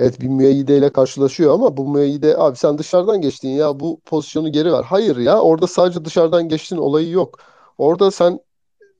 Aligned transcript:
Evet 0.00 0.20
bir 0.20 0.28
müeyyide 0.28 0.78
ile 0.78 0.92
karşılaşıyor 0.92 1.54
ama 1.54 1.76
bu 1.76 1.88
müeyyide 1.88 2.36
abi 2.38 2.56
sen 2.56 2.78
dışarıdan 2.78 3.20
geçtin 3.20 3.48
ya 3.48 3.80
bu 3.80 4.00
pozisyonu 4.04 4.52
geri 4.52 4.72
ver. 4.72 4.82
Hayır 4.84 5.16
ya 5.16 5.40
orada 5.40 5.66
sadece 5.66 6.04
dışarıdan 6.04 6.48
geçtin 6.48 6.76
olayı 6.76 7.10
yok. 7.10 7.38
Orada 7.78 8.10
sen 8.10 8.40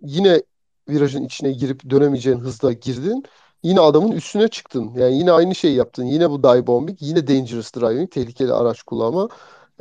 yine 0.02 0.42
virajın 0.88 1.24
içine 1.24 1.52
girip 1.52 1.90
dönemeyeceğin 1.90 2.38
hızda 2.38 2.72
girdin. 2.72 3.24
Yine 3.62 3.80
adamın 3.80 4.12
üstüne 4.12 4.48
çıktın. 4.48 4.92
Yani 4.96 5.16
yine 5.18 5.32
aynı 5.32 5.54
şeyi 5.54 5.76
yaptın. 5.76 6.04
Yine 6.04 6.30
bu 6.30 6.42
dive 6.42 6.66
bombing, 6.66 6.98
yine 7.02 7.28
dangerous 7.28 7.74
driving, 7.76 8.12
tehlikeli 8.12 8.52
araç 8.54 8.82
kullanma. 8.82 9.28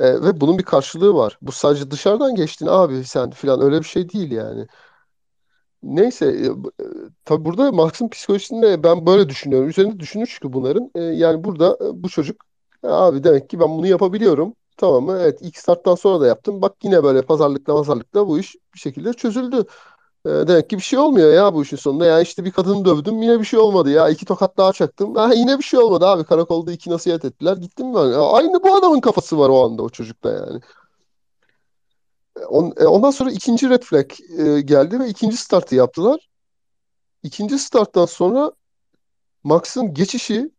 E, 0.00 0.22
ve 0.22 0.40
bunun 0.40 0.58
bir 0.58 0.64
karşılığı 0.64 1.14
var. 1.14 1.38
Bu 1.42 1.52
sadece 1.52 1.90
dışarıdan 1.90 2.34
geçtin 2.34 2.66
abi 2.66 3.04
sen 3.04 3.30
filan 3.30 3.62
öyle 3.62 3.78
bir 3.80 3.84
şey 3.86 4.10
değil 4.10 4.32
yani. 4.32 4.66
Neyse, 5.82 6.26
e, 6.26 6.46
e, 6.46 6.86
tabii 7.24 7.44
burada 7.44 7.72
Marx'ın 7.72 8.08
psikolojisinde 8.08 8.82
ben 8.82 9.06
böyle 9.06 9.28
düşünüyorum. 9.28 9.68
Üzerinde 9.68 10.00
düşünür 10.00 10.26
çünkü 10.40 10.52
bunların. 10.52 10.90
E, 10.94 11.00
yani 11.00 11.44
burada 11.44 11.78
bu 12.02 12.08
çocuk 12.08 12.44
"E, 12.84 12.88
abi 12.88 13.24
demek 13.24 13.50
ki 13.50 13.60
ben 13.60 13.68
bunu 13.70 13.86
yapabiliyorum. 13.86 14.54
Tamam 14.76 15.04
mı? 15.04 15.18
Evet 15.22 15.38
ilk 15.42 15.56
starttan 15.58 15.94
sonra 15.94 16.20
da 16.20 16.26
yaptım. 16.26 16.62
Bak 16.62 16.76
yine 16.84 17.04
böyle 17.04 17.22
pazarlıkla 17.22 17.74
pazarlıkla 17.74 18.26
bu 18.28 18.38
iş 18.38 18.54
bir 18.74 18.78
şekilde 18.78 19.12
çözüldü. 19.12 19.64
Demek 20.26 20.70
ki 20.70 20.76
bir 20.76 20.82
şey 20.82 20.98
olmuyor 20.98 21.32
ya 21.34 21.54
bu 21.54 21.62
işin 21.62 21.76
sonunda. 21.76 22.06
Ya 22.06 22.20
işte 22.20 22.44
bir 22.44 22.50
kadını 22.52 22.84
dövdüm 22.84 23.22
yine 23.22 23.40
bir 23.40 23.44
şey 23.44 23.60
olmadı 23.60 23.90
ya. 23.90 24.08
İki 24.08 24.26
tokat 24.26 24.56
daha 24.58 24.72
çaktım. 24.72 25.14
Ha, 25.14 25.34
yine 25.34 25.58
bir 25.58 25.62
şey 25.64 25.80
olmadı 25.80 26.06
abi. 26.06 26.24
Karakolda 26.24 26.72
iki 26.72 26.90
nasihat 26.90 27.24
ettiler. 27.24 27.56
Gittim 27.56 27.94
ben. 27.94 28.00
Aynı 28.12 28.62
bu 28.62 28.74
adamın 28.74 29.00
kafası 29.00 29.38
var 29.38 29.48
o 29.48 29.64
anda 29.66 29.82
o 29.82 29.88
çocukta 29.88 30.30
yani. 30.32 30.60
On- 32.48 32.74
e, 32.76 32.84
ondan 32.84 33.10
sonra 33.10 33.30
ikinci 33.30 33.70
red 33.70 33.82
flag 33.82 34.10
e, 34.38 34.60
geldi 34.60 35.00
ve 35.00 35.08
ikinci 35.08 35.36
startı 35.36 35.74
yaptılar. 35.74 36.28
İkinci 37.22 37.58
starttan 37.58 38.06
sonra 38.06 38.52
Max'ın 39.44 39.94
geçişi 39.94 40.50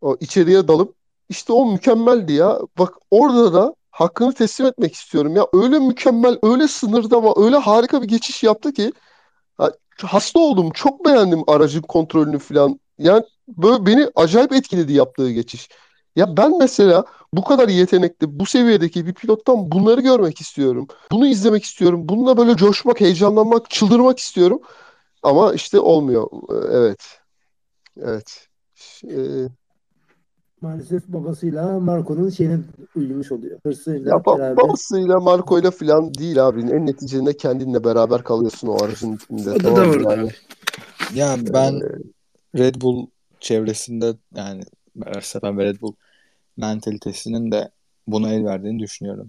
o 0.00 0.16
içeriye 0.20 0.68
dalıp 0.68 0.94
işte 1.28 1.52
o 1.52 1.72
mükemmeldi 1.72 2.32
ya. 2.32 2.58
Bak 2.78 2.94
orada 3.10 3.52
da 3.52 3.74
hakkını 3.90 4.32
teslim 4.34 4.66
etmek 4.66 4.94
istiyorum 4.94 5.36
ya. 5.36 5.46
Öyle 5.52 5.78
mükemmel, 5.78 6.38
öyle 6.42 6.68
sınırda 6.68 7.16
ama 7.16 7.34
öyle 7.36 7.56
harika 7.56 8.02
bir 8.02 8.08
geçiş 8.08 8.42
yaptı 8.42 8.72
ki 8.72 8.92
ha, 9.58 9.72
hasta 10.02 10.40
oldum. 10.40 10.70
Çok 10.70 11.04
beğendim 11.04 11.42
aracın 11.46 11.82
kontrolünü 11.82 12.38
falan. 12.38 12.80
Yani 12.98 13.24
böyle 13.48 13.86
beni 13.86 14.10
acayip 14.16 14.52
etkiledi 14.52 14.92
yaptığı 14.92 15.30
geçiş. 15.32 15.68
Ya 16.16 16.36
ben 16.36 16.58
mesela 16.58 17.04
bu 17.34 17.44
kadar 17.44 17.68
yetenekli, 17.68 18.40
bu 18.40 18.46
seviyedeki 18.46 19.06
bir 19.06 19.14
pilottan 19.14 19.72
bunları 19.72 20.00
görmek 20.00 20.40
istiyorum. 20.40 20.86
Bunu 21.12 21.26
izlemek 21.26 21.64
istiyorum. 21.64 22.08
Bununla 22.08 22.36
böyle 22.36 22.56
coşmak, 22.56 23.00
heyecanlanmak, 23.00 23.70
çıldırmak 23.70 24.18
istiyorum. 24.18 24.60
Ama 25.22 25.54
işte 25.54 25.80
olmuyor. 25.80 26.28
Ee, 26.50 26.76
Evet. 26.76 27.18
Evet. 28.00 28.48
Ee, 29.10 29.48
Maalesef 30.60 31.08
babasıyla 31.08 31.80
Marco'nun 31.80 32.30
şeyine 32.30 32.58
uymuş 32.96 33.32
oluyor. 33.32 33.58
Hırsıyla 33.66 34.10
ya 34.10 34.16
ba- 34.16 34.38
beraber. 34.38 34.56
babasıyla 34.56 35.20
Marco'yla 35.20 35.70
falan 35.70 36.14
değil 36.14 36.46
abi. 36.48 36.60
En 36.60 36.86
neticede 36.86 37.36
kendinle 37.36 37.84
beraber 37.84 38.24
kalıyorsun 38.24 38.68
o 38.68 38.84
aracın 38.84 39.16
içinde. 39.16 39.50
O 39.50 39.54
da 39.54 39.58
Tamam 39.58 39.76
doğru 39.76 40.10
Yani, 40.10 40.22
abi. 40.22 40.30
Ya 41.14 41.36
ben 41.54 41.80
Red 42.58 42.74
Bull 42.80 43.06
çevresinde 43.40 44.14
yani 44.34 44.62
Verstappen 44.96 45.58
ve 45.58 45.64
Red 45.64 45.80
Bull 45.80 45.92
mentalitesinin 46.56 47.52
de 47.52 47.70
buna 48.06 48.32
el 48.34 48.44
verdiğini 48.44 48.78
düşünüyorum. 48.78 49.28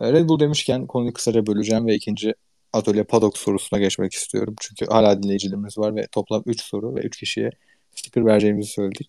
E, 0.00 0.12
Red 0.12 0.28
Bull 0.28 0.40
demişken 0.40 0.86
konuyu 0.86 1.12
kısaca 1.12 1.46
böleceğim 1.46 1.86
ve 1.86 1.94
ikinci 1.94 2.34
atölye 2.72 3.04
paddock 3.04 3.38
sorusuna 3.38 3.80
geçmek 3.80 4.12
istiyorum. 4.12 4.54
Çünkü 4.60 4.86
hala 4.86 5.22
dinleyicilerimiz 5.22 5.78
var 5.78 5.96
ve 5.96 6.06
toplam 6.12 6.42
3 6.46 6.62
soru 6.62 6.94
ve 6.96 7.00
3 7.00 7.16
kişiye 7.16 7.50
sticker 7.94 8.26
vereceğimizi 8.26 8.70
söyledik. 8.70 9.08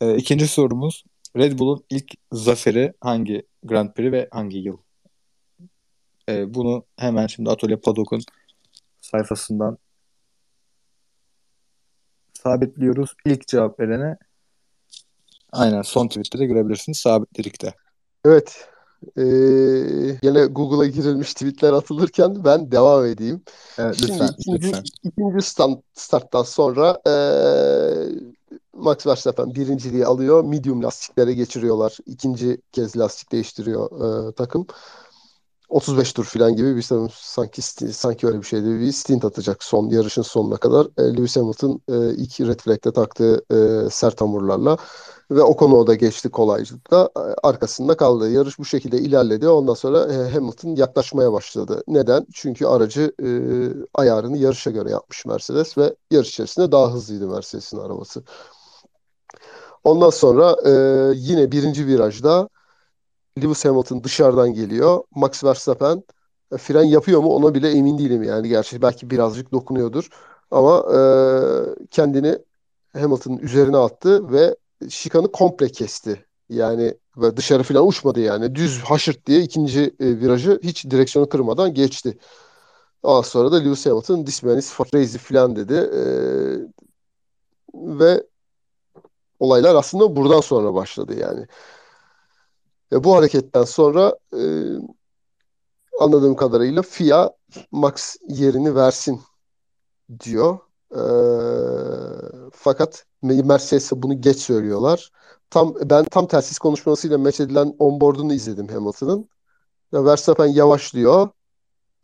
E, 0.00 0.16
ikinci 0.16 0.48
sorumuz 0.48 1.04
Red 1.36 1.58
Bull'un 1.58 1.84
ilk 1.90 2.14
zaferi 2.32 2.92
hangi 3.00 3.42
Grand 3.64 3.92
Prix 3.92 4.12
ve 4.12 4.28
hangi 4.30 4.58
yıl? 4.58 4.78
E, 6.28 6.54
bunu 6.54 6.84
hemen 6.96 7.26
şimdi 7.26 7.50
atölye 7.50 7.76
paddock'un 7.76 8.20
sayfasından 9.00 9.78
sabitliyoruz. 12.42 13.14
İlk 13.24 13.48
cevap 13.48 13.80
verene 13.80 14.16
aynen 15.52 15.82
son 15.82 16.08
tweette 16.08 16.38
de 16.38 16.46
görebilirsiniz. 16.46 16.98
Sabitledik 16.98 17.62
de. 17.62 17.74
evet. 18.24 18.68
Ee, 19.16 19.22
yine 20.22 20.46
Google'a 20.46 20.86
girilmiş 20.86 21.34
tweetler 21.34 21.72
atılırken 21.72 22.44
ben 22.44 22.70
devam 22.70 23.04
edeyim. 23.04 23.42
Evet, 23.78 23.96
Şimdi 23.96 24.12
lütfen, 24.12 24.28
ikinci, 24.38 24.66
lütfen. 24.66 24.84
ikinci 25.02 25.46
stand, 25.46 25.76
starttan 25.94 26.42
sonra 26.42 27.00
ee, 27.06 27.12
Max 28.72 29.06
Verstappen 29.06 29.54
birinciliği 29.54 30.06
alıyor. 30.06 30.44
Medium 30.44 30.82
lastiklere 30.82 31.32
geçiriyorlar. 31.32 31.98
İkinci 32.06 32.60
kez 32.72 32.96
lastik 32.96 33.32
değiştiriyor 33.32 33.90
ee, 34.28 34.32
takım. 34.32 34.66
35 35.68 36.12
tur 36.12 36.24
falan 36.24 36.56
gibi 36.56 36.76
bir 36.76 37.10
sanki 37.12 37.62
sanki 37.92 38.26
öyle 38.26 38.38
bir 38.38 38.46
şeydi. 38.46 38.80
Bir 38.80 38.92
stint 38.92 39.24
atacak 39.24 39.64
son 39.64 39.88
yarışın 39.88 40.22
sonuna 40.22 40.56
kadar. 40.56 40.86
E, 40.98 41.16
Lewis 41.16 41.36
Hamilton 41.36 41.80
e, 41.88 42.14
ilk 42.14 42.40
red 42.40 42.60
flag'te 42.60 42.92
taktığı 42.92 43.44
e, 43.50 43.90
sert 43.90 44.20
hamurlarla 44.20 44.76
ve 45.30 45.42
Ocon 45.42 45.86
da 45.86 45.94
geçti 45.94 46.28
kolaylıkla 46.28 47.10
arkasında 47.42 47.96
kaldı. 47.96 48.30
Yarış 48.30 48.58
bu 48.58 48.64
şekilde 48.64 48.98
ilerledi. 48.98 49.48
Ondan 49.48 49.74
sonra 49.74 50.12
e, 50.12 50.30
Hamilton 50.30 50.76
yaklaşmaya 50.76 51.32
başladı. 51.32 51.82
Neden? 51.88 52.26
Çünkü 52.34 52.66
aracı 52.66 53.12
e, 53.22 53.28
ayarını 53.94 54.38
yarışa 54.38 54.70
göre 54.70 54.90
yapmış 54.90 55.26
Mercedes 55.26 55.78
ve 55.78 55.94
yarış 56.10 56.28
içerisinde 56.28 56.72
daha 56.72 56.92
hızlıydı 56.92 57.28
Mercedes'in 57.28 57.78
arabası. 57.78 58.22
Ondan 59.84 60.10
sonra 60.10 60.56
e, 60.64 60.72
yine 61.16 61.52
birinci 61.52 61.86
virajda 61.86 62.48
Lewis 63.42 63.64
Hamilton 63.64 64.04
dışarıdan 64.04 64.54
geliyor. 64.54 65.04
Max 65.14 65.44
Verstappen 65.44 66.02
e, 66.52 66.56
fren 66.56 66.82
yapıyor 66.82 67.20
mu 67.20 67.28
ona 67.34 67.54
bile 67.54 67.70
emin 67.70 67.98
değilim 67.98 68.22
yani. 68.22 68.48
Gerçi 68.48 68.82
belki 68.82 69.10
birazcık 69.10 69.52
dokunuyordur. 69.52 70.08
Ama 70.50 70.86
e, 70.94 70.98
kendini 71.90 72.38
Hamilton'ın 72.92 73.38
üzerine 73.38 73.76
attı 73.76 74.32
ve 74.32 74.56
şikanı 74.90 75.32
komple 75.32 75.68
kesti. 75.68 76.26
Yani 76.48 76.94
ve 77.16 77.36
dışarı 77.36 77.62
falan 77.62 77.86
uçmadı 77.88 78.20
yani. 78.20 78.54
Düz 78.54 78.80
haşırt 78.80 79.26
diye 79.26 79.40
ikinci 79.40 79.80
e, 80.00 80.20
virajı 80.20 80.60
hiç 80.62 80.84
direksiyonu 80.90 81.28
kırmadan 81.28 81.74
geçti. 81.74 82.18
Ondan 83.02 83.22
sonra 83.22 83.52
da 83.52 83.56
Lewis 83.56 83.86
Hamilton 83.86 84.24
this 84.24 84.42
man 84.42 84.58
is 84.58 84.76
crazy 84.76 85.18
falan 85.18 85.56
dedi. 85.56 85.74
E, 85.74 86.02
ve 87.74 88.26
olaylar 89.40 89.74
aslında 89.74 90.16
buradan 90.16 90.40
sonra 90.40 90.74
başladı 90.74 91.20
yani. 91.20 91.46
Ve 92.92 93.04
bu 93.04 93.16
hareketten 93.16 93.64
sonra 93.64 94.18
e, 94.32 94.42
anladığım 96.00 96.36
kadarıyla 96.36 96.82
FIA 96.82 97.30
Max 97.70 98.16
yerini 98.28 98.74
versin 98.74 99.20
diyor. 100.20 100.58
E, 100.92 101.02
fakat 102.52 103.07
Mercedes'e 103.22 104.02
bunu 104.02 104.20
geç 104.20 104.38
söylüyorlar. 104.38 105.10
Tam 105.50 105.74
ben 105.84 106.04
tam 106.04 106.26
telsiz 106.26 106.58
konuşmasıyla 106.58 107.18
meç 107.18 107.40
edilen 107.40 107.74
onboard'unu 107.78 108.32
izledim 108.32 108.68
Hamilton'ın. 108.68 109.28
Ya 109.92 110.04
Verstappen 110.04 110.46
yavaşlıyor. 110.46 111.28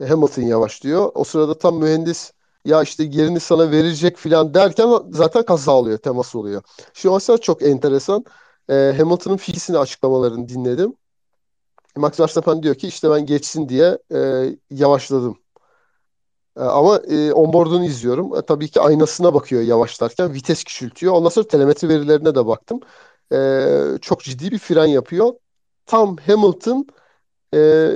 Hamilton 0.08 0.42
yavaşlıyor. 0.42 1.10
O 1.14 1.24
sırada 1.24 1.58
tam 1.58 1.78
mühendis 1.78 2.32
ya 2.64 2.82
işte 2.82 3.04
yerini 3.04 3.40
sana 3.40 3.70
verecek 3.70 4.16
filan 4.16 4.54
derken 4.54 4.88
zaten 5.10 5.44
kaza 5.44 5.72
oluyor, 5.72 5.98
temas 5.98 6.34
oluyor. 6.34 6.62
Şu 6.94 7.12
mesela 7.12 7.38
çok 7.38 7.62
enteresan. 7.62 8.24
E, 8.70 8.94
Hamilton'ın 8.98 9.36
fiilsini 9.36 9.78
açıklamalarını 9.78 10.48
dinledim. 10.48 10.96
Max 11.96 12.20
Verstappen 12.20 12.62
diyor 12.62 12.74
ki 12.74 12.88
işte 12.88 13.10
ben 13.10 13.26
geçsin 13.26 13.68
diye 13.68 13.98
e, 14.14 14.18
yavaşladım. 14.70 15.43
E, 16.56 16.60
ama 16.60 16.98
e, 16.98 17.32
onboard'unu 17.32 17.84
izliyorum. 17.84 18.36
E, 18.36 18.42
tabii 18.42 18.68
ki 18.68 18.80
aynasına 18.80 19.34
bakıyor 19.34 19.62
yavaşlarken. 19.62 20.34
Vites 20.34 20.64
küçültüyor. 20.64 21.12
Ondan 21.12 21.28
sonra 21.28 21.46
telemetri 21.48 21.88
verilerine 21.88 22.34
de 22.34 22.46
baktım. 22.46 22.80
E, 23.32 23.98
çok 24.00 24.22
ciddi 24.22 24.50
bir 24.50 24.58
fren 24.58 24.86
yapıyor. 24.86 25.32
Tam 25.86 26.16
Hamilton 26.16 26.86
e, 27.54 27.90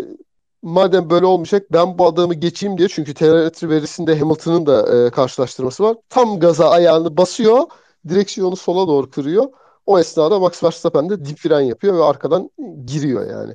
madem 0.63 1.11
böyle 1.11 1.27
olmayacak 1.27 1.73
ben 1.73 1.99
bu 1.99 2.07
adamı 2.07 2.35
geçeyim 2.35 2.79
diye. 2.79 2.89
Çünkü 2.89 3.15
telemetri 3.15 3.71
verisinde 3.71 4.19
Hamilton'ın 4.19 4.67
da 4.67 5.07
e, 5.07 5.11
karşılaştırması 5.11 5.83
var. 5.85 5.97
Tam 6.09 6.41
gaza 6.41 6.71
ayağını 6.71 7.17
basıyor. 7.17 7.65
Direksiyonu 8.09 8.57
sola 8.57 8.89
doğru 8.89 9.11
kırıyor. 9.11 9.45
O 9.87 9.99
esnada 9.99 10.39
Max 10.41 10.65
Verstappen 10.65 11.11
de 11.11 11.25
dip 11.25 11.39
fren 11.39 11.61
yapıyor 11.61 11.95
ve 11.99 12.05
arkadan 12.05 12.51
giriyor 12.87 13.31
yani. 13.31 13.55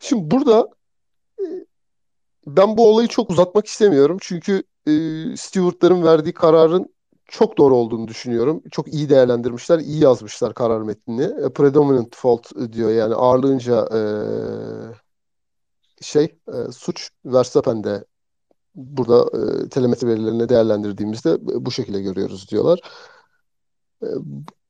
Şimdi 0.00 0.30
burada 0.30 0.68
e, 1.40 1.44
ben 2.56 2.76
bu 2.76 2.88
olayı 2.88 3.08
çok 3.08 3.30
uzatmak 3.30 3.66
istemiyorum. 3.66 4.18
Çünkü 4.20 4.62
e, 4.86 4.92
Stewart'ların 5.36 6.02
verdiği 6.02 6.32
kararın 6.34 6.94
çok 7.26 7.58
doğru 7.58 7.76
olduğunu 7.76 8.08
düşünüyorum. 8.08 8.62
Çok 8.70 8.88
iyi 8.94 9.10
değerlendirmişler, 9.10 9.78
iyi 9.78 10.02
yazmışlar 10.02 10.54
karar 10.54 10.80
metnini. 10.82 11.22
E, 11.22 11.52
predominant 11.52 12.16
fault 12.16 12.52
diyor 12.72 12.90
yani 12.90 13.14
ağırlığınca 13.14 13.88
e, 13.94 14.00
şey 16.00 16.24
e, 16.24 16.72
suç 16.72 17.10
Verstappen'de 17.24 18.04
burada 18.74 19.38
e, 19.38 19.68
telemetri 19.68 20.06
verilerini 20.06 20.48
değerlendirdiğimizde 20.48 21.38
bu 21.64 21.70
şekilde 21.70 22.02
görüyoruz 22.02 22.50
diyorlar. 22.50 22.80
E, 24.02 24.06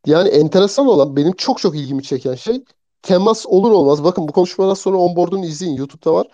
yani 0.07 0.29
enteresan 0.29 0.87
olan 0.87 1.17
benim 1.17 1.33
çok 1.33 1.59
çok 1.59 1.77
ilgimi 1.77 2.03
çeken 2.03 2.35
şey 2.35 2.65
temas 3.03 3.47
olur 3.47 3.71
olmaz. 3.71 4.05
Bakın 4.05 4.29
bu 4.29 4.33
konuşmadan 4.33 4.75
sonra 4.75 4.97
onboard'unu 4.97 5.45
izleyin. 5.47 5.77
YouTube'da 5.77 6.15
var. 6.15 6.29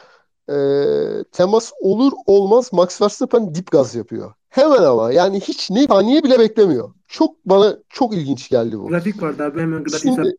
Ee, 0.50 1.24
temas 1.32 1.72
olur 1.80 2.12
olmaz 2.26 2.72
Max 2.72 3.02
Verstappen 3.02 3.54
dip 3.54 3.70
gaz 3.70 3.94
yapıyor. 3.94 4.34
Hemen 4.48 4.82
ama 4.82 5.12
yani 5.12 5.40
hiç 5.40 5.70
ne 5.70 5.86
saniye 5.86 6.22
bile 6.22 6.38
beklemiyor. 6.38 6.94
Çok 7.08 7.44
bana 7.44 7.76
çok 7.88 8.14
ilginç 8.14 8.48
geldi 8.48 8.78
bu. 8.78 8.86
Grafik 8.86 9.22
vardı 9.22 9.44
abi 9.44 9.60
hemen 9.60 9.84
grafik 9.84 10.00
Şimdi, 10.00 10.36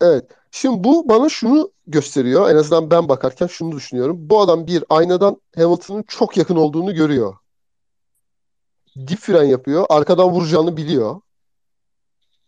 evet. 0.00 0.24
Şimdi 0.50 0.84
bu 0.84 1.08
bana 1.08 1.28
şunu 1.28 1.70
gösteriyor. 1.86 2.50
En 2.50 2.56
azından 2.56 2.90
ben 2.90 3.08
bakarken 3.08 3.46
şunu 3.46 3.72
düşünüyorum. 3.72 4.16
Bu 4.20 4.40
adam 4.40 4.66
bir 4.66 4.84
aynadan 4.88 5.40
Hamilton'ın 5.56 6.02
çok 6.02 6.36
yakın 6.36 6.56
olduğunu 6.56 6.94
görüyor. 6.94 7.34
Dip 8.96 9.18
fren 9.18 9.44
yapıyor. 9.44 9.86
Arkadan 9.88 10.30
vuracağını 10.30 10.76
biliyor. 10.76 11.20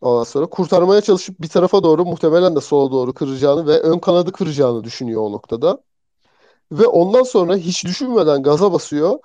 Ondan 0.01 0.25
sonra 0.25 0.47
kurtarmaya 0.47 1.01
çalışıp 1.01 1.41
bir 1.41 1.49
tarafa 1.49 1.83
doğru 1.83 2.05
muhtemelen 2.05 2.57
de 2.57 2.61
sola 2.61 2.93
doğru 2.93 3.13
kıracağını 3.13 3.67
ve 3.67 3.81
ön 3.81 3.99
kanadı 3.99 4.33
kıracağını 4.33 4.85
düşünüyor 4.85 5.23
o 5.23 5.33
noktada. 5.33 5.79
Ve 6.73 6.87
ondan 6.87 7.23
sonra 7.23 7.57
hiç 7.57 7.85
düşünmeden 7.85 8.43
gaza 8.43 8.73
basıyor 8.73 9.19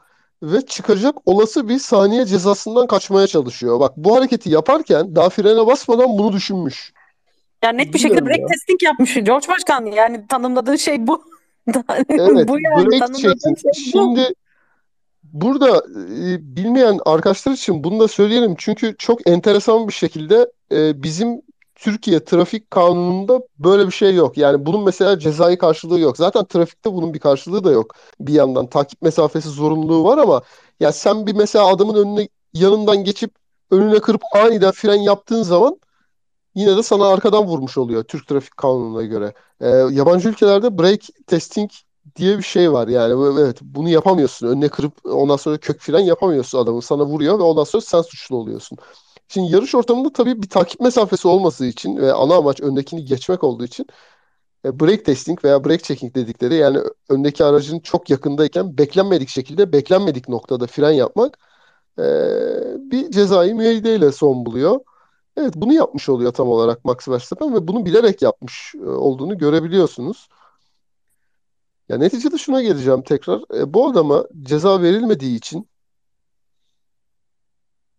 ve 0.44 0.62
çıkacak 0.62 1.16
olası 1.26 1.70
bir 1.70 1.80
saniye 1.80 2.26
cezasından 2.26 2.88
kaçmaya 2.88 3.28
çalışıyor. 3.28 3.80
Bak 3.80 3.94
bu 3.98 4.16
hareketi 4.16 4.50
yaparken 4.50 5.16
daha 5.16 5.30
frene 5.30 5.68
basmadan 5.68 6.18
bunu 6.18 6.34
düşünmüş. 6.34 6.94
Yani 7.64 7.78
net 7.78 7.94
bir 7.94 8.00
şekilde 8.00 8.22
Bilmiyorum 8.22 8.28
break 8.28 8.40
ya. 8.40 8.48
testing 8.48 8.84
yapmış 8.84 9.14
George 9.14 9.48
Başkan. 9.48 9.86
Yani 9.86 10.28
tanımladığı 10.28 10.80
şey 10.80 11.08
bu. 11.08 11.24
Evet, 12.10 12.48
bu 12.48 12.60
yani 12.60 12.88
break 12.88 13.00
tanımladığı 13.00 13.20
şey 13.20 13.32
bu. 13.64 13.74
Şimdi 13.92 14.34
burada 15.24 15.78
e, 15.78 16.56
bilmeyen 16.56 17.00
arkadaşlar 17.06 17.52
için 17.52 17.84
bunu 17.84 18.00
da 18.00 18.08
söyleyelim. 18.08 18.56
Çünkü 18.58 18.96
çok 18.98 19.30
enteresan 19.30 19.88
bir 19.88 19.94
şekilde 19.94 20.52
e, 20.74 21.04
bizim 21.04 21.42
Türkiye 21.76 22.24
trafik 22.24 22.72
kanununda 22.72 23.42
böyle 23.60 23.88
bir 23.88 23.92
şey 23.92 24.16
yok. 24.16 24.38
Yani 24.38 24.66
bunun 24.66 24.84
mesela 24.84 25.20
cezai 25.20 25.58
karşılığı 25.58 26.00
yok. 26.00 26.18
Zaten 26.18 26.46
trafikte 26.46 26.94
bunun 26.94 27.14
bir 27.14 27.20
karşılığı 27.20 27.64
da 27.64 27.72
yok. 27.72 27.96
Bir 28.20 28.34
yandan 28.34 28.68
takip 28.68 29.02
mesafesi 29.02 29.50
zorunluluğu 29.50 30.04
var 30.04 30.18
ama 30.18 30.42
ya 30.80 30.92
sen 30.92 31.28
bir 31.28 31.36
mesela 31.36 31.68
adamın 31.68 31.96
önüne 31.96 32.28
yanından 32.54 33.04
geçip 33.04 33.32
önüne 33.72 34.00
kırıp 34.00 34.22
aniden 34.36 34.72
fren 34.72 34.96
yaptığın 35.02 35.44
zaman 35.44 35.80
yine 36.56 36.78
de 36.78 36.84
sana 36.84 37.08
arkadan 37.08 37.46
vurmuş 37.46 37.78
oluyor 37.78 38.04
Türk 38.04 38.28
trafik 38.28 38.58
kanununa 38.58 39.02
göre. 39.04 39.34
Ee, 39.62 39.68
yabancı 39.70 40.30
ülkelerde 40.30 40.78
brake 40.78 41.14
testing 41.28 41.72
diye 42.16 42.38
bir 42.38 42.44
şey 42.44 42.72
var. 42.72 42.88
Yani 42.88 43.40
evet 43.42 43.58
bunu 43.62 43.90
yapamıyorsun. 43.90 44.48
Önüne 44.48 44.70
kırıp 44.70 44.94
ondan 45.06 45.36
sonra 45.38 45.58
kök 45.58 45.82
fren 45.82 46.00
yapamıyorsun 46.00 46.60
adamı. 46.60 46.82
Sana 46.82 47.06
vuruyor 47.06 47.40
ve 47.40 47.44
ondan 47.44 47.64
sonra 47.64 47.82
sen 47.82 48.02
suçlu 48.02 48.36
oluyorsun. 48.38 48.78
Şimdi 49.34 49.54
yarış 49.56 49.76
ortamında 49.76 50.14
tabii 50.14 50.42
bir 50.42 50.50
takip 50.50 50.82
mesafesi 50.82 51.28
olması 51.28 51.66
için 51.66 51.98
ve 51.98 52.14
ana 52.14 52.36
amaç 52.36 52.62
öndekini 52.62 53.06
geçmek 53.06 53.44
olduğu 53.44 53.66
için 53.66 53.88
e, 54.66 54.80
brake 54.80 55.04
testing 55.04 55.46
veya 55.46 55.66
brake 55.66 55.84
checking 55.84 56.16
dedikleri 56.16 56.56
yani 56.56 56.80
öndeki 57.10 57.44
aracın 57.46 57.80
çok 57.80 58.10
yakındayken 58.10 58.78
beklenmedik 58.78 59.30
şekilde 59.30 59.74
beklenmedik 59.74 60.30
noktada 60.30 60.68
fren 60.68 60.92
yapmak 60.92 61.38
e, 62.00 62.04
bir 62.92 63.12
cezai 63.12 63.54
müeyyideyle 63.54 64.12
son 64.12 64.46
buluyor. 64.46 64.80
Evet 65.38 65.54
bunu 65.56 65.74
yapmış 65.74 66.10
oluyor 66.10 66.34
tam 66.34 66.50
olarak 66.50 66.86
Max 66.86 67.08
Verstappen 67.08 67.54
ve 67.56 67.68
bunu 67.68 67.86
bilerek 67.86 68.22
yapmış 68.22 68.76
e, 68.76 68.86
olduğunu 68.86 69.38
görebiliyorsunuz. 69.38 70.30
Ya 71.90 71.98
neticede 71.98 72.38
şuna 72.38 72.62
geleceğim 72.62 73.02
tekrar. 73.04 73.42
E, 73.60 73.74
bu 73.74 73.88
adama 73.90 74.26
ceza 74.44 74.82
verilmediği 74.82 75.38
için 75.38 75.68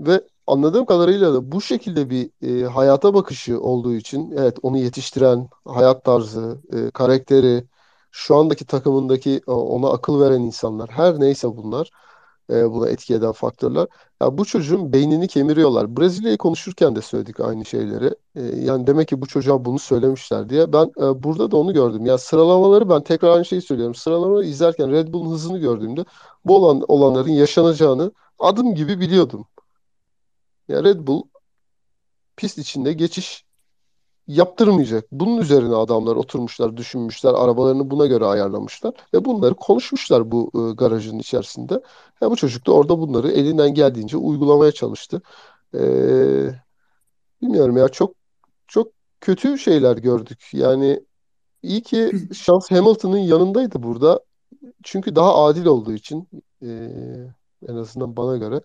ve 0.01 0.21
anladığım 0.47 0.87
kadarıyla 0.87 1.35
da 1.35 1.53
bu 1.53 1.61
şekilde 1.61 2.11
bir 2.11 2.31
e, 2.63 2.67
hayata 2.67 3.15
bakışı 3.15 3.61
olduğu 3.61 3.95
için 3.95 4.31
evet 4.37 4.57
onu 4.63 4.79
yetiştiren 4.79 5.49
hayat 5.67 6.05
tarzı, 6.05 6.59
e, 6.73 6.91
karakteri, 6.91 7.65
şu 8.11 8.37
andaki 8.37 8.67
takımındaki 8.67 9.41
o- 9.47 9.53
ona 9.77 9.91
akıl 9.91 10.21
veren 10.21 10.41
insanlar 10.41 10.91
her 10.91 11.21
neyse 11.21 11.49
bunlar 11.57 11.91
e, 12.51 12.71
buna 12.73 12.89
etki 12.89 13.15
eden 13.15 13.33
faktörler. 13.33 13.87
Ya 14.23 14.39
bu 14.39 14.45
çocuğun 14.45 14.93
beynini 14.93 15.29
kemiriyorlar. 15.29 15.97
Brezilya'yı 15.97 16.39
konuşurken 16.39 16.97
de 16.97 17.03
söyledik 17.03 17.41
aynı 17.41 17.65
şeyleri. 17.65 18.15
E, 18.37 18.43
yani 18.43 18.87
demek 18.87 19.09
ki 19.09 19.21
bu 19.21 19.27
çocuğa 19.27 19.65
bunu 19.65 19.79
söylemişler 19.79 20.49
diye. 20.49 20.73
Ben 20.73 20.85
e, 20.99 21.23
burada 21.23 21.51
da 21.51 21.57
onu 21.57 21.73
gördüm. 21.75 22.07
Ya 22.07 22.19
sıralamaları 22.19 22.89
ben 22.89 23.03
tekrar 23.03 23.31
aynı 23.31 23.45
şeyi 23.45 23.63
söylüyorum. 23.63 23.95
Sıralamaları 23.95 24.45
izlerken 24.47 24.91
Red 24.91 25.09
Bull'un 25.13 25.31
hızını 25.33 25.59
gördüğümde 25.59 26.05
bu 26.45 26.57
olan 26.57 26.83
olanların 26.89 27.31
yaşanacağını 27.33 28.13
adım 28.39 28.75
gibi 28.75 29.01
biliyordum. 29.01 29.47
Ya 30.69 30.85
Red 30.85 31.07
Bull 31.07 31.23
pist 32.37 32.59
içinde 32.59 32.93
geçiş 32.93 33.45
yaptırmayacak. 34.27 35.05
Bunun 35.13 35.41
üzerine 35.41 35.75
adamlar 35.75 36.17
oturmuşlar, 36.17 36.77
düşünmüşler, 36.77 37.35
arabalarını 37.35 37.91
buna 37.91 38.07
göre 38.07 38.25
ayarlamışlar 38.25 38.95
ve 39.15 39.25
bunları 39.25 39.55
konuşmuşlar 39.55 40.31
bu 40.31 40.51
e, 40.55 40.75
garajın 40.75 41.19
içerisinde. 41.19 41.81
Ya 42.21 42.31
bu 42.31 42.37
çocuk 42.37 42.67
da 42.67 42.73
orada 42.73 42.99
bunları 42.99 43.31
elinden 43.31 43.75
geldiğince 43.75 44.17
uygulamaya 44.17 44.73
çalıştı. 44.73 45.23
Ee, 45.75 46.49
bilmiyorum 47.43 47.77
ya 47.77 47.89
çok 47.89 48.15
çok 48.69 48.93
kötü 49.21 49.59
şeyler 49.59 49.97
gördük. 49.97 50.51
Yani 50.53 51.01
iyi 51.63 51.83
ki 51.83 52.13
şans 52.35 52.71
Hamilton'ın 52.71 53.19
yanındaydı 53.19 53.83
burada. 53.83 54.21
Çünkü 54.83 55.17
daha 55.17 55.45
adil 55.45 55.67
olduğu 55.67 55.93
için 55.93 56.29
e, 56.63 56.69
en 57.69 57.77
azından 57.77 58.17
bana 58.17 58.37
göre. 58.37 58.61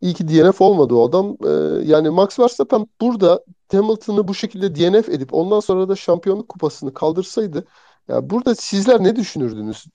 İyi 0.00 0.14
ki 0.14 0.28
DNF 0.28 0.60
olmadı 0.60 0.94
o 0.94 1.08
adam. 1.08 1.36
Ee, 1.44 1.48
yani 1.90 2.10
Max 2.10 2.38
Verstappen 2.38 2.86
burada 3.00 3.44
Hamilton'ı 3.72 4.28
bu 4.28 4.34
şekilde 4.34 4.74
DNF 4.74 5.08
edip 5.08 5.34
ondan 5.34 5.60
sonra 5.60 5.88
da 5.88 5.96
şampiyonluk 5.96 6.48
kupasını 6.48 6.94
kaldırsaydı 6.94 7.64
ya 8.08 8.30
burada 8.30 8.54
sizler 8.54 9.02
ne 9.02 9.16
düşünürdünüz? 9.16 9.86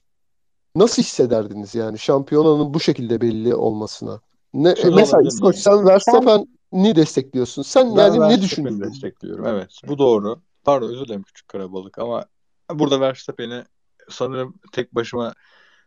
Nasıl 0.75 1.01
hissederdiniz 1.01 1.75
yani 1.75 2.00
şampiyonanın 2.00 2.74
bu 2.74 2.80
şekilde 2.80 3.22
belli 3.22 3.56
olmasına? 3.56 4.19
Ne, 4.54 4.75
Şunu 4.75 4.96
mesela 4.96 5.22
İskoç 5.24 5.56
sen 5.56 5.86
Verstappen'i 5.86 6.95
destekliyorsun. 6.95 7.62
Sen 7.62 7.98
Ben 7.98 8.13
yani 8.13 8.34
ne 8.34 8.42
düşünürdün? 8.42 8.81
destekliyorum. 8.81 9.45
Evet. 9.45 9.81
Bu 9.88 9.98
doğru. 9.98 10.42
Pardon 10.63 10.90
özür 10.90 11.06
dilerim 11.06 11.24
küçük 11.24 11.48
karabalık 11.48 12.00
ama 12.00 12.25
burada 12.74 13.02
Verstappen'i 13.02 13.64
sanırım 14.09 14.56
tek 14.71 14.95
başıma 14.95 15.33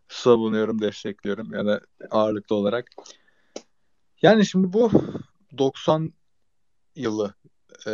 savunuyorum, 0.08 0.80
destekliyorum 0.80 1.54
ya 1.54 1.66
da 1.66 1.80
ağırlıklı 2.10 2.56
olarak. 2.56 2.86
Yani 4.22 4.46
şimdi 4.46 4.72
bu 4.72 4.90
90 5.58 6.12
yılı 6.96 7.34
e, 7.86 7.92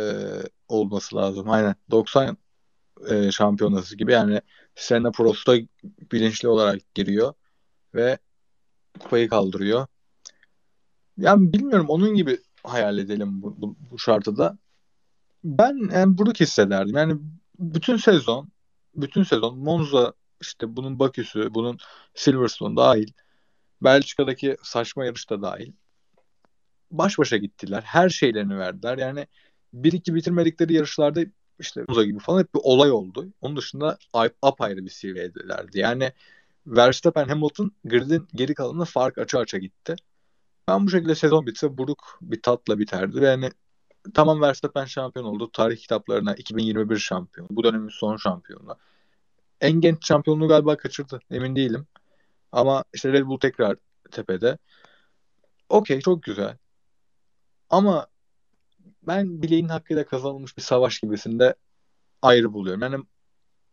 olması 0.67 1.15
lazım. 1.15 1.49
Aynen. 1.49 1.75
90 1.91 2.37
e, 3.09 3.31
şampiyonası 3.31 3.97
gibi 3.97 4.11
yani 4.11 4.41
Senna 4.75 5.11
Prost'a 5.11 5.55
bilinçli 6.11 6.47
olarak 6.47 6.95
giriyor 6.95 7.33
ve 7.95 8.17
kupayı 8.99 9.29
kaldırıyor. 9.29 9.87
Yani 11.17 11.53
bilmiyorum 11.53 11.89
onun 11.89 12.15
gibi 12.15 12.39
hayal 12.63 12.97
edelim 12.97 13.41
bu, 13.41 13.61
bu, 13.61 13.75
bu 13.91 13.99
şartı 13.99 14.37
da. 14.37 14.57
Ben 15.43 15.89
yani 15.93 16.17
bunu 16.17 16.33
hissederdim. 16.33 16.97
Yani 16.97 17.19
bütün 17.59 17.97
sezon 17.97 18.49
bütün 18.95 19.23
sezon 19.23 19.59
Monza 19.59 20.13
işte 20.41 20.75
bunun 20.75 20.99
Baküsü, 20.99 21.53
bunun 21.53 21.77
Silverstone 22.15 22.75
dahil, 22.77 23.11
Belçika'daki 23.81 24.57
saçma 24.63 25.05
yarış 25.05 25.29
da 25.29 25.41
dahil. 25.41 25.73
Baş 26.91 27.19
başa 27.19 27.37
gittiler. 27.37 27.81
Her 27.81 28.09
şeylerini 28.09 28.57
verdiler. 28.59 28.97
Yani 28.97 29.27
bir 29.73 29.91
iki 29.93 30.15
bitirmedikleri 30.15 30.73
yarışlarda 30.73 31.21
işte 31.59 31.85
Monza 31.89 32.03
gibi 32.03 32.19
falan 32.19 32.39
hep 32.39 32.55
bir 32.55 32.59
olay 32.63 32.91
oldu. 32.91 33.27
Onun 33.41 33.55
dışında 33.57 33.97
ay- 34.13 34.31
apayrı 34.41 34.85
bir 34.85 34.89
seviyedelerdi. 34.89 35.79
Yani 35.79 36.13
Verstappen 36.67 37.27
Hamilton 37.27 37.71
gridin 37.85 38.27
geri 38.35 38.53
kalanına 38.53 38.85
fark 38.85 39.17
açı 39.17 39.37
açı 39.39 39.57
gitti. 39.57 39.95
Ben 40.67 40.85
bu 40.85 40.89
şekilde 40.89 41.15
sezon 41.15 41.45
bitse 41.47 41.77
buruk 41.77 42.19
bir 42.21 42.41
tatla 42.41 42.79
biterdi. 42.79 43.23
Yani 43.23 43.49
tamam 44.13 44.41
Verstappen 44.41 44.85
şampiyon 44.85 45.25
oldu. 45.25 45.49
Tarih 45.53 45.77
kitaplarına 45.77 46.35
2021 46.35 46.97
şampiyon. 46.97 47.47
Bu 47.51 47.63
dönemin 47.63 47.89
son 47.89 48.17
şampiyonu. 48.17 48.77
En 49.61 49.81
genç 49.81 50.07
şampiyonluğu 50.07 50.47
galiba 50.47 50.77
kaçırdı. 50.77 51.19
Emin 51.31 51.55
değilim. 51.55 51.87
Ama 52.51 52.83
işte 52.93 53.13
Red 53.13 53.25
Bull 53.25 53.39
tekrar 53.39 53.77
tepede. 54.11 54.57
Okey 55.69 55.99
çok 56.01 56.23
güzel. 56.23 56.57
Ama 57.69 58.07
ben 59.03 59.41
bileğin 59.41 59.67
hakkıyla 59.67 60.05
kazanılmış 60.05 60.57
bir 60.57 60.61
savaş 60.61 60.99
gibisinde 60.99 61.55
ayrı 62.21 62.53
buluyorum. 62.53 62.81
Yani 62.81 62.97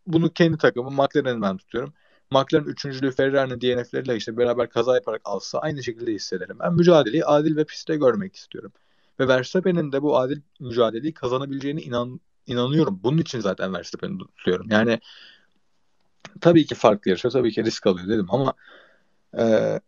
bunu 0.06 0.32
kendi 0.32 0.58
takımım 0.58 0.94
McLaren'ı 0.94 1.42
ben 1.42 1.56
tutuyorum. 1.56 1.94
McLaren 2.30 2.64
üçüncülüğü 2.64 3.12
Ferrari'nin 3.12 3.60
DNF'leriyle 3.60 4.16
işte 4.16 4.36
beraber 4.36 4.70
kaza 4.70 4.94
yaparak 4.94 5.20
alsa 5.24 5.58
aynı 5.58 5.82
şekilde 5.82 6.12
hissederim. 6.12 6.56
Ben 6.60 6.74
mücadeleyi 6.74 7.24
adil 7.24 7.56
ve 7.56 7.64
pistte 7.64 7.96
görmek 7.96 8.36
istiyorum. 8.36 8.72
Ve 9.20 9.28
Verstappen'in 9.28 9.92
de 9.92 10.02
bu 10.02 10.18
adil 10.18 10.40
mücadeleyi 10.60 11.14
kazanabileceğine 11.14 11.82
inan, 11.82 12.20
inanıyorum. 12.46 13.00
Bunun 13.02 13.18
için 13.18 13.40
zaten 13.40 13.74
Verstappen'i 13.74 14.18
tutuyorum. 14.18 14.66
Yani 14.70 15.00
tabii 16.40 16.66
ki 16.66 16.74
farklı 16.74 17.08
yarışıyor, 17.10 17.32
tabii 17.32 17.52
ki 17.52 17.64
risk 17.64 17.86
alıyor 17.86 18.08
dedim 18.08 18.26
ama 18.28 18.54
e, 19.38 19.80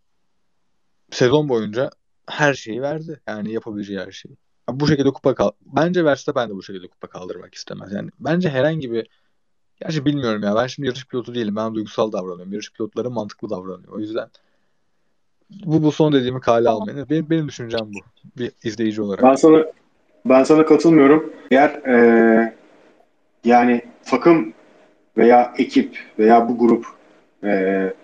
sezon 1.10 1.48
boyunca 1.48 1.90
her 2.30 2.54
şeyi 2.54 2.82
verdi. 2.82 3.20
Yani 3.28 3.52
yapabileceği 3.52 3.98
her 3.98 4.12
şeyi. 4.12 4.36
Bu 4.70 4.86
şekilde 4.86 5.10
kupa 5.10 5.34
kal 5.34 5.50
bence 5.60 6.04
Verstappen 6.04 6.50
de 6.50 6.54
bu 6.54 6.62
şekilde 6.62 6.88
kupa 6.88 7.06
kaldırmak 7.06 7.54
istemez. 7.54 7.92
Yani 7.92 8.10
bence 8.20 8.50
herhangi 8.50 8.92
bir 8.92 9.06
Gerçi 9.80 10.04
bilmiyorum 10.04 10.42
ya. 10.42 10.56
Ben 10.56 10.66
şimdi 10.66 10.86
yarış 10.86 11.06
pilotu 11.06 11.34
değilim. 11.34 11.56
Ben 11.56 11.74
duygusal 11.74 12.12
davranıyorum. 12.12 12.52
Yarış 12.52 12.72
pilotları 12.72 13.10
mantıklı 13.10 13.50
davranıyor. 13.50 13.92
O 13.92 13.98
yüzden 13.98 14.28
bu, 15.50 15.82
bu 15.82 15.92
son 15.92 16.12
dediğimi 16.12 16.40
kale 16.40 16.68
almayın. 16.68 17.06
Benim, 17.10 17.30
benim 17.30 17.48
düşüncem 17.48 17.80
bu. 17.80 17.98
Bir 18.38 18.52
izleyici 18.64 19.02
olarak. 19.02 19.22
Ben 19.22 19.34
sana 19.34 19.64
ben 20.24 20.44
sana 20.44 20.64
katılmıyorum. 20.64 21.32
Eğer 21.50 21.70
e, 21.70 22.56
yani 23.44 23.82
takım 24.04 24.52
veya 25.16 25.54
ekip 25.58 25.98
veya 26.18 26.48
bu 26.48 26.58
grup 26.58 26.86
e, 27.44 27.94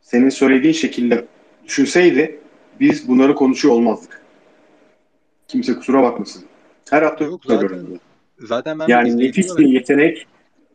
senin 0.00 0.28
söylediğin 0.28 0.74
şekilde 0.74 1.24
düşünseydi 1.64 2.40
biz 2.80 3.08
bunları 3.08 3.34
konuşuyor 3.34 3.74
olmazdık. 3.74 4.20
Kimse 5.48 5.74
kusura 5.74 6.02
bakmasın. 6.02 6.42
Her 6.90 7.02
hafta 7.02 7.24
Yok, 7.24 7.40
zaten, 7.46 7.68
görüyorum. 7.68 8.00
zaten 8.38 8.78
ben 8.78 8.88
yani 8.88 9.18
nefis 9.18 9.58
bir 9.58 9.66
yetenek, 9.66 10.26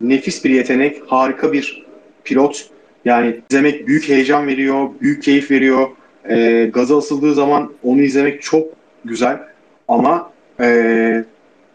nefis 0.01 0.45
bir 0.45 0.49
yetenek, 0.49 1.01
harika 1.07 1.53
bir 1.53 1.85
pilot. 2.23 2.69
Yani 3.05 3.41
izlemek 3.49 3.87
büyük 3.87 4.09
heyecan 4.09 4.47
veriyor, 4.47 4.89
büyük 5.01 5.23
keyif 5.23 5.51
veriyor. 5.51 5.87
E, 6.29 6.65
gaza 6.73 6.97
asıldığı 6.97 7.33
zaman 7.33 7.73
onu 7.83 8.01
izlemek 8.01 8.41
çok 8.41 8.67
güzel. 9.05 9.39
Ama 9.87 10.31
e, 10.59 11.25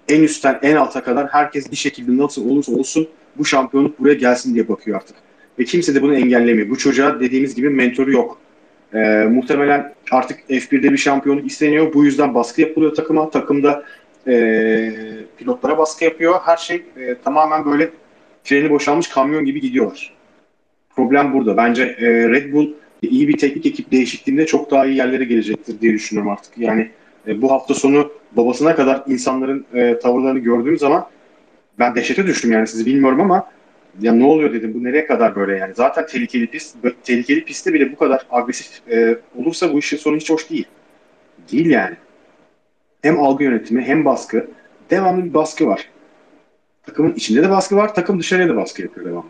en 0.08 0.22
üstten 0.22 0.58
en 0.62 0.76
alta 0.76 1.02
kadar 1.02 1.28
herkes 1.28 1.70
bir 1.70 1.76
şekilde 1.76 2.22
nasıl 2.22 2.50
olursa 2.50 2.72
olsun 2.72 3.08
bu 3.38 3.44
şampiyonluk 3.44 4.00
buraya 4.00 4.14
gelsin 4.14 4.54
diye 4.54 4.68
bakıyor 4.68 4.96
artık. 4.96 5.16
Ve 5.58 5.64
kimse 5.64 5.94
de 5.94 6.02
bunu 6.02 6.14
engellemiyor. 6.14 6.70
Bu 6.70 6.78
çocuğa 6.78 7.20
dediğimiz 7.20 7.54
gibi 7.54 7.70
mentoru 7.70 8.12
yok. 8.12 8.38
E, 8.94 9.24
muhtemelen 9.24 9.94
artık 10.10 10.40
F1'de 10.50 10.92
bir 10.92 10.96
şampiyonluk 10.96 11.46
isteniyor. 11.46 11.94
Bu 11.94 12.04
yüzden 12.04 12.34
baskı 12.34 12.60
yapılıyor 12.60 12.94
takıma. 12.94 13.30
Takımda 13.30 13.84
e, 14.26 14.90
pilotlara 15.36 15.78
baskı 15.78 16.04
yapıyor. 16.04 16.34
Her 16.44 16.56
şey 16.56 16.82
e, 16.96 17.14
tamamen 17.24 17.64
böyle 17.64 17.90
freni 18.44 18.70
boşalmış 18.70 19.08
kamyon 19.08 19.44
gibi 19.44 19.60
gidiyorlar. 19.60 20.14
Problem 20.96 21.32
burada. 21.32 21.56
Bence 21.56 21.82
e, 21.82 22.28
Red 22.28 22.52
Bull 22.52 22.72
iyi 23.02 23.28
bir 23.28 23.38
teknik 23.38 23.66
ekip 23.66 23.92
değişikliğinde 23.92 24.46
çok 24.46 24.70
daha 24.70 24.86
iyi 24.86 24.96
yerlere 24.96 25.24
gelecektir 25.24 25.80
diye 25.80 25.92
düşünüyorum 25.92 26.32
artık. 26.32 26.58
Yani 26.58 26.90
e, 27.26 27.42
bu 27.42 27.50
hafta 27.50 27.74
sonu 27.74 28.12
babasına 28.32 28.76
kadar 28.76 29.02
insanların 29.06 29.66
e, 29.74 29.98
tavırlarını 29.98 30.38
gördüğüm 30.38 30.78
zaman 30.78 31.06
ben 31.78 31.94
dehşete 31.94 32.26
düştüm 32.26 32.52
yani 32.52 32.66
sizi 32.66 32.86
bilmiyorum 32.86 33.20
ama 33.20 33.46
ya 34.00 34.12
ne 34.12 34.24
oluyor 34.24 34.52
dedim 34.52 34.74
bu 34.74 34.84
nereye 34.84 35.06
kadar 35.06 35.36
böyle 35.36 35.56
yani. 35.56 35.74
Zaten 35.74 36.06
tehlikeli 36.06 36.46
pist, 36.46 36.76
tehlikeli 37.04 37.44
pistte 37.44 37.74
bile 37.74 37.92
bu 37.92 37.96
kadar 37.96 38.26
agresif 38.30 38.88
e, 38.90 39.18
olursa 39.36 39.72
bu 39.72 39.78
işin 39.78 39.96
sonu 39.96 40.16
hiç 40.16 40.30
hoş 40.30 40.50
değil. 40.50 40.66
Değil 41.52 41.66
yani. 41.66 41.96
Hem 43.02 43.20
algı 43.20 43.44
yönetimi 43.44 43.82
hem 43.82 44.04
baskı. 44.04 44.50
Devamlı 44.90 45.24
bir 45.24 45.34
baskı 45.34 45.66
var. 45.66 45.88
Takımın 46.86 47.12
içinde 47.12 47.42
de 47.42 47.50
baskı 47.50 47.76
var, 47.76 47.94
takım 47.94 48.18
dışarıya 48.18 48.48
da 48.48 48.56
baskı 48.56 48.82
yapıyor 48.82 49.06
devamlı. 49.06 49.28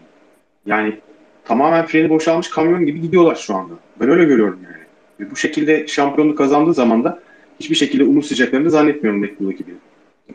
Yani 0.67 0.99
tamamen 1.45 1.87
freni 1.87 2.11
boşalmış 2.11 2.51
kamyon 2.51 2.87
gibi 2.87 3.01
gidiyorlar 3.01 3.35
şu 3.35 3.55
anda. 3.55 3.75
Ben 4.01 4.11
öyle 4.11 4.25
görüyorum 4.25 4.61
yani. 4.65 4.85
Ve 5.21 5.31
bu 5.31 5.37
şekilde 5.37 5.87
şampiyonluk 5.87 6.39
kazandığı 6.39 6.75
zaman 6.75 7.05
da 7.05 7.21
hiçbir 7.61 7.75
şekilde 7.75 8.05
umursayacaklarını 8.05 8.71
zannetmiyorum 8.71 9.25
Red 9.25 9.41
Bull 9.41 9.53
ekibi. 9.53 9.71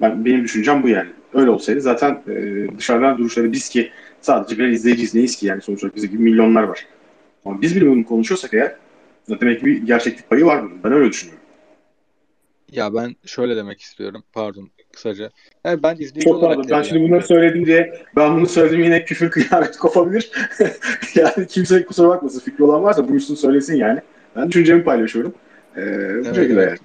Ben, 0.02 0.26
benim 0.26 0.44
düşüncem 0.44 0.84
bu 0.84 0.88
yani. 0.88 1.10
Öyle 1.34 1.50
olsaydı 1.50 1.82
zaten 1.82 2.22
e, 2.28 2.68
dışarıdan 2.78 3.18
duruşları 3.18 3.52
biz 3.52 3.70
ki 3.70 3.92
sadece 4.22 4.58
birer 4.58 4.68
izleyiciyiz 4.68 5.16
neyiz 5.16 5.36
ki 5.36 5.46
yani 5.48 5.62
sonuçta 5.62 5.96
bizim 5.96 6.12
gibi 6.12 6.24
milyonlar 6.24 6.64
var. 6.64 6.88
Ama 7.46 7.62
biz 7.62 7.76
bile 7.76 7.90
bunu 7.90 8.06
konuşuyorsak 8.06 8.54
eğer 8.54 8.76
demek 9.30 9.60
ki 9.60 9.66
bir 9.66 9.86
gerçeklik 9.86 10.30
payı 10.30 10.46
var 10.46 10.64
bunun. 10.64 10.84
Ben 10.84 10.92
öyle 10.92 11.10
düşünüyorum. 11.10 11.44
Ya 12.72 12.94
ben 12.94 13.16
şöyle 13.26 13.56
demek 13.56 13.82
istiyorum. 13.82 14.24
Pardon 14.34 14.70
kısaca. 14.94 15.30
Yani 15.66 15.84
ben 15.84 15.94
izleyici 15.96 16.20
Çok 16.20 16.36
olarak 16.36 16.56
pardon. 16.56 16.78
Ben 16.78 16.82
şimdi 16.82 17.02
bunları 17.10 17.28
söyledim 17.28 17.66
diye 17.66 17.94
ben 18.16 18.36
bunu 18.38 18.48
söyledim 18.48 18.84
yine 18.84 19.06
küfür 19.06 19.32
kıyamet 19.32 19.78
kopabilir. 19.80 20.32
yani 21.16 21.48
kimse 21.48 21.86
kusura 21.86 22.10
bakmasın 22.10 22.40
fikri 22.40 22.64
olan 22.64 22.84
varsa 22.84 23.08
buyursun 23.10 23.36
söylesin 23.36 23.76
yani. 23.76 24.02
Ben 24.36 24.48
düşüncemi 24.50 24.84
paylaşıyorum. 24.84 25.34
Ee, 25.78 25.82
bu 25.82 25.82
Evet, 25.82 26.36
şekilde 26.36 26.62
evet. 26.62 26.68
yani. 26.70 26.80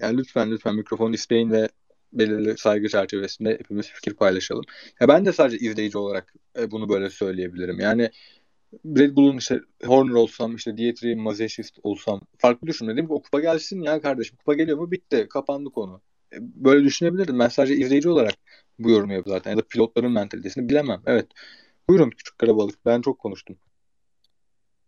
Yani 0.00 0.18
lütfen 0.18 0.50
lütfen 0.50 0.74
mikrofon 0.74 1.12
isteyin 1.12 1.50
ve 1.50 1.68
belirli 2.12 2.58
saygı 2.58 2.88
çerçevesinde 2.88 3.50
hepimiz 3.50 3.86
fikir 3.88 4.14
paylaşalım. 4.14 4.64
Ya 5.00 5.08
ben 5.08 5.26
de 5.26 5.32
sadece 5.32 5.58
izleyici 5.58 5.98
olarak 5.98 6.34
e, 6.58 6.70
bunu 6.70 6.88
böyle 6.88 7.10
söyleyebilirim. 7.10 7.80
Yani 7.80 8.10
Red 8.86 9.16
Bull'un 9.16 9.36
işte 9.38 9.60
Horner 9.84 10.14
olsam 10.14 10.56
işte 10.56 10.76
Dietrich 10.76 11.16
Mazepin 11.16 11.64
olsam 11.82 12.20
farklı 12.38 12.66
düşünmedim 12.66 13.06
o 13.10 13.22
kupa 13.22 13.40
gelsin 13.40 13.82
ya 13.82 14.00
kardeşim 14.00 14.36
kupa 14.36 14.54
geliyor 14.54 14.78
mu 14.78 14.90
bitti 14.90 15.26
kapandı 15.30 15.70
konu. 15.70 16.00
E, 16.32 16.36
Böyle 16.40 16.84
düşünebilirdim. 16.84 17.38
Ben 17.38 17.48
sadece 17.48 17.76
izleyici 17.76 18.08
olarak 18.08 18.34
bu 18.78 18.90
yorumu 18.90 19.12
yapıyorum 19.12 19.38
zaten 19.38 19.50
ya 19.50 19.56
da 19.58 19.62
pilotların 19.68 20.12
mentalitesini 20.12 20.68
bilemem. 20.68 21.02
Evet. 21.06 21.26
Buyurun 21.88 22.10
küçük 22.10 22.38
karabalık. 22.38 22.86
Ben 22.86 23.00
çok 23.00 23.18
konuştum. 23.18 23.58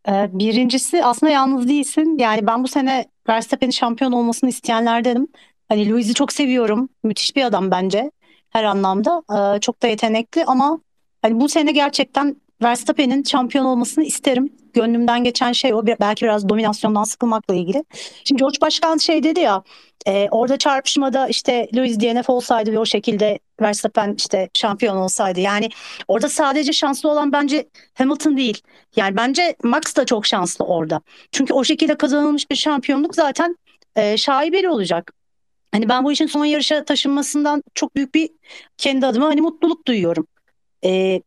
Ee, 0.09 0.31
Birincisi 0.33 1.05
aslında 1.05 1.33
yalnız 1.33 1.69
değilsin. 1.69 2.19
Yani 2.19 2.47
ben 2.47 2.65
bu 2.65 2.69
sene 2.69 3.07
Verstappen'in 3.29 3.71
şampiyon 3.71 4.13
olmasını 4.13 4.51
isteyenlerdenim. 4.51 5.29
Hani 5.71 5.91
Louis'i 5.91 6.15
çok 6.15 6.33
seviyorum. 6.33 6.89
Müthiş 7.05 7.37
bir 7.37 7.45
adam 7.45 7.71
bence 7.71 8.11
her 8.51 8.65
anlamda. 8.65 9.23
Ee, 9.33 9.61
çok 9.61 9.83
da 9.83 9.87
yetenekli 9.87 10.45
ama 10.45 10.81
hani 11.23 11.41
bu 11.41 11.49
sene 11.49 11.73
gerçekten 11.73 12.37
Verstappen'in 12.63 13.23
şampiyon 13.23 13.65
olmasını 13.65 14.05
isterim. 14.05 14.53
Gönlümden 14.75 15.25
geçen 15.25 15.53
şey 15.53 15.75
o. 15.75 15.87
Belki 15.87 16.25
biraz 16.25 16.49
dominasyondan 16.49 17.05
sıkılmakla 17.05 17.55
ilgili. 17.55 17.85
Şimdi 18.25 18.41
George 18.41 18.59
Başkan 18.61 18.97
şey 18.97 19.23
dedi 19.23 19.41
ya 19.41 19.63
e, 20.07 20.29
orada 20.31 20.57
çarpışmada 20.57 21.29
işte 21.29 21.69
Louis 21.75 22.01
DNF 22.01 22.31
olsaydı 22.31 22.73
ve 22.73 22.79
o 22.79 22.87
şekilde 22.87 23.39
Verstappen 23.61 24.15
işte 24.19 24.49
şampiyon 24.55 24.97
olsaydı. 24.97 25.41
Yani 25.41 25.69
orada 26.09 26.29
sadece 26.29 26.73
şanslı 26.73 27.11
olan 27.11 27.33
bence 27.33 27.69
Hamilton 27.95 28.37
değil. 28.37 28.63
Yani 28.97 29.17
bence 29.17 29.57
Max 29.65 29.97
da 29.97 30.07
çok 30.07 30.27
şanslı 30.27 30.65
orada. 30.65 31.01
Çünkü 31.33 31.55
o 31.55 31.65
şekilde 31.65 31.95
kazanılmış 31.95 32.51
bir 32.51 32.57
şampiyonluk 32.57 33.15
zaten 33.15 33.57
e, 33.97 34.17
şaibeli 34.17 34.69
olacak. 34.69 35.20
Hani 35.73 35.89
ben 35.89 36.05
bu 36.05 36.13
işin 36.13 36.27
son 36.27 36.45
yarışa 36.45 36.85
taşınmasından 36.85 37.63
çok 37.75 37.97
büyük 37.97 38.15
bir 38.15 38.31
kendi 38.79 39.07
adıma 39.07 39.27
hani 39.27 39.41
mutluluk 39.41 39.87
duyuyorum. 39.87 40.27
E, 40.85 41.23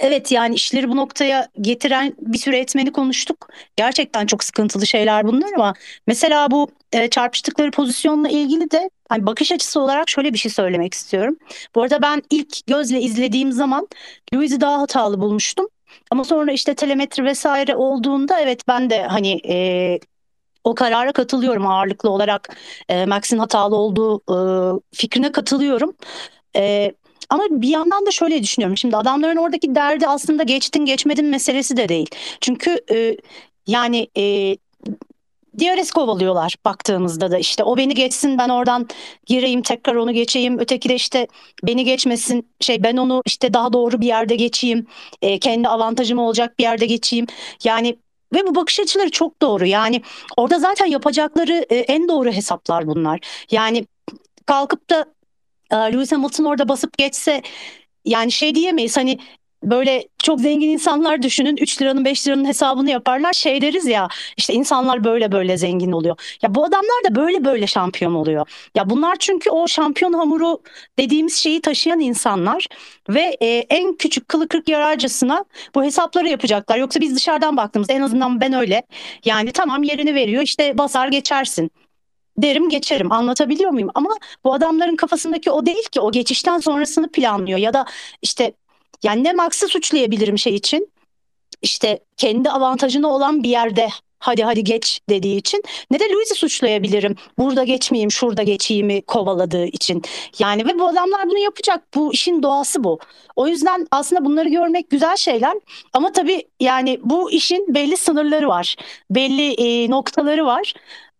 evet 0.00 0.32
yani 0.32 0.54
işleri 0.54 0.88
bu 0.88 0.96
noktaya 0.96 1.48
getiren 1.60 2.14
bir 2.18 2.38
sürü 2.38 2.56
etmeni 2.56 2.92
konuştuk. 2.92 3.48
Gerçekten 3.76 4.26
çok 4.26 4.44
sıkıntılı 4.44 4.86
şeyler 4.86 5.26
bunlar 5.26 5.52
ama 5.56 5.74
mesela 6.06 6.50
bu 6.50 6.68
e, 6.92 7.10
çarpıştıkları 7.10 7.70
pozisyonla 7.70 8.28
ilgili 8.28 8.70
de 8.70 8.90
hani 9.08 9.26
bakış 9.26 9.52
açısı 9.52 9.80
olarak 9.80 10.10
şöyle 10.10 10.32
bir 10.32 10.38
şey 10.38 10.52
söylemek 10.52 10.94
istiyorum. 10.94 11.36
Bu 11.74 11.82
arada 11.82 12.02
ben 12.02 12.22
ilk 12.30 12.66
gözle 12.66 13.00
izlediğim 13.00 13.52
zaman 13.52 13.88
Louis'i 14.34 14.60
daha 14.60 14.80
hatalı 14.80 15.20
bulmuştum. 15.20 15.66
Ama 16.10 16.24
sonra 16.24 16.52
işte 16.52 16.74
telemetri 16.74 17.24
vesaire 17.24 17.76
olduğunda 17.76 18.40
evet 18.40 18.68
ben 18.68 18.90
de 18.90 19.02
hani 19.02 19.40
e, 19.48 19.98
o 20.66 20.74
karara 20.74 21.12
katılıyorum 21.12 21.66
ağırlıklı 21.66 22.10
olarak 22.10 22.56
e, 22.88 23.06
Max'in 23.06 23.38
hatalı 23.38 23.76
olduğu 23.76 24.18
e, 24.18 24.36
fikrine 24.92 25.32
katılıyorum. 25.32 25.96
E, 26.56 26.92
ama 27.30 27.44
bir 27.50 27.68
yandan 27.68 28.06
da 28.06 28.10
şöyle 28.10 28.42
düşünüyorum. 28.42 28.76
Şimdi 28.76 28.96
adamların 28.96 29.36
oradaki 29.36 29.74
derdi 29.74 30.06
aslında 30.06 30.42
geçtin 30.42 30.84
geçmedin 30.86 31.24
meselesi 31.26 31.76
de 31.76 31.88
değil. 31.88 32.10
Çünkü 32.40 32.80
e, 32.92 33.16
yani 33.66 34.08
e, 34.18 34.56
DRS 35.60 35.90
kovalıyorlar 35.90 36.56
baktığımızda 36.64 37.30
da 37.30 37.38
işte 37.38 37.64
o 37.64 37.76
beni 37.76 37.94
geçsin 37.94 38.38
ben 38.38 38.48
oradan 38.48 38.88
gireyim 39.26 39.62
tekrar 39.62 39.94
onu 39.94 40.12
geçeyim 40.12 40.58
öteki 40.58 40.88
de 40.88 40.94
işte 40.94 41.26
beni 41.64 41.84
geçmesin 41.84 42.48
şey 42.60 42.82
ben 42.82 42.96
onu 42.96 43.22
işte 43.26 43.54
daha 43.54 43.72
doğru 43.72 44.00
bir 44.00 44.06
yerde 44.06 44.36
geçeyim 44.36 44.86
e, 45.22 45.38
kendi 45.38 45.68
avantajım 45.68 46.18
olacak 46.18 46.58
bir 46.58 46.64
yerde 46.64 46.86
geçeyim 46.86 47.26
yani 47.64 47.96
ve 48.34 48.46
bu 48.46 48.54
bakış 48.54 48.80
açıları 48.80 49.10
çok 49.10 49.42
doğru. 49.42 49.66
Yani 49.66 50.02
orada 50.36 50.58
zaten 50.58 50.86
yapacakları 50.86 51.66
e, 51.70 51.76
en 51.76 52.08
doğru 52.08 52.32
hesaplar 52.32 52.86
bunlar. 52.86 53.20
Yani 53.50 53.86
kalkıp 54.46 54.90
da 54.90 55.04
e, 55.70 55.76
Lewis 55.76 56.12
Hamilton 56.12 56.44
orada 56.44 56.68
basıp 56.68 56.98
geçse 56.98 57.42
yani 58.04 58.32
şey 58.32 58.54
diyemeyiz 58.54 58.96
hani 58.96 59.18
böyle 59.62 60.08
çok 60.18 60.40
zengin 60.40 60.68
insanlar 60.68 61.22
düşünün 61.22 61.56
3 61.56 61.82
liranın 61.82 62.04
5 62.04 62.28
liranın 62.28 62.44
hesabını 62.44 62.90
yaparlar 62.90 63.32
şey 63.32 63.62
deriz 63.62 63.86
ya 63.86 64.08
işte 64.36 64.54
insanlar 64.54 65.04
böyle 65.04 65.32
böyle 65.32 65.56
zengin 65.56 65.92
oluyor. 65.92 66.36
Ya 66.42 66.54
bu 66.54 66.64
adamlar 66.64 67.04
da 67.10 67.14
böyle 67.14 67.44
böyle 67.44 67.66
şampiyon 67.66 68.14
oluyor. 68.14 68.48
Ya 68.74 68.90
bunlar 68.90 69.16
çünkü 69.18 69.50
o 69.50 69.68
şampiyon 69.68 70.12
hamuru 70.12 70.62
dediğimiz 70.98 71.34
şeyi 71.34 71.60
taşıyan 71.60 72.00
insanlar 72.00 72.66
ve 73.08 73.36
e, 73.40 73.46
en 73.46 73.96
küçük 73.96 74.28
kılı 74.28 74.48
kırk 74.48 74.68
yararcasına 74.68 75.44
bu 75.74 75.84
hesapları 75.84 76.28
yapacaklar. 76.28 76.78
Yoksa 76.78 77.00
biz 77.00 77.16
dışarıdan 77.16 77.56
baktığımızda 77.56 77.92
en 77.92 78.00
azından 78.00 78.40
ben 78.40 78.52
öyle 78.52 78.82
yani 79.24 79.52
tamam 79.52 79.82
yerini 79.82 80.14
veriyor 80.14 80.42
işte 80.42 80.78
basar 80.78 81.08
geçersin 81.08 81.70
derim 82.38 82.68
geçerim 82.68 83.12
anlatabiliyor 83.12 83.70
muyum? 83.70 83.90
Ama 83.94 84.10
bu 84.44 84.54
adamların 84.54 84.96
kafasındaki 84.96 85.50
o 85.50 85.66
değil 85.66 85.88
ki 85.92 86.00
o 86.00 86.12
geçişten 86.12 86.58
sonrasını 86.58 87.08
planlıyor 87.12 87.58
ya 87.58 87.74
da 87.74 87.84
işte 88.22 88.52
yani 89.02 89.24
ne 89.24 89.32
Max'ı 89.32 89.68
suçlayabilirim 89.68 90.38
şey 90.38 90.54
için 90.54 90.92
işte 91.62 91.98
kendi 92.16 92.50
avantajına 92.50 93.08
olan 93.08 93.42
bir 93.42 93.48
yerde 93.48 93.88
hadi 94.18 94.42
hadi 94.44 94.64
geç 94.64 95.00
dediği 95.10 95.36
için 95.36 95.62
ne 95.90 96.00
de 96.00 96.04
Louis'i 96.12 96.34
suçlayabilirim. 96.34 97.16
Burada 97.38 97.64
geçmeyeyim, 97.64 98.10
şurada 98.10 98.42
geçeyimi 98.42 99.02
kovaladığı 99.02 99.66
için. 99.66 100.02
Yani 100.38 100.66
ve 100.66 100.78
bu 100.78 100.88
adamlar 100.88 101.30
bunu 101.30 101.38
yapacak. 101.38 101.84
Bu 101.94 102.12
işin 102.12 102.42
doğası 102.42 102.84
bu. 102.84 102.98
O 103.36 103.48
yüzden 103.48 103.86
aslında 103.90 104.24
bunları 104.24 104.48
görmek 104.48 104.90
güzel 104.90 105.16
şeyler. 105.16 105.54
Ama 105.92 106.12
tabii 106.12 106.42
yani 106.60 107.00
bu 107.02 107.30
işin 107.30 107.74
belli 107.74 107.96
sınırları 107.96 108.48
var. 108.48 108.76
Belli 109.10 109.52
e, 109.52 109.90
noktaları 109.90 110.46
var. 110.46 110.74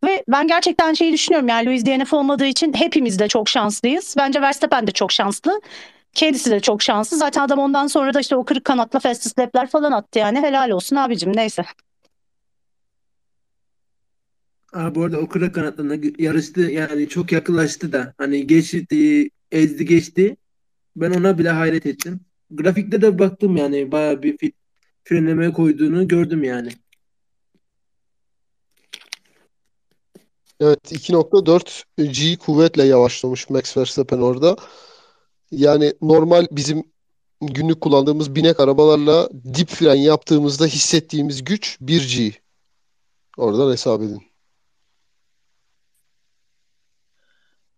Ve 0.05 0.25
ben 0.29 0.49
gerçekten 0.49 0.95
şeyi 0.95 1.13
düşünüyorum 1.13 1.49
yani 1.49 1.67
Louis 1.67 1.87
DNF 1.87 2.13
olmadığı 2.13 2.47
için 2.47 2.73
hepimiz 2.73 3.19
de 3.19 3.29
çok 3.29 3.49
şanslıyız. 3.49 4.15
Bence 4.19 4.43
Verstappen 4.43 4.87
de 4.87 4.93
çok 4.93 5.13
şanslı. 5.13 5.61
Kendisi 6.17 6.51
de 6.51 6.61
çok 6.61 6.83
şanslı. 6.83 7.17
Zaten 7.17 7.41
adam 7.41 7.59
ondan 7.59 7.87
sonra 7.87 8.15
da 8.15 8.21
işte 8.21 8.37
o 8.37 8.45
kırık 8.45 8.65
kanatla 8.65 9.01
fast 9.01 9.39
lap'ler 9.39 9.67
falan 9.67 9.93
attı 9.93 10.19
yani. 10.19 10.41
Helal 10.41 10.71
olsun 10.71 10.97
abicim 10.97 11.37
neyse. 11.37 11.65
Aa, 14.73 14.95
bu 14.95 15.05
arada 15.05 15.19
o 15.19 15.29
kırık 15.29 15.55
kanatlarına 15.55 15.97
yarıştı 16.19 16.61
yani 16.61 17.09
çok 17.09 17.33
yaklaştı 17.33 17.93
da 17.93 18.15
hani 18.19 18.47
geçti 18.47 19.31
ezdi 19.51 19.85
geçti 19.87 20.37
ben 20.97 21.11
ona 21.11 21.39
bile 21.39 21.51
hayret 21.51 21.87
ettim. 21.87 22.21
Grafikte 22.51 23.03
de 23.03 23.19
baktım 23.19 23.57
yani 23.57 23.93
bayağı 23.93 24.23
bir 24.23 24.39
fit, 24.39 24.55
frenleme 25.05 25.53
koyduğunu 25.53 26.09
gördüm 26.09 26.45
yani. 26.45 26.69
Evet 30.61 30.93
2.4 30.93 31.85
G 31.97 32.37
kuvvetle 32.37 32.83
yavaşlamış 32.85 33.51
Max 33.51 33.77
Verstappen 33.77 34.19
orada. 34.19 34.57
Yani 35.51 35.95
normal 36.03 36.47
bizim 36.51 36.85
günlük 37.41 37.81
kullandığımız 37.81 38.35
binek 38.35 38.61
arabalarla 38.61 39.29
dip 39.55 39.69
fren 39.69 39.95
yaptığımızda 39.95 40.67
hissettiğimiz 40.67 41.45
güç 41.45 41.79
1G. 41.81 42.33
Oradan 43.37 43.73
hesap 43.73 44.03
edin. 44.03 44.23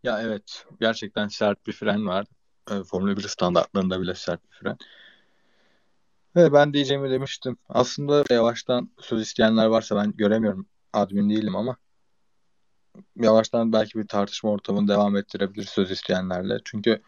Ya 0.02 0.22
evet 0.22 0.66
gerçekten 0.80 1.28
sert 1.28 1.66
bir 1.66 1.72
fren 1.72 2.06
var. 2.06 2.26
E, 2.70 2.84
Formula 2.84 3.16
1 3.16 3.22
standartlarında 3.22 4.00
bile 4.00 4.14
sert 4.14 4.40
bir 4.44 4.56
fren. 4.56 4.78
Ve 6.36 6.52
ben 6.52 6.72
diyeceğimi 6.72 7.10
demiştim. 7.10 7.56
Aslında 7.68 8.24
yavaştan 8.30 8.90
söz 9.00 9.22
isteyenler 9.22 9.66
varsa 9.66 9.96
ben 9.96 10.12
göremiyorum. 10.16 10.66
Admin 10.92 11.30
değilim 11.30 11.56
ama 11.56 11.76
yavaştan 13.16 13.72
belki 13.72 13.98
bir 13.98 14.06
tartışma 14.06 14.50
ortamını 14.50 14.88
devam 14.88 15.16
ettirebilir 15.16 15.64
söz 15.64 15.90
isteyenlerle. 15.90 16.58
Çünkü 16.64 17.02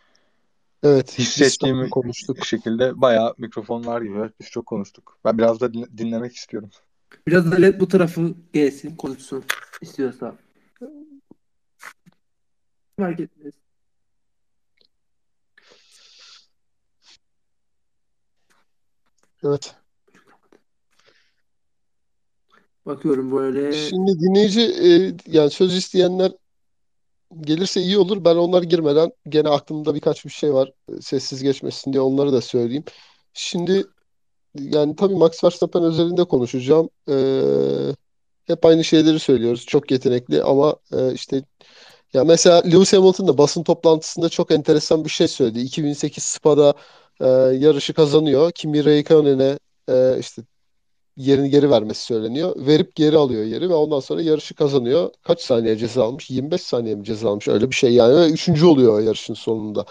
Evet, 0.82 1.18
hissettiğim 1.18 1.82
biz 1.82 1.90
konuştuk. 1.90 2.44
şekilde 2.44 3.00
bayağı 3.00 3.34
mikrofon 3.38 3.86
var 3.86 4.02
gibi. 4.02 4.30
Biz 4.40 4.50
çok 4.50 4.66
konuştuk. 4.66 5.18
Ben 5.24 5.38
biraz 5.38 5.60
da 5.60 5.74
din- 5.74 5.98
dinlemek 5.98 6.36
istiyorum. 6.36 6.70
Biraz 7.26 7.52
da 7.52 7.56
LED 7.56 7.80
bu 7.80 7.88
tarafı 7.88 8.34
gelsin 8.52 8.96
konuşsun 8.96 9.44
istiyorsa. 9.80 10.36
Fark 12.98 13.20
etmez. 13.20 13.54
Evet. 19.44 19.74
Bakıyorum 22.86 23.32
böyle. 23.32 23.72
Şimdi 23.72 24.20
dinleyici 24.20 24.60
e, 24.60 25.14
yani 25.26 25.50
söz 25.50 25.76
isteyenler 25.76 26.32
gelirse 27.40 27.80
iyi 27.80 27.98
olur. 27.98 28.24
Ben 28.24 28.36
onlar 28.36 28.62
girmeden 28.62 29.12
gene 29.28 29.48
aklımda 29.48 29.94
birkaç 29.94 30.24
bir 30.24 30.30
şey 30.30 30.54
var. 30.54 30.72
E, 30.98 31.00
Sessiz 31.00 31.42
geçmesin 31.42 31.92
diye 31.92 32.00
onları 32.02 32.32
da 32.32 32.40
söyleyeyim. 32.40 32.84
Şimdi 33.34 33.84
yani 34.54 34.96
tabii 34.96 35.14
Max 35.14 35.44
Verstappen 35.44 35.82
özelinde 35.84 36.24
konuşacağım. 36.24 36.90
Ee, 37.08 37.94
hep 38.46 38.64
aynı 38.66 38.84
şeyleri 38.84 39.18
söylüyoruz. 39.18 39.66
Çok 39.66 39.90
yetenekli 39.90 40.42
ama 40.42 40.76
e, 40.92 41.14
işte 41.14 41.44
ya 42.14 42.24
mesela 42.24 42.62
Lewis 42.62 42.92
Hamilton 42.92 43.28
da 43.28 43.38
basın 43.38 43.62
toplantısında 43.64 44.28
çok 44.28 44.50
enteresan 44.50 45.04
bir 45.04 45.10
şey 45.10 45.28
söyledi. 45.28 45.60
2008 45.60 46.24
Spa'da 46.24 46.74
e, 47.20 47.26
yarışı 47.56 47.94
kazanıyor. 47.94 48.52
Kimi 48.52 48.78
Räikkönen'e 48.78 49.58
e, 49.88 50.18
işte 50.20 50.42
yerini 51.20 51.50
geri 51.50 51.70
vermesi 51.70 52.02
söyleniyor. 52.02 52.54
Verip 52.56 52.94
geri 52.94 53.16
alıyor 53.16 53.44
yeri 53.44 53.70
ve 53.70 53.74
ondan 53.74 54.00
sonra 54.00 54.22
yarışı 54.22 54.54
kazanıyor. 54.54 55.10
Kaç 55.22 55.40
saniye 55.40 55.76
ceza 55.76 56.04
almış? 56.04 56.30
25 56.30 56.60
saniye 56.62 56.94
mi 56.94 57.04
ceza 57.04 57.30
almış? 57.30 57.48
Öyle 57.48 57.70
bir 57.70 57.74
şey 57.74 57.94
yani. 57.94 58.16
Ve 58.16 58.30
üçüncü 58.30 58.66
oluyor 58.66 59.00
yarışın 59.00 59.34
sonunda. 59.34 59.84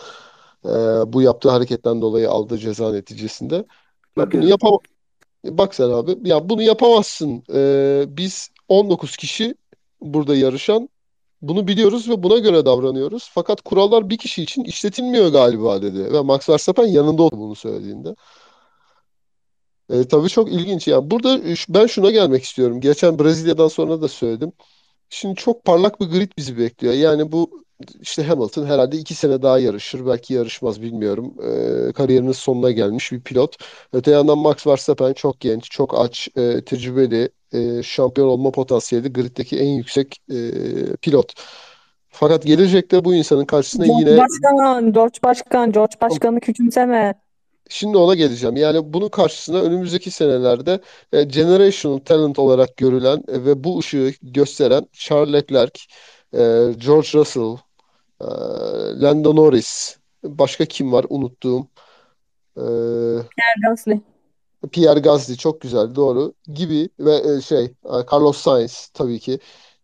E, 0.66 0.70
bu 1.14 1.22
yaptığı 1.22 1.50
hareketten 1.50 2.02
dolayı 2.02 2.30
aldığı 2.30 2.58
ceza 2.58 2.92
neticesinde. 2.92 3.66
Ya 4.18 4.32
bunu 4.32 4.50
yapam 4.50 4.80
Bak 5.46 5.76
sen 5.76 5.90
abi. 5.90 6.30
Ya 6.30 6.50
bunu 6.50 6.62
yapamazsın. 6.62 7.44
E, 7.54 8.06
biz 8.08 8.50
19 8.68 9.18
kişi 9.18 9.56
burada 10.02 10.36
yarışan 10.36 10.90
bunu 11.42 11.68
biliyoruz 11.68 12.10
ve 12.10 12.24
buna 12.24 12.40
göre 12.40 12.66
davranıyoruz. 12.66 13.30
Fakat 13.34 13.62
kurallar 13.62 14.10
bir 14.10 14.18
kişi 14.18 14.44
için 14.44 14.64
işletilmiyor 14.64 15.30
galiba 15.30 15.82
dedi. 15.82 16.14
Ve 16.14 16.22
Max 16.22 16.50
Verstappen 16.50 16.86
yanında 16.88 17.24
oldu 17.24 17.38
bunu 17.38 17.56
söylediğinde. 17.56 18.16
E, 19.90 20.08
tabii 20.08 20.30
çok 20.30 20.52
ilginç. 20.52 20.88
Yani 20.88 21.12
burada 21.12 21.40
ben 21.70 21.86
şuna 21.86 22.12
gelmek 22.12 22.44
istiyorum. 22.44 22.82
Geçen 22.82 23.20
Brezilya'dan 23.20 23.68
sonra 23.68 24.02
da 24.02 24.08
söyledim. 24.08 24.52
Şimdi 25.10 25.36
çok 25.36 25.66
parlak 25.66 26.02
bir 26.02 26.06
grid 26.06 26.32
bizi 26.38 26.58
bekliyor. 26.58 26.94
Yani 26.94 27.32
bu 27.32 27.64
işte 28.02 28.24
Hamilton 28.24 28.66
herhalde 28.66 28.98
iki 28.98 29.16
sene 29.16 29.42
daha 29.42 29.60
yarışır. 29.60 30.06
Belki 30.06 30.34
yarışmaz 30.34 30.82
bilmiyorum. 30.82 31.34
E, 31.42 31.92
kariyerinin 31.94 32.32
sonuna 32.32 32.72
gelmiş 32.72 33.12
bir 33.12 33.22
pilot. 33.22 33.56
Öte 33.94 34.12
yandan 34.12 34.38
Max 34.38 34.68
Verstappen 34.68 35.14
çok 35.14 35.40
genç, 35.40 35.72
çok 35.72 36.00
aç, 36.00 36.30
e, 36.36 36.62
tecrübeli, 36.66 37.30
e, 37.54 37.84
şampiyon 37.84 38.28
olma 38.28 38.52
potansiyeli 38.52 39.14
griddeki 39.14 39.60
en 39.60 39.68
yüksek 39.68 40.18
e, 40.32 40.38
pilot. 41.02 41.34
Fakat 42.10 42.44
gelecekte 42.44 43.06
bu 43.06 43.14
insanın 43.14 43.46
karşısına 43.46 43.86
George 43.86 44.10
yine 44.10 44.18
Başkan, 44.18 44.94
George 44.94 45.20
Başkan, 45.24 45.72
George 45.72 45.96
Başkan'ı 46.02 46.40
küçümseme. 46.40 47.14
Şimdi 47.70 47.98
ona 47.98 48.16
geleceğim. 48.16 48.56
Yani 48.56 48.94
bunun 48.94 49.10
karşısına 49.10 49.62
önümüzdeki 49.62 50.12
senelerde 50.12 50.80
e, 51.14 51.24
generational 51.24 52.00
talent 52.00 52.40
olarak 52.40 52.78
görülen 52.78 53.24
e, 53.28 53.46
ve 53.46 53.64
bu 53.64 53.80
ışığı 53.80 54.14
gösteren 54.22 54.88
Charles 54.94 55.34
Leclerc, 55.34 55.82
e, 56.34 56.38
George 56.78 57.10
Russell, 57.14 57.58
e, 58.22 58.26
Lando 59.02 59.36
Norris, 59.36 59.98
başka 60.24 60.66
kim 60.66 60.92
var 60.92 61.06
unuttuğum, 61.10 61.68
e, 62.58 62.64
Gasly. 63.64 64.02
Pierre 64.72 65.00
Gasly 65.00 65.38
çok 65.38 65.62
güzel 65.62 65.96
doğru 65.96 66.34
gibi 66.54 66.90
ve 67.00 67.16
e, 67.16 67.42
şey 67.42 67.66
e, 67.66 67.72
Carlos 68.12 68.38
Sainz 68.38 68.88
tabii 68.94 69.20
ki. 69.20 69.40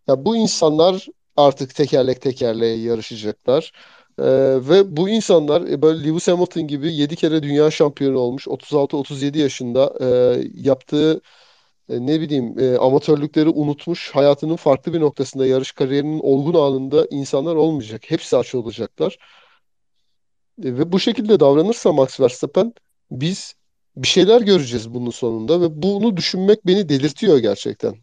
Ya 0.06 0.24
bu 0.24 0.36
insanlar 0.36 1.06
artık 1.36 1.74
tekerlek 1.74 2.22
tekerleğe 2.22 2.76
yarışacaklar. 2.76 3.72
E, 4.18 4.24
ve 4.68 4.96
bu 4.96 5.08
insanlar 5.08 5.62
e, 5.62 5.82
böyle 5.82 6.08
Lewis 6.08 6.28
Hamilton 6.28 6.66
gibi 6.66 6.94
7 6.94 7.16
kere 7.16 7.42
dünya 7.42 7.70
şampiyonu 7.70 8.18
olmuş 8.18 8.46
36-37 8.46 9.38
yaşında 9.38 9.94
e, 10.00 10.06
yaptığı 10.54 11.20
e, 11.88 12.06
ne 12.06 12.20
bileyim 12.20 12.58
e, 12.58 12.76
amatörlükleri 12.78 13.48
unutmuş 13.48 14.10
hayatının 14.14 14.56
farklı 14.56 14.92
bir 14.94 15.00
noktasında 15.00 15.46
yarış 15.46 15.72
kariyerinin 15.72 16.20
olgun 16.20 16.54
anında 16.54 17.06
insanlar 17.10 17.54
olmayacak. 17.56 18.02
Hepsi 18.10 18.36
aç 18.36 18.54
olacaklar. 18.54 19.18
E, 20.64 20.78
ve 20.78 20.92
bu 20.92 21.00
şekilde 21.00 21.40
davranırsa 21.40 21.92
Max 21.92 22.20
Verstappen 22.20 22.74
biz 23.10 23.54
bir 23.96 24.08
şeyler 24.08 24.40
göreceğiz 24.40 24.94
bunun 24.94 25.10
sonunda 25.10 25.60
ve 25.60 25.82
bunu 25.82 26.16
düşünmek 26.16 26.66
beni 26.66 26.88
delirtiyor 26.88 27.38
gerçekten. 27.38 27.96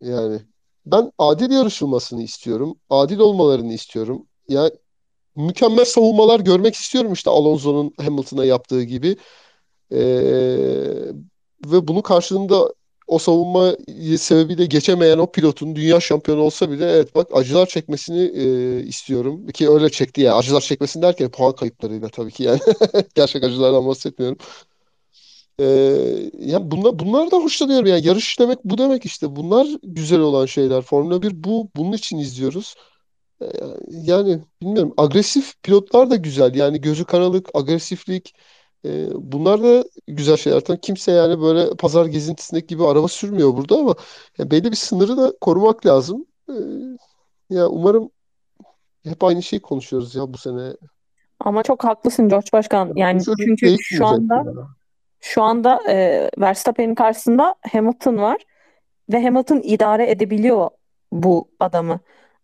Yani 0.00 0.42
ben 0.92 1.12
adil 1.18 1.50
yarışılmasını 1.50 2.22
istiyorum. 2.22 2.78
Adil 2.90 3.18
olmalarını 3.18 3.72
istiyorum. 3.72 4.26
Ya 4.48 4.70
mükemmel 5.36 5.84
savunmalar 5.84 6.40
görmek 6.40 6.74
istiyorum 6.74 7.12
işte 7.12 7.30
Alonso'nun 7.30 7.94
Hamilton'a 8.00 8.44
yaptığı 8.44 8.82
gibi. 8.82 9.16
Ee, 9.92 9.98
ve 11.66 11.88
bunun 11.88 12.00
karşılığında 12.02 12.74
o 13.06 13.18
savunma 13.18 13.76
sebebiyle 14.18 14.66
geçemeyen 14.66 15.18
o 15.18 15.32
pilotun 15.32 15.76
dünya 15.76 16.00
şampiyonu 16.00 16.40
olsa 16.40 16.70
bile 16.70 16.90
evet 16.90 17.14
bak 17.14 17.28
acılar 17.32 17.66
çekmesini 17.66 18.20
e, 18.20 18.82
istiyorum. 18.86 19.46
Ki 19.46 19.70
öyle 19.70 19.90
çekti 19.90 20.20
ya. 20.20 20.36
Acılar 20.36 20.60
çekmesini 20.60 21.02
derken 21.02 21.30
puan 21.30 21.54
kayıplarıyla 21.54 22.08
tabii 22.08 22.30
ki 22.32 22.42
yani. 22.42 22.60
Gerçek 23.14 23.44
acılardan 23.44 23.86
bahsetmiyorum. 23.86 24.38
Ee, 25.60 26.30
yani 26.38 26.70
bunlar, 26.70 26.98
bunlar 26.98 27.30
da 27.30 27.36
hoşlanıyorum. 27.36 27.86
Yani 27.86 28.06
yarış 28.06 28.40
demek 28.40 28.58
bu 28.64 28.78
demek 28.78 29.04
işte. 29.04 29.36
Bunlar 29.36 29.66
güzel 29.82 30.20
olan 30.20 30.46
şeyler. 30.46 30.82
Formula 30.82 31.22
1 31.22 31.44
bu. 31.44 31.68
Bunun 31.76 31.92
için 31.92 32.18
izliyoruz. 32.18 32.74
Ee, 33.42 33.46
yani 33.90 34.40
bilmiyorum. 34.62 34.94
Agresif 34.96 35.62
pilotlar 35.62 36.10
da 36.10 36.16
güzel. 36.16 36.54
Yani 36.54 36.80
gözü 36.80 37.04
karalık, 37.04 37.48
agresiflik. 37.54 38.34
e, 38.84 39.08
bunlar 39.14 39.62
da 39.62 39.84
güzel 40.06 40.36
şeyler. 40.36 40.60
Tabii 40.60 40.80
kimse 40.80 41.12
yani 41.12 41.40
böyle 41.40 41.70
pazar 41.76 42.06
gezintisindeki 42.06 42.66
gibi 42.66 42.84
araba 42.86 43.08
sürmüyor 43.08 43.56
burada 43.56 43.76
ama 43.76 43.94
ya 44.38 44.50
belli 44.50 44.70
bir 44.70 44.76
sınırı 44.76 45.16
da 45.16 45.32
korumak 45.40 45.86
lazım. 45.86 46.26
Ee, 46.50 46.54
ya 47.50 47.68
umarım 47.68 48.10
hep 49.04 49.24
aynı 49.24 49.42
şeyi 49.42 49.60
konuşuyoruz 49.60 50.14
ya 50.14 50.32
bu 50.32 50.38
sene. 50.38 50.72
Ama 51.40 51.62
çok 51.62 51.84
haklısın 51.84 52.28
George 52.28 52.48
Başkan. 52.52 52.92
Yani 52.96 53.22
çünkü 53.24 53.56
şu 53.56 53.66
değişmeyecek 53.66 54.02
anda 54.02 54.34
ya. 54.34 54.77
Şu 55.20 55.42
anda 55.42 55.80
e, 55.88 56.28
Verstappen'in 56.38 56.94
karşısında 56.94 57.54
Hamilton 57.72 58.16
var 58.16 58.38
ve 59.12 59.22
Hamilton 59.22 59.60
idare 59.64 60.10
edebiliyor 60.10 60.70
bu 61.12 61.48
adamı. 61.60 62.00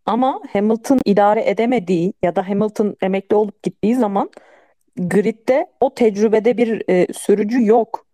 Ama 0.06 0.40
Hamilton 0.52 1.00
idare 1.04 1.50
edemediği 1.50 2.12
ya 2.22 2.37
da 2.37 2.48
Hamilton 2.48 2.96
emekli 3.02 3.37
olup 3.37 3.62
gittiği 3.62 3.94
zaman 3.94 4.30
gridde 4.96 5.66
o 5.80 5.94
tecrübede 5.94 6.56
bir 6.56 6.82
e, 6.88 7.12
sürücü 7.12 7.66
yok. 7.66 8.06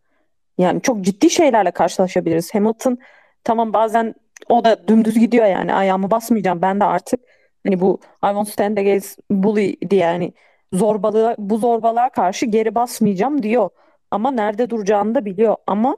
Yani 0.58 0.82
çok 0.82 1.00
ciddi 1.00 1.30
şeylerle 1.30 1.70
karşılaşabiliriz. 1.70 2.54
Hamilton 2.54 2.98
tamam 3.44 3.72
bazen 3.72 4.14
o 4.48 4.64
da 4.64 4.88
dümdüz 4.88 5.18
gidiyor 5.18 5.46
yani 5.46 5.74
ayağımı 5.74 6.10
basmayacağım 6.10 6.62
ben 6.62 6.80
de 6.80 6.84
artık 6.84 7.20
hani 7.66 7.80
bu 7.80 8.00
I 8.04 8.26
won't 8.26 8.48
stand 8.48 8.76
against 8.78 9.18
bully 9.30 9.90
diye 9.90 10.00
yani 10.00 10.32
zorbalığa 10.72 11.36
bu 11.38 11.58
zorbalığa 11.58 12.08
karşı 12.10 12.46
geri 12.46 12.74
basmayacağım 12.74 13.42
diyor. 13.42 13.70
Ama 14.10 14.30
nerede 14.30 14.70
duracağını 14.70 15.14
da 15.14 15.24
biliyor. 15.24 15.56
Ama 15.66 15.96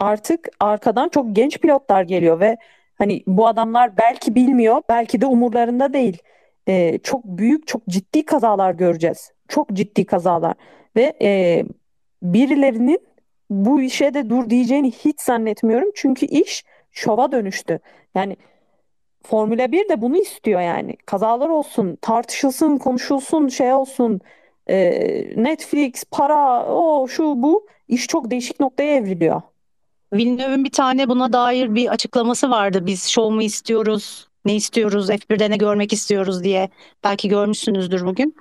artık 0.00 0.48
arkadan 0.60 1.08
çok 1.08 1.36
genç 1.36 1.58
pilotlar 1.58 2.02
geliyor 2.02 2.40
ve 2.40 2.56
hani 2.98 3.22
bu 3.26 3.46
adamlar 3.46 3.96
belki 3.98 4.34
bilmiyor, 4.34 4.82
belki 4.88 5.20
de 5.20 5.26
umurlarında 5.26 5.92
değil. 5.92 6.18
Ee, 6.68 6.98
çok 7.02 7.24
büyük, 7.24 7.66
çok 7.66 7.86
ciddi 7.88 8.24
kazalar 8.24 8.74
göreceğiz. 8.74 9.32
Çok 9.48 9.72
ciddi 9.72 10.06
kazalar 10.06 10.54
ve 10.96 11.16
e, 11.22 11.64
birilerinin 12.22 13.00
bu 13.50 13.82
işe 13.82 14.14
de 14.14 14.30
dur 14.30 14.50
diyeceğini 14.50 14.90
hiç 14.90 15.20
zannetmiyorum. 15.20 15.90
Çünkü 15.94 16.26
iş 16.26 16.64
şova 16.92 17.32
dönüştü. 17.32 17.80
Yani 18.14 18.36
Formula 19.26 19.72
1 19.72 19.88
de 19.88 20.02
bunu 20.02 20.16
istiyor 20.16 20.60
yani. 20.60 20.96
Kazalar 21.06 21.48
olsun, 21.48 21.98
tartışılsın, 22.02 22.78
konuşulsun, 22.78 23.48
şey 23.48 23.72
olsun. 23.72 24.20
Netflix, 25.36 26.04
para, 26.10 26.66
o 26.66 27.08
şu 27.08 27.22
bu. 27.42 27.66
iş 27.88 28.06
çok 28.06 28.30
değişik 28.30 28.60
noktaya 28.60 28.96
evriliyor. 28.96 29.42
Villeneuve'ün 30.12 30.64
bir 30.64 30.70
tane 30.70 31.08
buna 31.08 31.32
dair 31.32 31.74
bir 31.74 31.88
açıklaması 31.88 32.50
vardı. 32.50 32.86
Biz 32.86 33.08
şov 33.08 33.30
mu 33.30 33.42
istiyoruz, 33.42 34.28
ne 34.44 34.54
istiyoruz, 34.54 35.10
F1'de 35.10 35.50
ne 35.50 35.56
görmek 35.56 35.92
istiyoruz 35.92 36.44
diye. 36.44 36.68
Belki 37.04 37.28
görmüşsünüzdür 37.28 38.06
bugün. 38.06 38.36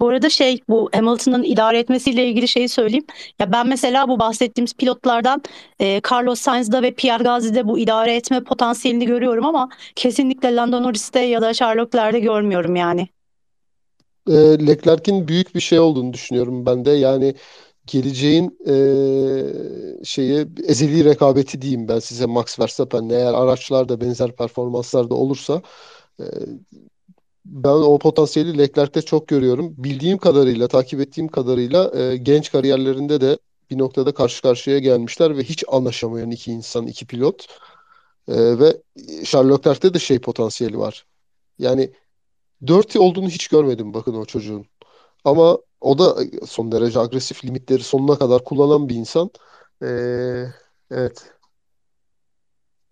Bu 0.00 0.08
arada 0.08 0.30
şey 0.30 0.60
bu 0.68 0.90
Hamilton'ın 0.94 1.42
idare 1.42 1.78
etmesiyle 1.78 2.28
ilgili 2.28 2.48
şeyi 2.48 2.68
söyleyeyim. 2.68 3.06
Ya 3.38 3.52
ben 3.52 3.68
mesela 3.68 4.08
bu 4.08 4.18
bahsettiğimiz 4.18 4.74
pilotlardan 4.74 5.42
e, 5.80 6.00
Carlos 6.12 6.40
Sainz'da 6.40 6.82
ve 6.82 6.94
Pierre 6.94 7.22
Gasly'de 7.24 7.68
bu 7.68 7.78
idare 7.78 8.14
etme 8.16 8.44
potansiyelini 8.44 9.06
görüyorum 9.06 9.44
ama 9.46 9.68
kesinlikle 9.96 10.56
Lando 10.56 10.82
Norris'te 10.82 11.20
ya 11.20 11.42
da 11.42 11.54
Charles 11.54 11.86
Leclerc'de 11.86 12.20
görmüyorum 12.20 12.76
yani. 12.76 13.08
E, 14.30 14.66
Leclerc'in 14.66 15.28
büyük 15.28 15.54
bir 15.54 15.60
şey 15.60 15.78
olduğunu 15.80 16.12
düşünüyorum 16.12 16.66
ben 16.66 16.84
de. 16.84 16.90
Yani 16.90 17.34
geleceğin 17.86 18.58
e, 18.68 20.04
şeyi 20.04 20.46
ezeli 20.66 21.04
rekabeti 21.04 21.62
diyeyim 21.62 21.88
ben 21.88 21.98
size 21.98 22.26
Max 22.26 22.58
Verstappen 22.60 23.08
eğer 23.08 23.34
araçlarda 23.34 24.00
benzer 24.00 24.36
performanslarda 24.36 25.14
olursa 25.14 25.62
e, 26.20 26.24
ben 27.44 27.68
o 27.70 27.98
potansiyeli 27.98 28.58
Leclerc'te 28.58 29.02
çok 29.02 29.28
görüyorum. 29.28 29.74
Bildiğim 29.78 30.18
kadarıyla, 30.18 30.68
takip 30.68 31.00
ettiğim 31.00 31.28
kadarıyla 31.28 31.92
e, 32.00 32.16
genç 32.16 32.52
kariyerlerinde 32.52 33.20
de 33.20 33.38
bir 33.70 33.78
noktada 33.78 34.14
karşı 34.14 34.42
karşıya 34.42 34.78
gelmişler 34.78 35.36
ve 35.36 35.42
hiç 35.44 35.64
anlaşamayan 35.68 36.30
iki 36.30 36.52
insan, 36.52 36.86
iki 36.86 37.06
pilot. 37.06 37.46
E, 38.28 38.58
ve 38.58 38.82
Charles 39.24 39.58
Leclerc'te 39.58 39.94
de 39.94 39.98
şey 39.98 40.18
potansiyeli 40.18 40.78
var. 40.78 41.06
Yani 41.58 41.90
dört 42.66 42.96
olduğunu 42.96 43.28
hiç 43.28 43.48
görmedim 43.48 43.94
bakın 43.94 44.14
o 44.14 44.24
çocuğun. 44.24 44.66
Ama 45.24 45.58
o 45.80 45.98
da 45.98 46.16
son 46.46 46.72
derece 46.72 47.00
agresif 47.00 47.44
limitleri 47.44 47.82
sonuna 47.82 48.18
kadar 48.18 48.44
kullanan 48.44 48.88
bir 48.88 48.94
insan. 48.94 49.30
E, 49.82 49.86
evet. 50.90 51.32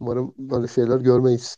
Umarım 0.01 0.35
böyle 0.39 0.69
şeyler 0.69 0.97
görmeyiz. 1.01 1.57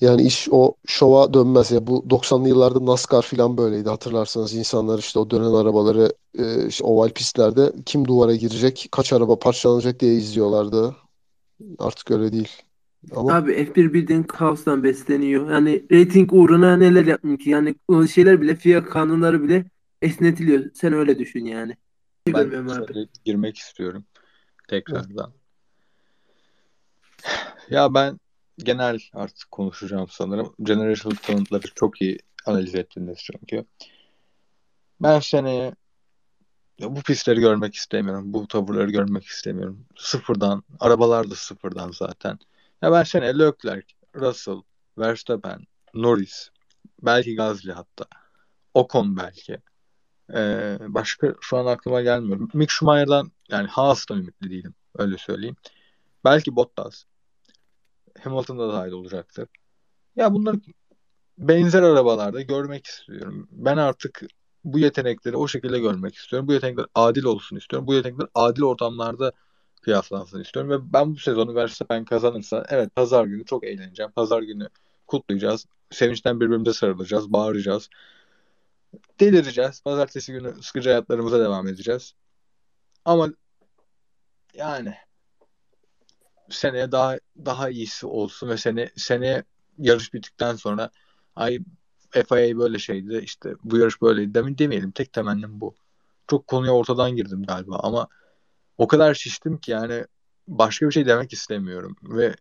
Yani 0.00 0.22
iş 0.22 0.48
o 0.50 0.74
şova 0.86 1.34
dönmez 1.34 1.70
ya. 1.70 1.86
Bu 1.86 2.10
90'lı 2.10 2.48
yıllarda 2.48 2.86
NASCAR 2.86 3.22
falan 3.22 3.56
böyleydi. 3.56 3.88
Hatırlarsanız 3.88 4.54
insanlar 4.54 4.98
işte 4.98 5.18
o 5.18 5.30
dönen 5.30 5.54
arabaları 5.54 6.12
e, 6.38 6.66
işte 6.68 6.84
oval 6.84 7.10
pistlerde 7.10 7.72
kim 7.86 8.08
duvara 8.08 8.34
girecek, 8.34 8.88
kaç 8.92 9.12
araba 9.12 9.38
parçalanacak 9.38 10.00
diye 10.00 10.14
izliyorlardı. 10.14 10.96
Artık 11.78 12.10
öyle 12.10 12.32
değil. 12.32 12.62
Ama 13.10 13.34
Abi 13.34 13.52
F1 13.52 13.92
bildiğin 13.92 14.22
kaostan 14.22 14.82
besleniyor. 14.82 15.50
Yani 15.50 15.82
reyting 15.90 16.32
uğruna 16.32 16.76
neler 16.76 17.06
yapmıyor 17.06 17.38
ki? 17.38 17.50
Yani 17.50 17.74
o 17.88 18.06
şeyler 18.06 18.40
bile 18.40 18.56
FIA 18.56 18.84
kanunları 18.84 19.42
bile 19.42 19.64
esnetiliyor. 20.02 20.64
Sen 20.74 20.92
öyle 20.92 21.18
düşün 21.18 21.44
yani. 21.44 21.76
Ben 22.26 22.32
Görmüyorum 22.32 22.68
abi. 22.70 22.86
şöyle 22.86 23.08
girmek 23.24 23.56
istiyorum 23.56 24.04
tekrardan. 24.68 25.32
Ya 27.70 27.94
ben 27.94 28.20
genel 28.58 28.98
artık 29.12 29.50
konuşacağım 29.50 30.06
sanırım. 30.10 30.54
Generational 30.62 31.16
Talent'ları 31.16 31.62
çok 31.74 32.02
iyi 32.02 32.18
analiz 32.46 32.74
ettiniz 32.74 33.18
çünkü. 33.18 33.64
Ben 35.00 35.20
seneye 35.20 35.74
ya 36.78 36.96
bu 36.96 37.02
pistleri 37.02 37.40
görmek 37.40 37.74
istemiyorum. 37.74 38.32
Bu 38.32 38.48
tavırları 38.48 38.90
görmek 38.90 39.24
istemiyorum. 39.24 39.84
Sıfırdan. 39.96 40.62
Arabalar 40.80 41.30
da 41.30 41.34
sıfırdan 41.34 41.90
zaten. 41.90 42.38
Ya 42.82 42.92
ben 42.92 43.02
seneye 43.02 43.38
Leclerc, 43.38 43.86
Russell, 44.14 44.62
Verstappen, 44.98 45.66
Norris, 45.94 46.50
belki 47.02 47.34
Gasly 47.36 47.72
hatta. 47.72 48.04
Ocon 48.74 49.16
belki. 49.16 49.58
Ee, 50.34 50.78
başka 50.80 51.34
şu 51.40 51.56
an 51.56 51.66
aklıma 51.66 52.02
gelmiyor. 52.02 52.48
Mick 52.54 52.70
Schumacher'dan 52.70 53.32
yani 53.48 53.68
Haas'tan 53.68 54.18
ümitli 54.18 54.50
değilim. 54.50 54.74
Öyle 54.98 55.18
söyleyeyim. 55.18 55.56
Belki 56.24 56.56
Bottas. 56.56 57.04
Hamilton 58.20 58.58
da 58.58 58.72
dahil 58.72 58.92
olacaktır. 58.92 59.48
Ya 60.16 60.32
bunları 60.32 60.56
benzer 61.38 61.82
arabalarda 61.82 62.40
görmek 62.40 62.86
istiyorum. 62.86 63.48
Ben 63.50 63.76
artık 63.76 64.22
bu 64.64 64.78
yetenekleri 64.78 65.36
o 65.36 65.48
şekilde 65.48 65.78
görmek 65.78 66.14
istiyorum. 66.14 66.48
Bu 66.48 66.52
yetenekler 66.52 66.86
adil 66.94 67.24
olsun 67.24 67.56
istiyorum. 67.56 67.86
Bu 67.86 67.94
yetenekler 67.94 68.28
adil 68.34 68.62
ortamlarda 68.62 69.32
kıyaslansın 69.82 70.40
istiyorum. 70.40 70.70
Ve 70.70 70.92
ben 70.92 71.14
bu 71.14 71.18
sezonu 71.18 71.54
Verstappen 71.54 72.04
kazanırsa 72.04 72.66
evet 72.68 72.94
pazar 72.96 73.24
günü 73.24 73.44
çok 73.44 73.64
eğleneceğim. 73.64 74.12
Pazar 74.12 74.42
günü 74.42 74.68
kutlayacağız. 75.06 75.66
Sevinçten 75.90 76.40
birbirimize 76.40 76.72
sarılacağız, 76.72 77.32
bağıracağız. 77.32 77.88
Delireceğiz. 79.20 79.82
Pazartesi 79.82 80.32
günü 80.32 80.62
sıkıcı 80.62 80.88
hayatlarımıza 80.88 81.40
devam 81.40 81.68
edeceğiz. 81.68 82.14
Ama 83.04 83.28
yani 84.54 84.94
seneye 86.50 86.92
daha 86.92 87.18
daha 87.44 87.70
iyisi 87.70 88.06
olsun 88.06 88.48
ve 88.48 88.56
sene 88.56 88.90
seneye 88.96 89.44
yarış 89.78 90.14
bittikten 90.14 90.56
sonra 90.56 90.90
ay 91.36 91.58
FIA 92.10 92.58
böyle 92.58 92.78
şeydi 92.78 93.20
işte 93.24 93.54
bu 93.64 93.78
yarış 93.78 94.02
böyleydi 94.02 94.34
demin 94.34 94.58
demeyelim 94.58 94.90
tek 94.90 95.12
temennim 95.12 95.60
bu. 95.60 95.74
Çok 96.28 96.46
konuya 96.46 96.72
ortadan 96.72 97.16
girdim 97.16 97.42
galiba 97.42 97.80
ama 97.82 98.08
o 98.78 98.86
kadar 98.86 99.14
şiştim 99.14 99.58
ki 99.58 99.70
yani 99.70 100.04
başka 100.48 100.86
bir 100.86 100.92
şey 100.92 101.06
demek 101.06 101.32
istemiyorum 101.32 101.96
ve 102.02 102.34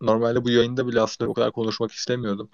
normalde 0.00 0.44
bu 0.44 0.50
yayında 0.50 0.86
bile 0.86 1.00
aslında 1.00 1.30
o 1.30 1.34
kadar 1.34 1.52
konuşmak 1.52 1.92
istemiyordum. 1.92 2.50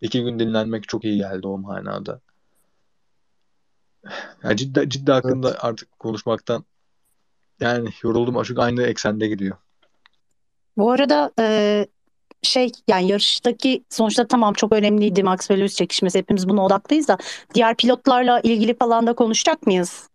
İki 0.00 0.22
gün 0.22 0.38
dinlenmek 0.38 0.88
çok 0.88 1.04
iyi 1.04 1.18
geldi 1.18 1.46
o 1.46 1.58
manada. 1.58 2.20
Yani 4.42 4.56
ciddi, 4.56 4.88
ciddi 4.88 5.12
hakkında 5.12 5.50
evet. 5.50 5.58
artık 5.64 5.98
konuşmaktan 5.98 6.64
yani 7.60 7.88
yoruldum. 8.02 8.42
Çünkü 8.44 8.60
aynı 8.60 8.82
eksende 8.82 9.28
gidiyor. 9.28 9.56
Bu 10.76 10.92
arada 10.92 11.32
e, 11.38 11.86
şey 12.42 12.72
yani 12.88 13.08
yarıştaki 13.08 13.84
sonuçta 13.90 14.26
tamam 14.26 14.54
çok 14.54 14.72
önemliydi 14.72 15.22
Max 15.22 15.50
ve 15.50 15.58
Lewis 15.58 15.76
çekişmesi 15.76 16.18
hepimiz 16.18 16.48
buna 16.48 16.64
odaklıyız 16.64 17.08
da 17.08 17.18
diğer 17.54 17.76
pilotlarla 17.76 18.40
ilgili 18.40 18.74
falan 18.74 19.06
da 19.06 19.12
konuşacak 19.12 19.66
mıyız? 19.66 20.09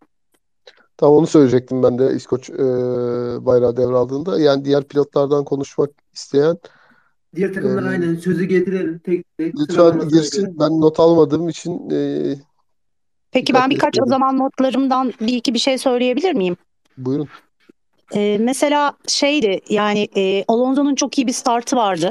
Tam 0.97 1.11
onu 1.11 1.27
söyleyecektim 1.27 1.83
ben 1.83 1.99
de 1.99 2.13
İskoç 2.15 2.49
e, 2.49 2.55
bayrağı 3.45 3.77
devraldığında. 3.77 4.39
Yani 4.39 4.65
diğer 4.65 4.83
pilotlardan 4.83 5.45
konuşmak 5.45 5.89
isteyen 6.13 6.57
Diğer 7.35 7.53
takımlar 7.53 7.83
e, 7.83 7.89
aynen 7.89 8.15
sözü 8.15 8.43
getirelim 8.43 8.99
tek 8.99 9.37
tek 9.37 9.59
lütfen 9.59 10.09
girsin. 10.09 10.59
Ben 10.59 10.81
not 10.81 10.99
almadığım 10.99 11.49
için 11.49 11.89
e, 11.89 12.35
Peki 13.31 13.53
ben 13.53 13.69
birkaç 13.69 13.99
o 14.01 14.05
zaman 14.05 14.37
notlarımdan 14.37 15.13
bir 15.21 15.33
iki 15.33 15.53
bir 15.53 15.59
şey 15.59 15.77
söyleyebilir 15.77 16.33
miyim? 16.33 16.57
Buyurun. 16.97 17.27
Ee, 18.15 18.37
mesela 18.39 18.93
şeydi 19.07 19.59
yani 19.69 20.07
e, 20.15 20.43
Alonso'nun 20.47 20.95
çok 20.95 21.17
iyi 21.17 21.27
bir 21.27 21.31
startı 21.31 21.75
vardı. 21.75 22.09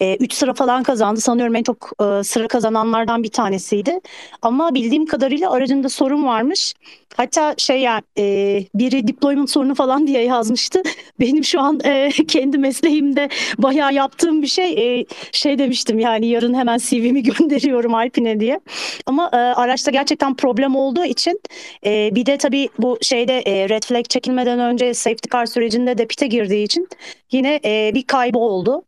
3 0.00 0.32
sıra 0.32 0.54
falan 0.54 0.82
kazandı. 0.82 1.20
Sanıyorum 1.20 1.56
en 1.56 1.62
çok 1.62 1.90
e, 2.02 2.24
sıra 2.24 2.48
kazananlardan 2.48 3.22
bir 3.22 3.28
tanesiydi. 3.28 4.00
Ama 4.42 4.74
bildiğim 4.74 5.06
kadarıyla 5.06 5.50
aracında 5.50 5.88
sorun 5.88 6.26
varmış. 6.26 6.74
Hatta 7.16 7.54
şey 7.58 7.80
yani 7.80 8.02
e, 8.18 8.64
biri 8.74 9.08
deployment 9.08 9.50
sorunu 9.50 9.74
falan 9.74 10.06
diye 10.06 10.24
yazmıştı. 10.24 10.82
Benim 11.20 11.44
şu 11.44 11.60
an 11.60 11.80
e, 11.84 12.10
kendi 12.28 12.58
mesleğimde 12.58 13.28
bayağı 13.58 13.94
yaptığım 13.94 14.42
bir 14.42 14.46
şey. 14.46 15.00
E, 15.00 15.06
şey 15.32 15.58
demiştim 15.58 15.98
yani 15.98 16.26
yarın 16.26 16.54
hemen 16.54 16.78
CV'mi 16.78 17.22
gönderiyorum 17.38 17.94
Alpine 17.94 18.40
diye. 18.40 18.60
Ama 19.06 19.30
e, 19.32 19.36
araçta 19.36 19.90
gerçekten 19.90 20.34
problem 20.36 20.76
olduğu 20.76 21.04
için 21.04 21.40
e, 21.86 22.10
bir 22.14 22.26
de 22.26 22.36
tabii 22.36 22.68
bu 22.78 22.98
şeyde 23.02 23.38
e, 23.38 23.68
red 23.68 23.82
flag 23.82 24.04
çekilmeden 24.08 24.58
önce 24.58 24.94
safety 24.94 25.28
car 25.32 25.46
sürecinde 25.46 25.98
de 25.98 26.06
pite 26.06 26.26
girdiği 26.26 26.64
için 26.64 26.88
yine 27.32 27.60
e, 27.64 27.90
bir 27.94 28.02
kaybı 28.02 28.38
oldu. 28.38 28.84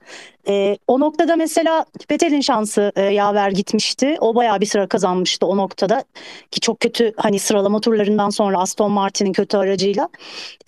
E, 0.48 0.78
o 0.86 1.00
noktada 1.00 1.36
mesela 1.36 1.84
Vettel'in 2.10 2.40
şansı 2.40 2.92
e, 2.96 3.02
yaver 3.02 3.50
gitmişti. 3.50 4.16
O 4.20 4.34
bayağı 4.34 4.60
bir 4.60 4.66
sıra 4.66 4.86
kazanmıştı 4.86 5.46
o 5.46 5.56
noktada. 5.56 6.04
Ki 6.50 6.60
çok 6.60 6.80
kötü 6.80 7.12
hani 7.16 7.38
sıralama 7.38 7.80
turlarından 7.80 8.30
sonra 8.30 8.58
Aston 8.58 8.92
Martin'in 8.92 9.32
kötü 9.32 9.56
aracıyla. 9.56 10.08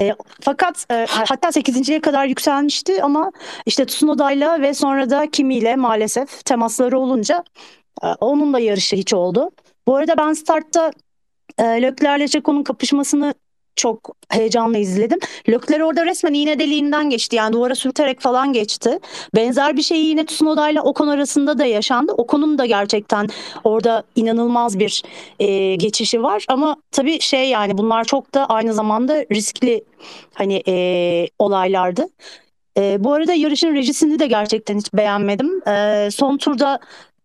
E, 0.01 0.15
fakat 0.41 0.87
e, 0.91 1.07
hatta 1.09 1.49
8.ye 1.49 2.01
kadar 2.01 2.27
yükselmişti 2.27 3.03
ama 3.03 3.33
işte 3.67 3.87
Tsunoda'yla 3.87 4.61
ve 4.61 4.75
sonra 4.75 5.11
da 5.11 5.31
Kimi 5.31 5.55
ile 5.55 5.77
maalesef 5.77 6.45
temasları 6.45 6.99
olunca 6.99 7.45
e, 8.03 8.07
onun 8.07 8.53
da 8.53 8.59
yarışı 8.59 8.97
hiç 8.97 9.15
oldu. 9.15 9.51
Bu 9.87 9.97
arada 9.97 10.19
ben 10.19 10.33
startta 10.33 10.91
e, 11.59 11.65
Leclerc'le 11.65 12.27
Checo'nun 12.31 12.63
kapışmasını 12.63 13.35
çok 13.77 14.17
heyecanla 14.29 14.79
izledim. 14.79 15.19
Leclerc 15.49 15.85
orada 15.85 16.07
resmen 16.07 16.35
iğne 16.35 16.59
deliğinden 16.59 17.11
geçti. 17.11 17.37
Yani 17.37 17.53
duvara 17.53 17.75
sürterek 17.75 18.21
falan 18.21 18.53
geçti. 18.53 18.99
Benzer 19.35 19.77
bir 19.77 19.83
şey 19.83 20.05
yine 20.05 20.27
Tsunoda 20.27 20.71
ile 20.71 20.81
Ocon 20.81 21.09
arasında 21.09 21.59
da 21.59 21.65
yaşandı. 21.65 22.13
Ocon'un 22.13 22.59
da 22.59 22.67
gerçekten 22.67 23.29
orada 23.65 24.03
inanılmaz 24.17 24.79
bir 24.79 25.03
e, 25.39 25.75
geçişi 25.77 26.23
var. 26.23 26.45
Ama 26.49 26.77
tabii 26.91 27.21
şey 27.21 27.49
yani 27.49 27.79
bunlar 27.79 28.05
çok 28.05 28.35
da 28.35 28.47
aynı 28.47 28.75
zamanda 28.75 29.25
riskli 29.33 29.85
hani 30.35 30.63
e, 30.69 31.27
olaylardı. 31.39 32.07
E, 32.79 33.05
bu 33.05 33.13
arada 33.13 33.33
yarışın 33.33 33.75
rejisini 33.75 34.19
de 34.19 34.27
gerçekten 34.27 34.79
hiç 34.79 34.95
beğenmedim. 34.95 35.69
E, 35.69 36.09
son 36.13 36.37
turda 36.37 36.79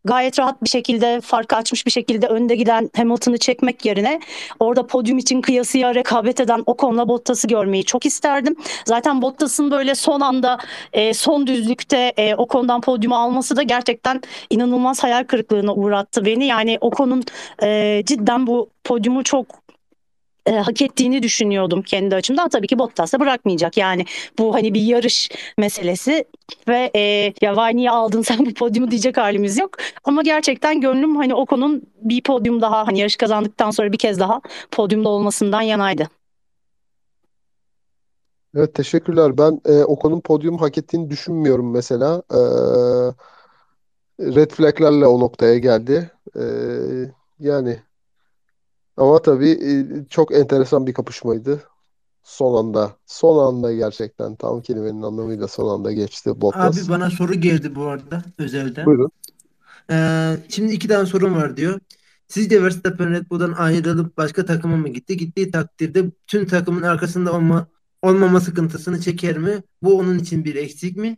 gayet 0.05 0.39
rahat 0.39 0.63
bir 0.63 0.69
şekilde 0.69 1.21
farkı 1.21 1.55
açmış 1.55 1.85
bir 1.85 1.91
şekilde 1.91 2.27
önde 2.27 2.55
giden 2.55 2.89
Hamilton'ı 2.95 3.37
çekmek 3.37 3.85
yerine 3.85 4.19
orada 4.59 4.87
podyum 4.87 5.17
için 5.17 5.41
kıyasıya 5.41 5.95
rekabet 5.95 6.39
eden 6.39 6.63
Ocon'la 6.65 7.07
Bottas'ı 7.09 7.47
görmeyi 7.47 7.85
çok 7.85 8.05
isterdim. 8.05 8.55
Zaten 8.85 9.21
Bottas'ın 9.21 9.71
böyle 9.71 9.95
son 9.95 10.21
anda 10.21 10.57
e, 10.93 11.13
son 11.13 11.47
düzlükte 11.47 12.13
e, 12.17 12.35
Ocon'dan 12.35 12.81
podyumu 12.81 13.15
alması 13.15 13.55
da 13.55 13.63
gerçekten 13.63 14.21
inanılmaz 14.49 15.03
hayal 15.03 15.23
kırıklığına 15.23 15.73
uğrattı 15.73 16.25
beni. 16.25 16.45
Yani 16.45 16.77
Ocon'un 16.81 17.23
e, 17.63 18.01
cidden 18.05 18.47
bu 18.47 18.69
podyumu 18.83 19.23
çok 19.23 19.66
e, 20.47 20.51
hak 20.51 20.81
ettiğini 20.81 21.23
düşünüyordum 21.23 21.81
kendi 21.81 22.15
açımdan. 22.15 22.49
Tabii 22.49 22.67
ki 22.67 22.79
Bottas 22.79 23.13
da 23.13 23.19
bırakmayacak. 23.19 23.77
Yani 23.77 24.05
bu 24.39 24.53
hani 24.53 24.73
bir 24.73 24.81
yarış 24.81 25.29
meselesi 25.57 26.25
ve 26.67 26.91
e, 26.95 27.33
ya 27.41 27.55
vay 27.55 27.75
niye 27.75 27.91
aldın 27.91 28.21
sen 28.21 28.45
bu 28.45 28.53
podyumu 28.53 28.91
diyecek 28.91 29.17
halimiz 29.17 29.57
yok. 29.57 29.71
Ama 30.03 30.21
gerçekten 30.21 30.81
gönlüm 30.81 31.15
hani 31.15 31.35
Ocon'un 31.35 31.83
bir 32.01 32.23
podyum 32.23 32.61
daha 32.61 32.87
hani 32.87 32.99
yarış 32.99 33.15
kazandıktan 33.15 33.71
sonra 33.71 33.91
bir 33.91 33.97
kez 33.97 34.19
daha 34.19 34.41
podyumda 34.71 35.09
olmasından 35.09 35.61
yanaydı. 35.61 36.09
Evet 38.55 38.73
teşekkürler. 38.73 39.37
Ben 39.37 39.61
e, 39.65 39.83
Ocon'un 39.83 40.19
podyum 40.19 40.57
hak 40.57 40.77
ettiğini 40.77 41.09
düşünmüyorum 41.09 41.71
mesela. 41.71 42.23
E, 42.31 42.39
red 44.19 44.51
flaglerle 44.51 45.07
o 45.07 45.19
noktaya 45.19 45.57
geldi. 45.57 46.11
E, 46.35 46.43
yani 47.39 47.79
ama 48.97 49.21
tabii 49.21 49.49
e, 49.49 49.85
çok 50.09 50.35
enteresan 50.35 50.87
bir 50.87 50.93
kapışmaydı. 50.93 51.61
Son 52.23 52.55
anda. 52.55 52.97
Son 53.05 53.47
anda 53.47 53.73
gerçekten 53.73 54.35
tam 54.35 54.61
kelimenin 54.61 55.01
anlamıyla 55.01 55.47
son 55.47 55.79
anda 55.79 55.91
geçti 55.91 56.41
Bottas. 56.41 56.77
Abi 56.77 56.89
bana 56.89 57.09
soru 57.09 57.33
geldi 57.33 57.75
bu 57.75 57.85
arada 57.85 58.23
özelden. 58.37 58.85
Buyurun. 58.85 59.11
Ee, 59.91 60.37
şimdi 60.49 60.73
iki 60.73 60.87
tane 60.87 61.05
sorum 61.05 61.35
var 61.35 61.57
diyor. 61.57 61.79
Sizce 62.27 62.63
Verstappen 62.63 63.11
Red 63.13 63.29
Bull'dan 63.29 63.53
ayrılıp 63.53 64.17
başka 64.17 64.45
takıma 64.45 64.77
mı 64.77 64.89
gitti? 64.89 65.17
Gittiği 65.17 65.51
takdirde 65.51 66.11
tüm 66.27 66.47
takımın 66.47 66.81
arkasında 66.81 67.33
olma, 67.33 67.67
olmama 68.01 68.39
sıkıntısını 68.39 69.01
çeker 69.01 69.37
mi? 69.37 69.63
Bu 69.81 69.97
onun 69.97 70.19
için 70.19 70.45
bir 70.45 70.55
eksik 70.55 70.97
mi? 70.97 71.17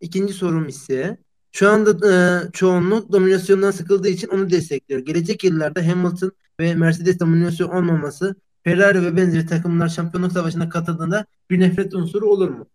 İkinci 0.00 0.32
sorum 0.32 0.68
ise 0.68 1.18
şu 1.52 1.70
anda 1.70 2.12
e, 2.12 2.42
çoğunluk 2.52 3.12
dominasyondan 3.12 3.70
sıkıldığı 3.70 4.08
için 4.08 4.28
onu 4.28 4.50
destekliyor. 4.50 5.00
Gelecek 5.00 5.44
yıllarda 5.44 5.88
Hamilton 5.88 6.32
ve 6.60 6.74
Mercedes 6.74 7.20
dominasyon 7.20 7.68
olmaması 7.68 8.34
Ferrari 8.64 9.02
ve 9.02 9.16
benzeri 9.16 9.46
takımlar 9.46 9.88
şampiyonluk 9.88 10.32
savaşına 10.32 10.68
katıldığında 10.68 11.26
bir 11.50 11.60
nefret 11.60 11.94
unsuru 11.94 12.26
olur 12.26 12.48
mu? 12.48 12.66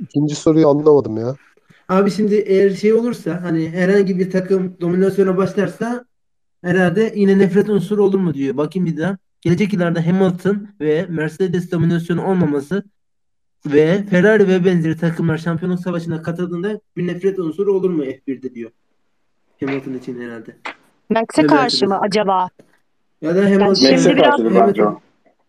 İkinci 0.00 0.34
soruyu 0.34 0.68
anlamadım 0.68 1.16
ya. 1.16 1.36
Abi 1.88 2.10
şimdi 2.10 2.34
eğer 2.34 2.70
şey 2.70 2.92
olursa 2.92 3.42
hani 3.42 3.70
herhangi 3.70 4.18
bir 4.18 4.30
takım 4.30 4.76
dominasyona 4.80 5.36
başlarsa 5.36 6.04
herhalde 6.62 7.12
yine 7.16 7.38
nefret 7.38 7.68
unsuru 7.68 8.04
olur 8.04 8.18
mu 8.18 8.34
diyor. 8.34 8.56
Bakayım 8.56 8.86
bir 8.86 8.96
daha. 8.96 9.18
Gelecek 9.40 9.72
yıllarda 9.72 10.06
Hamilton 10.06 10.68
ve 10.80 11.06
Mercedes 11.08 11.70
dominasyonu 11.70 12.26
olmaması 12.26 12.84
ve 13.66 14.04
Ferrari 14.10 14.48
ve 14.48 14.64
benzeri 14.64 14.96
takımlar 14.96 15.38
şampiyonluk 15.38 15.80
savaşına 15.80 16.22
katıldığında 16.22 16.80
bir 16.96 17.06
nefret 17.06 17.38
unsuru 17.38 17.72
olur 17.72 17.90
mu 17.90 18.04
F1'de 18.04 18.54
diyor. 18.54 18.70
Hamilton 19.60 19.92
için 19.92 20.20
herhalde. 20.20 20.56
Max'e 21.10 21.46
karşı 21.46 21.86
mı 21.88 21.98
acaba? 22.00 22.48
Ya 23.22 23.36
da 23.36 23.40
Hamilton. 23.44 23.74
şimdi 23.74 23.92
Max'e 23.92 24.16
biraz- 24.16 24.30
karşıdır 24.30 24.54
bence 24.54 24.84
o. 24.86 25.00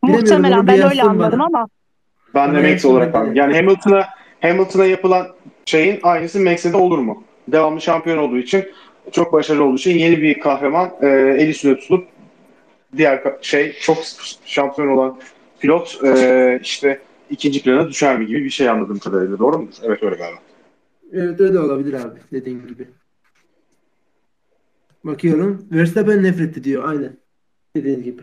Muhtemelen 0.02 0.68
ben 0.68 0.90
öyle 0.90 1.04
anladım 1.04 1.40
bana. 1.40 1.46
ama 1.60 1.68
Ben 2.36 2.56
de 2.56 2.72
Max 2.72 2.86
olarak 2.86 3.14
de. 3.14 3.32
Yani 3.34 3.56
Hamilton'a 3.56 4.06
Hamilton'a 4.42 4.86
yapılan 4.86 5.28
şeyin 5.66 6.00
aynısı 6.04 6.40
Max'e 6.40 6.74
de 6.74 6.78
olur 6.78 6.98
mu? 7.00 7.24
Devamlı 7.48 7.82
şampiyon 7.82 8.18
olduğu 8.18 8.38
için 8.38 8.66
çok 9.12 9.34
başarılı 9.34 9.64
olduğu 9.64 9.76
için 9.76 9.98
yeni 9.98 10.22
bir 10.22 10.40
kahraman 10.40 10.90
e, 11.02 11.08
el 11.40 11.48
üstüne 11.50 11.76
tutulup 11.80 12.08
diğer 12.98 13.24
şey 13.42 13.74
çok 13.82 13.98
şampiyon 14.46 14.88
olan 14.88 15.20
pilot 15.60 16.00
e, 16.04 16.60
işte 16.64 17.00
ikinci 17.30 17.64
plana 17.64 17.88
düşer 17.90 18.20
mi 18.20 18.26
gibi 18.28 18.44
bir 18.44 18.50
şey 18.50 18.70
anladığım 18.70 19.00
kadarıyla. 19.00 19.40
Doğru 19.40 19.58
mudur? 19.60 19.76
Evet 19.84 20.04
öyle 20.04 20.16
galiba. 20.16 20.40
Evet 21.14 21.42
öyle 21.42 21.60
olabilir 21.60 21.94
abi 21.94 22.20
dediğin 22.32 22.68
gibi. 22.68 22.88
Bakıyorum. 25.06 25.68
Verstappen 25.72 26.24
nefret 26.24 26.58
ediyor 26.58 26.84
aynen. 26.90 27.18
Dediğin 27.76 28.04
gibi. 28.04 28.22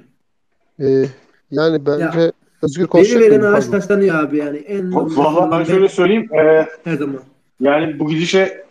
Ee, 0.81 1.05
yani 1.51 1.87
bence 1.87 2.05
Ya, 2.21 2.33
Özgür 2.63 2.81
Beni 2.83 2.89
konuşacak 2.89 3.21
veren 3.23 3.41
mıyım? 3.41 3.55
ağaç 3.55 3.67
taşlanıyor 3.67 4.15
abi 4.15 4.37
yani. 4.37 4.57
En 4.59 4.95
Valla 4.95 5.51
ben 5.59 5.65
şöyle 5.65 5.89
söyleyeyim. 5.89 6.35
e, 6.35 6.67
her 6.85 6.97
zaman. 6.97 7.21
yani 7.61 7.99
bu 7.99 8.09
gidişe 8.09 8.67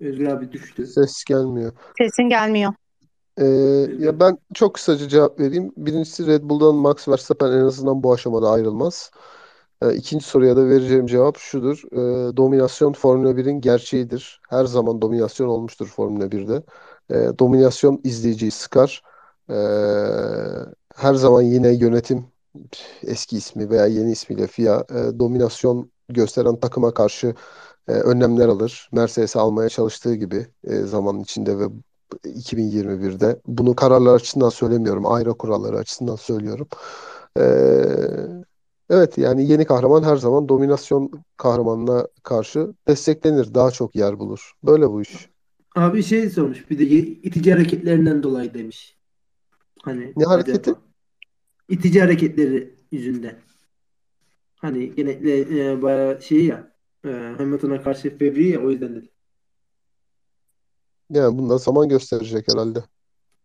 Özgür 0.00 0.26
abi 0.26 0.52
düştü. 0.52 0.86
Ses 0.86 1.24
gelmiyor. 1.24 1.72
sesin 1.98 2.22
gelmiyor. 2.28 2.72
Ee, 3.38 3.44
ya 3.98 4.20
ben 4.20 4.38
çok 4.54 4.74
kısaca 4.74 5.08
cevap 5.08 5.40
vereyim. 5.40 5.72
Birincisi 5.76 6.26
Red 6.26 6.42
Bull'dan 6.42 6.74
Max 6.74 7.08
Verstappen 7.08 7.46
en 7.52 7.64
azından 7.64 8.02
bu 8.02 8.12
aşamada 8.12 8.50
ayrılmaz. 8.50 9.10
Ee, 9.82 9.94
ikinci 9.94 10.24
soruya 10.24 10.56
da 10.56 10.68
vereceğim 10.68 11.06
cevap 11.06 11.36
şudur. 11.38 11.82
Ee, 11.92 12.36
dominasyon 12.36 12.92
Formula 12.92 13.36
1'in 13.36 13.60
gerçeğidir. 13.60 14.40
Her 14.50 14.64
zaman 14.64 15.02
dominasyon 15.02 15.48
olmuştur 15.48 15.86
Formula 15.86 16.32
1'de. 16.32 16.62
Ee, 17.10 17.38
dominasyon 17.38 18.00
izleyiciyi 18.04 18.50
sıkar. 18.50 19.02
Ee, 19.50 19.54
her 20.96 21.14
zaman 21.14 21.42
yine 21.42 21.74
yönetim 21.74 22.26
eski 23.02 23.36
ismi 23.36 23.70
veya 23.70 23.86
yeni 23.86 24.12
ismiyle 24.12 24.46
FIA 24.46 24.84
e, 24.90 25.18
dominasyon 25.18 25.90
gösteren 26.08 26.60
takıma 26.60 26.94
karşı 26.94 27.34
e, 27.88 27.92
önlemler 27.92 28.48
alır. 28.48 28.88
Mercedes'i 28.92 29.38
almaya 29.38 29.68
çalıştığı 29.68 30.14
gibi 30.14 30.46
e, 30.64 30.76
zaman 30.80 31.20
içinde 31.20 31.58
ve 31.58 31.64
2021'de. 32.24 33.40
Bunu 33.46 33.74
kararlar 33.76 34.14
açısından 34.14 34.48
söylemiyorum. 34.48 35.06
Ayrı 35.06 35.34
kuralları 35.34 35.76
açısından 35.78 36.16
söylüyorum. 36.16 36.68
Ee, 37.38 37.42
evet 38.92 39.18
yani 39.18 39.50
yeni 39.50 39.64
kahraman 39.64 40.02
her 40.02 40.16
zaman 40.16 40.48
dominasyon 40.48 41.10
kahramanına 41.36 42.08
karşı 42.22 42.74
desteklenir. 42.88 43.54
Daha 43.54 43.70
çok 43.70 43.96
yer 43.96 44.18
bulur. 44.18 44.52
Böyle 44.64 44.90
bu 44.90 45.02
iş. 45.02 45.28
Abi 45.74 46.02
şey 46.02 46.30
sormuş 46.30 46.70
bir 46.70 46.78
de 46.78 46.84
itici 46.84 47.52
hareketlerinden 47.52 48.22
dolayı 48.22 48.54
demiş. 48.54 48.96
Hani 49.82 50.12
Ne 50.16 50.24
hareketi? 50.24 50.70
acaba? 50.70 50.80
İtici 51.68 52.00
hareketleri 52.00 52.74
yüzünden. 52.92 53.36
Hani 54.56 54.94
genellikle 54.94 55.70
e, 55.70 55.82
bayağı 55.82 56.22
şey 56.22 56.44
ya 56.44 56.72
e, 57.04 57.08
Hamilton'a 57.38 57.82
karşı 57.82 58.18
fevri 58.18 58.48
ya 58.48 58.60
o 58.60 58.70
yüzden 58.70 58.94
dedi. 58.96 59.08
Yani 61.10 61.38
bundan 61.38 61.56
zaman 61.56 61.88
gösterecek 61.88 62.48
herhalde. 62.48 62.84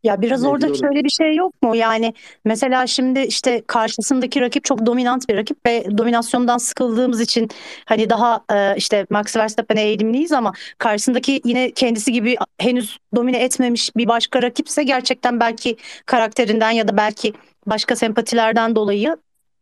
Ya 0.03 0.21
biraz 0.21 0.43
Ne 0.43 0.47
orada 0.47 0.65
diyor 0.67 0.77
şöyle 0.77 1.03
bir 1.03 1.09
şey 1.09 1.35
yok 1.35 1.61
mu? 1.61 1.75
Yani 1.75 2.13
mesela 2.45 2.87
şimdi 2.87 3.19
işte 3.19 3.63
karşısındaki 3.67 4.41
rakip 4.41 4.63
çok 4.63 4.85
dominant 4.85 5.29
bir 5.29 5.35
rakip 5.35 5.65
ve 5.65 5.97
dominasyondan 5.97 6.57
sıkıldığımız 6.57 7.21
için 7.21 7.49
hani 7.85 8.09
daha 8.09 8.43
e, 8.53 8.75
işte 8.77 9.05
Max 9.09 9.37
Verstappen'e 9.37 9.81
eğilimliyiz 9.83 10.31
ama 10.31 10.53
karşısındaki 10.77 11.41
yine 11.45 11.71
kendisi 11.71 12.11
gibi 12.11 12.35
henüz 12.59 12.97
domine 13.15 13.37
etmemiş 13.43 13.95
bir 13.95 14.07
başka 14.07 14.41
rakipse 14.41 14.83
gerçekten 14.83 15.39
belki 15.39 15.77
karakterinden 16.05 16.71
ya 16.71 16.87
da 16.87 16.97
belki 16.97 17.33
başka 17.65 17.95
sempatilerden 17.95 18.75
dolayı 18.75 19.17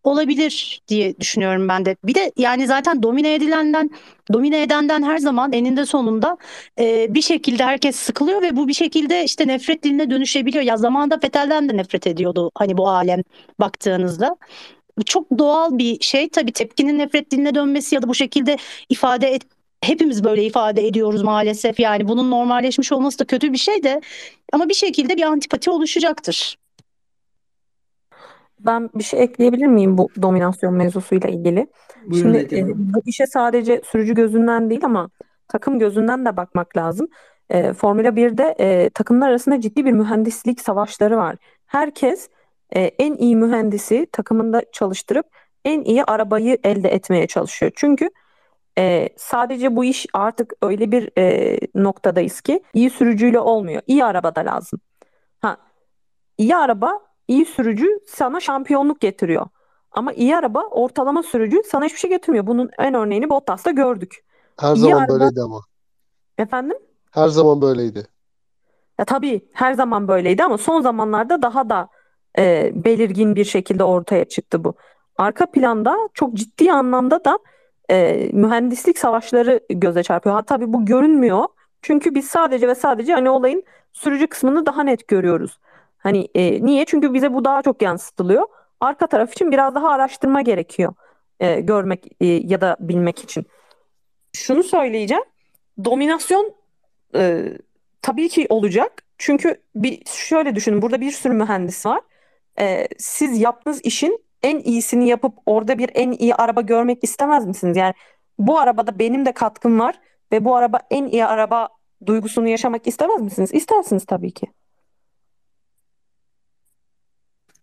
olabilir 0.08 0.82
diye 0.88 1.20
düşünüyorum 1.20 1.68
ben 1.68 1.86
de. 1.86 1.96
Bir 2.04 2.16
de 2.16 2.32
yani 2.38 2.68
zaten 2.68 3.04
domine 3.04 3.34
edilenden, 3.34 3.90
domine 4.34 4.62
edenden 4.62 5.04
her 5.04 5.18
zaman 5.18 5.54
eninde 5.54 5.86
sonunda 5.86 6.38
e, 6.80 7.14
bir 7.16 7.22
şekilde 7.22 7.64
herkes 7.64 7.96
sıkılıyor 7.96 8.42
ve 8.42 8.56
bu 8.56 8.68
bir 8.68 8.74
şekilde 8.74 9.24
işte 9.24 9.48
nefret 9.48 9.84
diline 9.84 10.10
dönüşebiliyor. 10.10 10.64
Ya 10.64 10.78
zamanında 10.78 11.20
Vettel'den 11.24 11.70
de 11.70 11.78
nefret 11.78 12.08
ediyordu 12.08 12.52
hani 12.56 12.78
bu 12.78 12.90
alem 12.90 13.22
baktığınızda. 13.60 14.38
Çok 15.06 15.28
doğal 15.40 15.78
bir 15.78 16.00
şey. 16.02 16.30
Tabii 16.30 16.52
tepkinin 16.52 17.00
nefret 17.00 17.32
diline 17.32 17.56
dönmesi 17.56 17.96
ya 17.96 18.02
da 18.02 18.08
bu 18.08 18.16
şekilde 18.16 18.58
ifade 18.90 19.28
et, 19.28 19.42
hepimiz 19.82 20.24
böyle 20.24 20.46
ifade 20.46 20.88
ediyoruz 20.88 21.24
maalesef. 21.24 21.80
Yani 21.80 22.08
bunun 22.08 22.32
normalleşmiş 22.32 22.92
olması 22.92 23.20
da 23.20 23.26
kötü 23.26 23.54
bir 23.54 23.58
şey 23.58 23.84
de 23.84 24.02
ama 24.54 24.70
bir 24.70 24.74
şekilde 24.74 25.18
bir 25.18 25.22
antipati 25.24 25.70
oluşacaktır. 25.70 26.58
Ben 28.66 28.90
bir 28.96 29.04
şey 29.04 29.24
ekleyebilir 29.24 29.68
miyim 29.68 29.98
bu 29.98 30.10
dominasyon 30.22 30.74
mevzusuyla 30.74 31.30
ilgili? 31.30 31.68
Buyurun 32.06 32.34
Şimdi 32.34 32.56
e, 32.56 32.68
bu 32.76 33.02
işe 33.06 33.28
sadece 33.28 33.82
sürücü 33.86 34.14
gözünden 34.16 34.70
değil 34.70 34.86
ama 34.86 35.10
takım 35.48 35.80
gözünden 35.80 36.26
de 36.26 36.38
bakmak 36.38 36.78
lazım. 36.78 37.08
E, 37.50 37.74
Formula 37.74 38.08
1'de 38.08 38.56
e, 38.60 38.90
takımlar 38.90 39.30
arasında 39.30 39.62
ciddi 39.62 39.86
bir 39.86 39.92
mühendislik 39.92 40.62
savaşları 40.62 41.18
var. 41.18 41.36
Herkes 41.66 42.30
e, 42.76 42.82
en 42.82 43.14
iyi 43.16 43.36
mühendisi 43.36 44.08
takımında 44.12 44.62
çalıştırıp 44.72 45.26
en 45.66 45.82
iyi 45.82 46.04
arabayı 46.04 46.58
elde 46.64 46.90
etmeye 46.90 47.28
çalışıyor. 47.28 47.72
Çünkü 47.76 48.10
e, 48.78 49.10
sadece 49.18 49.76
bu 49.76 49.86
iş 49.86 50.06
artık 50.14 50.54
öyle 50.62 50.92
bir 50.92 51.10
e, 51.18 51.58
noktadayız 51.76 52.42
ki 52.42 52.64
iyi 52.74 52.90
sürücüyle 52.90 53.40
olmuyor. 53.40 53.82
İyi 53.88 54.06
araba 54.06 54.36
da 54.36 54.42
lazım. 54.42 54.80
Ha, 55.42 55.58
iyi 56.38 56.56
araba, 56.56 57.00
iyi 57.28 57.46
sürücü 57.46 57.88
sana 58.08 58.40
şampiyonluk 58.40 59.02
getiriyor. 59.02 59.48
Ama 59.92 60.14
iyi 60.14 60.38
araba, 60.38 60.64
ortalama 60.64 61.24
sürücü 61.24 61.62
sana 61.72 61.86
hiçbir 61.86 62.00
şey 62.00 62.10
getirmiyor. 62.10 62.48
Bunun 62.48 62.70
en 62.80 62.94
örneğini 62.94 63.30
Bottas'ta 63.30 63.72
gördük. 63.72 64.26
Her 64.60 64.76
İyi 64.76 64.80
zaman 64.80 65.00
araba, 65.00 65.14
böyleydi 65.14 65.42
ama. 65.42 65.62
efendim? 66.38 66.78
Her 67.12 67.28
zaman 67.28 67.62
böyleydi. 67.62 68.08
Ya 69.00 69.06
tabii 69.06 69.42
her 69.54 69.74
zaman 69.74 70.08
böyleydi 70.08 70.44
ama 70.44 70.58
son 70.58 70.82
zamanlarda 70.82 71.42
daha 71.42 71.70
da 71.70 71.90
e, 72.38 72.72
belirgin 72.76 73.36
bir 73.36 73.46
şekilde 73.46 73.84
ortaya 73.84 74.26
çıktı 74.26 74.64
bu. 74.64 74.76
Arka 75.18 75.46
planda 75.46 75.98
çok 76.14 76.34
ciddi 76.34 76.72
anlamda 76.72 77.26
da 77.26 77.40
e, 77.90 78.30
mühendislik 78.34 78.98
savaşları 79.00 79.60
göze 79.70 80.04
çarpıyor. 80.04 80.36
Ha, 80.36 80.42
tabii 80.42 80.74
bu 80.74 80.86
görünmüyor. 80.86 81.46
Çünkü 81.82 82.16
biz 82.16 82.26
sadece 82.28 82.68
ve 82.68 82.76
sadece 82.76 83.14
hani 83.14 83.30
olayın 83.30 83.64
sürücü 83.94 84.28
kısmını 84.28 84.66
daha 84.66 84.84
net 84.84 85.08
görüyoruz. 85.08 85.60
Hani 86.06 86.28
e, 86.36 86.66
niye? 86.66 86.86
Çünkü 86.86 87.14
bize 87.14 87.34
bu 87.34 87.46
daha 87.46 87.62
çok 87.62 87.82
yansıtılıyor. 87.82 88.48
Arka 88.80 89.08
taraf 89.08 89.34
için 89.34 89.52
biraz 89.52 89.76
daha 89.76 89.90
araştırma 89.90 90.42
gerekiyor 90.42 90.94
e, 91.40 91.62
görmek 91.62 92.08
e, 92.22 92.26
ya 92.26 92.62
da 92.62 92.78
bilmek 92.80 93.20
için. 93.24 93.46
Şunu 94.34 94.64
söyleyeceğim. 94.64 95.24
Dominasyon 95.86 96.54
e, 97.16 97.44
tabii 98.02 98.30
ki 98.30 98.48
olacak. 98.50 99.04
Çünkü 99.18 99.62
bir 99.76 100.02
şöyle 100.06 100.56
düşünün. 100.56 100.82
Burada 100.82 101.02
bir 101.02 101.12
sürü 101.12 101.34
mühendis 101.34 101.86
var. 101.86 102.02
E, 102.60 102.88
siz 102.98 103.42
yaptığınız 103.42 103.82
işin 103.84 104.24
en 104.44 104.60
iyisini 104.60 105.08
yapıp 105.08 105.34
orada 105.46 105.78
bir 105.78 105.90
en 105.94 106.12
iyi 106.12 106.36
araba 106.36 106.62
görmek 106.62 107.04
istemez 107.04 107.46
misiniz? 107.46 107.78
Yani 107.78 107.94
bu 108.40 108.60
arabada 108.60 109.00
benim 109.00 109.26
de 109.26 109.32
katkım 109.32 109.80
var 109.80 110.00
ve 110.32 110.46
bu 110.46 110.56
araba 110.56 110.80
en 110.92 111.06
iyi 111.06 111.26
araba 111.26 111.70
duygusunu 112.06 112.48
yaşamak 112.48 112.88
istemez 112.88 113.22
misiniz? 113.22 113.54
İstersiniz 113.54 114.06
tabii 114.06 114.32
ki. 114.32 114.48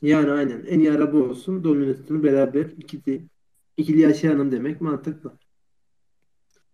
Yani 0.03 0.31
aynen. 0.31 0.65
En 0.69 0.79
iyi 0.81 0.93
araba 0.93 1.17
olsun. 1.17 1.65
Dominasyonu 1.65 2.23
beraber 2.23 2.65
ikili, 2.65 3.27
ikili 3.77 4.01
yaşayalım 4.01 4.53
demek 4.53 4.81
mantıklı. 4.81 5.33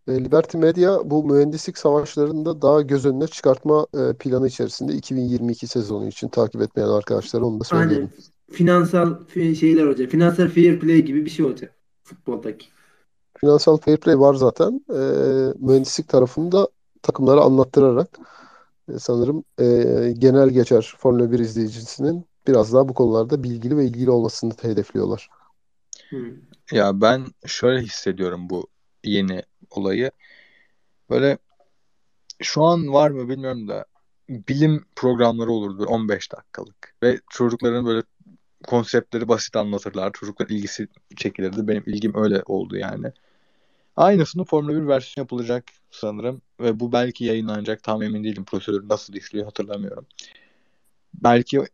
E, 0.08 0.24
Liberty 0.24 0.58
Media 0.58 1.10
bu 1.10 1.24
mühendislik 1.24 1.78
savaşlarında 1.78 2.62
daha 2.62 2.82
göz 2.82 3.06
önüne 3.06 3.26
çıkartma 3.26 3.86
e, 3.94 4.12
planı 4.14 4.46
içerisinde 4.46 4.92
2022 4.92 5.66
sezonu 5.66 6.08
için 6.08 6.28
takip 6.28 6.62
etmeyen 6.62 6.88
arkadaşlara 6.88 7.44
onu 7.44 7.60
da 7.60 7.64
Aynen. 7.70 7.84
söyleyelim. 7.84 8.10
Finansal 8.50 9.14
fi- 9.34 9.54
şeyler 9.54 9.86
olacak. 9.86 10.10
Finansal 10.10 10.48
fair 10.48 10.80
play 10.80 11.02
gibi 11.02 11.24
bir 11.24 11.30
şey 11.30 11.46
olacak. 11.46 11.74
Futboldaki. 12.02 12.66
Finansal 13.40 13.76
fair 13.76 13.96
play 13.96 14.18
var 14.18 14.34
zaten. 14.34 14.84
E, 14.90 15.00
mühendislik 15.58 16.08
tarafını 16.08 16.52
da 16.52 16.68
takımlara 17.02 17.40
anlattırarak 17.40 18.18
e, 18.94 18.98
sanırım 18.98 19.44
e, 19.60 19.64
genel 20.18 20.48
geçer 20.48 20.94
Formula 20.98 21.32
1 21.32 21.38
izleyicisinin 21.38 22.27
biraz 22.48 22.72
daha 22.72 22.88
bu 22.88 22.94
konularda 22.94 23.42
bilgili 23.42 23.76
ve 23.76 23.84
ilgili 23.84 24.10
olmasını 24.10 24.52
hedefliyorlar. 24.62 25.28
Hı. 26.10 26.34
Ya 26.72 27.00
ben 27.00 27.26
şöyle 27.46 27.82
hissediyorum 27.82 28.50
bu 28.50 28.66
yeni 29.04 29.42
olayı. 29.70 30.10
Böyle 31.10 31.38
şu 32.42 32.64
an 32.64 32.92
var 32.92 33.10
mı 33.10 33.28
bilmiyorum 33.28 33.68
da 33.68 33.84
bilim 34.28 34.84
programları 34.96 35.50
olurdu 35.50 35.78
böyle 35.78 35.90
15 35.90 36.32
dakikalık 36.32 36.94
ve 37.02 37.20
çocukların 37.30 37.86
böyle 37.86 38.02
konseptleri 38.66 39.28
basit 39.28 39.56
anlatırlar. 39.56 40.12
Çocuklar 40.12 40.46
ilgisi 40.48 40.88
çekilirdi. 41.16 41.68
Benim 41.68 41.82
ilgim 41.86 42.12
öyle 42.16 42.42
oldu 42.46 42.76
yani. 42.76 43.12
Aynısının 43.96 44.44
Formula 44.44 44.82
1 44.82 44.88
versiyonu 44.88 45.24
yapılacak 45.24 45.64
sanırım 45.90 46.42
ve 46.60 46.80
bu 46.80 46.92
belki 46.92 47.24
yayınlanacak. 47.24 47.82
Tam 47.82 48.02
emin 48.02 48.24
değilim. 48.24 48.44
Prosedür 48.44 48.88
nasıl 48.88 49.14
işliyor 49.14 49.44
hatırlamıyorum. 49.44 50.06
Belki 51.14 51.64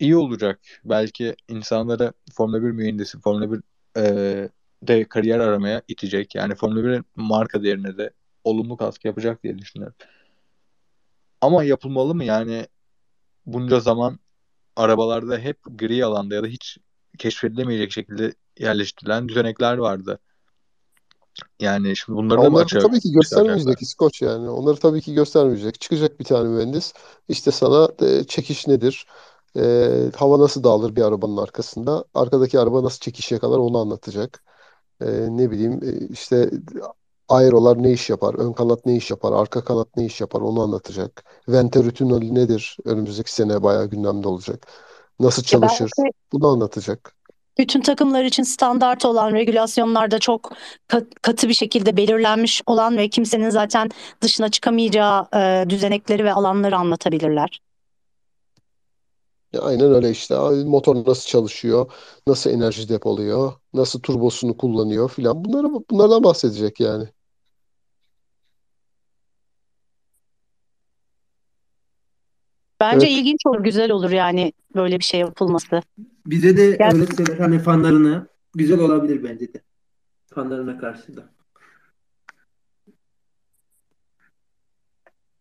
iyi 0.00 0.16
olacak. 0.16 0.60
Belki 0.84 1.36
insanları 1.48 2.12
Formula 2.32 2.62
1 2.62 2.70
mühendisi, 2.70 3.20
Formula 3.20 3.52
1 3.52 3.60
e, 3.96 4.48
de 4.82 5.04
kariyer 5.04 5.38
aramaya 5.38 5.82
itecek. 5.88 6.34
Yani 6.34 6.54
Formula 6.54 6.80
1'in 6.80 7.04
marka 7.16 7.62
değerine 7.62 7.98
de 7.98 8.10
olumlu 8.44 8.76
katkı 8.76 9.06
yapacak 9.06 9.42
diye 9.42 9.58
düşünüyorum. 9.58 9.96
Ama 11.40 11.64
yapılmalı 11.64 12.14
mı? 12.14 12.24
Yani 12.24 12.66
bunca 13.46 13.80
zaman 13.80 14.18
arabalarda 14.76 15.38
hep 15.38 15.58
gri 15.70 16.04
alanda 16.04 16.34
ya 16.34 16.42
da 16.42 16.46
hiç 16.46 16.78
keşfedilemeyecek 17.18 17.92
şekilde 17.92 18.34
yerleştirilen 18.58 19.28
düzenekler 19.28 19.78
vardı. 19.78 20.18
Yani 21.60 21.96
şimdi 21.96 22.16
bunları 22.16 22.42
da 22.42 22.50
mı 22.50 22.58
açığa 22.58 22.80
tabii 22.80 23.00
ki 23.00 23.12
göstermeyecek 23.12 23.82
İskoç 23.82 24.22
yani. 24.22 24.50
Onları 24.50 24.76
tabii 24.76 25.00
ki 25.00 25.14
göstermeyecek. 25.14 25.80
Çıkacak 25.80 26.20
bir 26.20 26.24
tane 26.24 26.48
mühendis. 26.48 26.92
İşte 27.28 27.50
sana 27.50 27.88
çekiş 28.28 28.66
nedir? 28.66 29.06
E, 29.56 29.62
hava 30.16 30.38
nasıl 30.38 30.64
dağılır 30.64 30.96
bir 30.96 31.02
arabanın 31.02 31.36
arkasında? 31.36 32.04
Arkadaki 32.14 32.58
araba 32.60 32.84
nasıl 32.84 32.98
çekiş 33.00 33.32
yakalar 33.32 33.58
onu 33.58 33.78
anlatacak. 33.78 34.44
E, 35.00 35.06
ne 35.30 35.50
bileyim 35.50 35.80
e, 35.84 36.08
işte 36.08 36.50
aerolar 37.28 37.82
ne 37.82 37.92
iş 37.92 38.10
yapar? 38.10 38.34
Ön 38.34 38.52
kanat 38.52 38.86
ne 38.86 38.96
iş 38.96 39.10
yapar? 39.10 39.32
Arka 39.32 39.64
kanat 39.64 39.96
ne 39.96 40.04
iş 40.06 40.20
yapar? 40.20 40.40
Onu 40.40 40.62
anlatacak. 40.62 41.24
Venturi 41.48 41.94
tüneli 41.94 42.34
nedir? 42.34 42.76
Önümüzdeki 42.84 43.34
sene 43.34 43.62
bayağı 43.62 43.86
gündemde 43.90 44.28
olacak. 44.28 44.66
Nasıl 45.20 45.42
Ya 45.42 45.46
çalışır? 45.46 45.90
belki 45.98 46.12
Bunu 46.32 46.48
anlatacak. 46.48 47.14
bütün 47.58 47.80
takımlar 47.80 48.24
için 48.24 48.42
standart 48.42 49.04
olan 49.04 49.32
regülasyonlarda 49.32 50.18
çok 50.18 50.52
kat- 50.88 51.14
katı 51.22 51.48
bir 51.48 51.54
şekilde 51.54 51.96
belirlenmiş 51.96 52.62
olan 52.66 52.96
ve 52.96 53.08
kimsenin 53.08 53.50
zaten 53.50 53.88
dışına 54.20 54.48
çıkamayacağı 54.50 55.28
e, 55.34 55.64
düzenekleri 55.70 56.24
ve 56.24 56.32
alanları 56.32 56.76
anlatabilirler. 56.76 57.60
Ya 59.52 59.60
aynen 59.60 59.92
öyle 59.94 60.10
işte. 60.10 60.36
Ay, 60.36 60.64
Motor 60.64 60.96
nasıl 61.06 61.28
çalışıyor? 61.28 61.92
Nasıl 62.26 62.50
enerji 62.50 62.88
depoluyor? 62.88 63.52
Nasıl 63.74 64.00
turbosunu 64.00 64.56
kullanıyor 64.56 65.08
filan. 65.10 65.44
Bunları, 65.44 65.66
bunlardan 65.90 66.24
bahsedecek 66.24 66.80
yani. 66.80 67.08
Bence 72.80 73.06
Evet. 73.06 73.18
ilginç 73.18 73.46
olur, 73.46 73.60
güzel 73.64 73.90
olur 73.90 74.10
yani 74.10 74.52
böyle 74.74 74.98
bir 74.98 75.04
şey 75.04 75.20
yapılması. 75.20 75.82
Bize 76.26 76.56
de 76.56 76.70
Gel- 76.70 76.96
öğretseler 76.96 77.38
hani 77.38 77.58
fanlarına 77.58 78.26
güzel 78.54 78.80
olabilir 78.80 79.24
bence 79.24 79.54
de. 79.54 79.62
Fanlarına 80.34 80.78
karşı 80.78 81.16
da. 81.16 81.39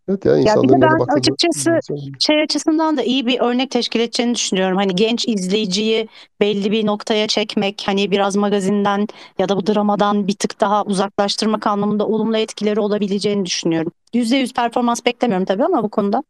Evet 0.10 0.26
ya 0.26 0.36
Ya 0.38 0.64
bir 0.64 0.70
de 0.70 0.82
ben 0.82 1.18
açıkçası 1.18 1.80
şey 2.20 2.42
açısından 2.42 2.98
da 2.98 3.04
iyi 3.04 3.28
bir 3.28 3.40
örnek 3.40 3.72
teşkil 3.72 4.00
edeceğini 4.00 4.36
düşünüyorum. 4.36 4.78
Hani 4.78 4.96
genç 4.96 5.28
izleyiciyi 5.28 6.08
belli 6.42 6.72
bir 6.72 6.86
noktaya 6.86 7.28
çekmek, 7.28 7.84
hani 7.86 8.12
biraz 8.12 8.36
magazinden 8.36 9.08
ya 9.40 9.50
da 9.50 9.58
bu 9.58 9.68
dramadan 9.68 10.28
bir 10.28 10.36
tık 10.36 10.62
daha 10.62 10.86
uzaklaştırmak 10.86 11.68
anlamında 11.68 12.08
olumlu 12.08 12.38
etkileri 12.38 12.80
olabileceğini 12.80 13.46
düşünüyorum. 13.46 13.92
%100 14.14 14.54
performans 14.54 15.06
beklemiyorum 15.06 15.46
tabii 15.46 15.64
ama 15.66 15.84
bu 15.84 15.90
konuda. 15.90 16.24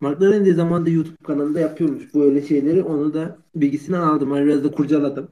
McLaren 0.00 0.44
de 0.44 0.54
zamanında 0.54 0.90
YouTube 0.90 1.24
kanalında 1.24 1.60
yapıyormuş 1.60 2.14
bu 2.14 2.24
öyle 2.24 2.42
şeyleri. 2.42 2.82
Onu 2.82 3.14
da 3.14 3.38
bilgisini 3.54 3.96
aldım. 3.96 4.30
Hani 4.30 4.46
biraz 4.46 4.64
da 4.64 4.70
kurcaladım 4.70 5.28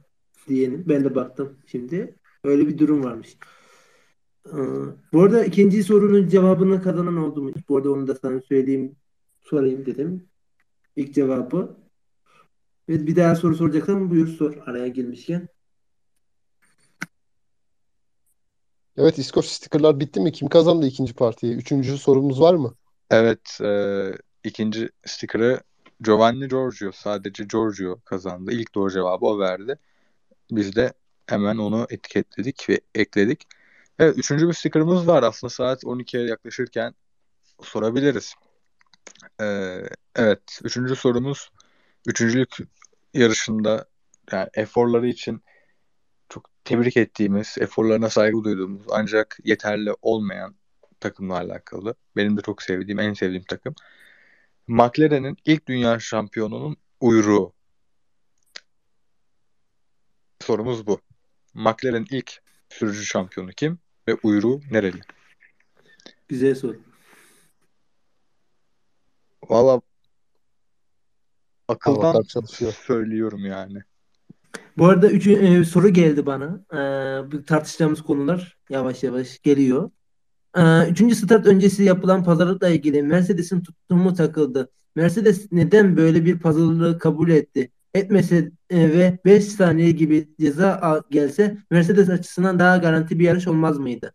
diyelim. 0.47 0.83
Ben 0.87 1.03
de 1.03 1.15
baktım 1.15 1.57
şimdi. 1.67 2.15
Öyle 2.43 2.67
bir 2.67 2.77
durum 2.77 3.03
varmış. 3.03 3.37
Ee, 4.53 4.57
bu 5.13 5.21
arada 5.23 5.45
ikinci 5.45 5.83
sorunun 5.83 6.27
cevabını 6.27 6.81
kazanan 6.83 7.17
oldu 7.17 7.41
mu? 7.41 7.51
Bu 7.69 7.77
arada 7.77 7.91
onu 7.91 8.07
da 8.07 8.15
sana 8.15 8.41
söyleyeyim, 8.41 8.95
sorayım 9.41 9.85
dedim. 9.85 10.27
İlk 10.95 11.13
cevabı. 11.15 11.77
Ve 12.89 13.07
bir 13.07 13.15
daha 13.15 13.35
soru 13.35 13.55
soracaksan 13.55 14.09
buyur 14.09 14.27
sor 14.27 14.57
araya 14.65 14.87
girmişken. 14.87 15.47
Evet 18.97 19.17
İskoç 19.17 19.45
stickerlar 19.45 19.99
bitti 19.99 20.19
mi? 20.19 20.31
Kim 20.31 20.47
kazandı 20.47 20.85
ikinci 20.85 21.13
partiyi? 21.13 21.55
Üçüncü 21.55 21.97
sorumuz 21.97 22.41
var 22.41 22.53
mı? 22.53 22.75
Evet, 23.09 23.61
e, 23.61 24.11
ikinci 24.43 24.89
sticker'ı 25.05 25.59
Giovanni 26.01 26.47
Giorgio, 26.47 26.91
sadece 26.91 27.43
Giorgio 27.43 27.99
kazandı. 28.05 28.51
İlk 28.51 28.75
doğru 28.75 28.91
cevabı 28.91 29.25
o 29.25 29.39
verdi. 29.39 29.77
Biz 30.51 30.75
de 30.75 30.93
hemen 31.27 31.57
onu 31.57 31.87
etiketledik 31.89 32.69
ve 32.69 32.81
ekledik. 32.95 33.47
Evet, 33.99 34.17
üçüncü 34.17 34.47
bir 34.47 34.53
sticker'ımız 34.53 35.07
var. 35.07 35.23
Aslında 35.23 35.49
saat 35.49 35.83
12'ye 35.83 36.23
yaklaşırken 36.23 36.95
sorabiliriz. 37.63 38.33
Ee, 39.41 39.81
evet, 40.15 40.59
üçüncü 40.63 40.95
sorumuz 40.95 41.49
üçüncülük 42.07 42.57
yarışında 43.13 43.85
yani 44.31 44.49
eforları 44.53 45.07
için 45.07 45.43
çok 46.29 46.49
tebrik 46.65 46.97
ettiğimiz, 46.97 47.55
eforlarına 47.59 48.09
saygı 48.09 48.43
duyduğumuz 48.43 48.85
ancak 48.91 49.37
yeterli 49.43 49.93
olmayan 50.01 50.55
takımla 50.99 51.37
alakalı. 51.37 51.95
Benim 52.15 52.37
de 52.37 52.41
çok 52.41 52.61
sevdiğim, 52.61 52.99
en 52.99 53.13
sevdiğim 53.13 53.43
takım. 53.43 53.75
McLaren'in 54.67 55.37
ilk 55.45 55.67
dünya 55.67 55.99
şampiyonunun 55.99 56.77
uyruğu. 57.01 57.53
Sorumuz 60.41 60.87
bu. 60.87 61.01
McLaren'in 61.53 62.07
ilk 62.11 62.41
sürücü 62.69 63.05
şampiyonu 63.05 63.51
kim 63.51 63.79
ve 64.09 64.17
uyruğu 64.23 64.61
nereli? 64.71 64.99
Güzel 66.27 66.55
soru. 66.55 66.77
Valla 69.49 69.81
akıldan 71.67 72.01
Avatar 72.01 72.23
çalışıyor. 72.23 72.73
söylüyorum 72.87 73.45
yani. 73.45 73.79
Bu 74.77 74.85
arada 74.85 75.09
üç, 75.09 75.27
e, 75.27 75.63
soru 75.65 75.89
geldi 75.89 76.25
bana. 76.25 76.65
E, 76.73 77.43
tartışacağımız 77.45 78.01
konular 78.01 78.57
yavaş 78.69 79.03
yavaş 79.03 79.39
geliyor. 79.39 79.91
E, 80.57 80.89
üçüncü 80.89 81.15
start 81.15 81.45
öncesi 81.45 81.83
yapılan 81.83 82.23
pazarlıkla 82.23 82.69
ilgili 82.69 83.03
Mercedes'in 83.03 83.61
tutumu 83.63 84.13
takıldı. 84.13 84.71
Mercedes 84.95 85.51
neden 85.51 85.97
böyle 85.97 86.25
bir 86.25 86.39
pazarlığı 86.39 86.99
kabul 86.99 87.29
etti? 87.29 87.71
Etmese 87.93 88.51
e, 88.69 88.77
ve 88.77 89.19
5 89.25 89.45
saniye 89.45 89.91
gibi 89.91 90.27
ceza 90.39 91.01
gelse 91.11 91.57
Mercedes 91.71 92.09
açısından 92.09 92.59
daha 92.59 92.77
garanti 92.77 93.19
bir 93.19 93.23
yarış 93.23 93.47
olmaz 93.47 93.79
mıydı? 93.79 94.13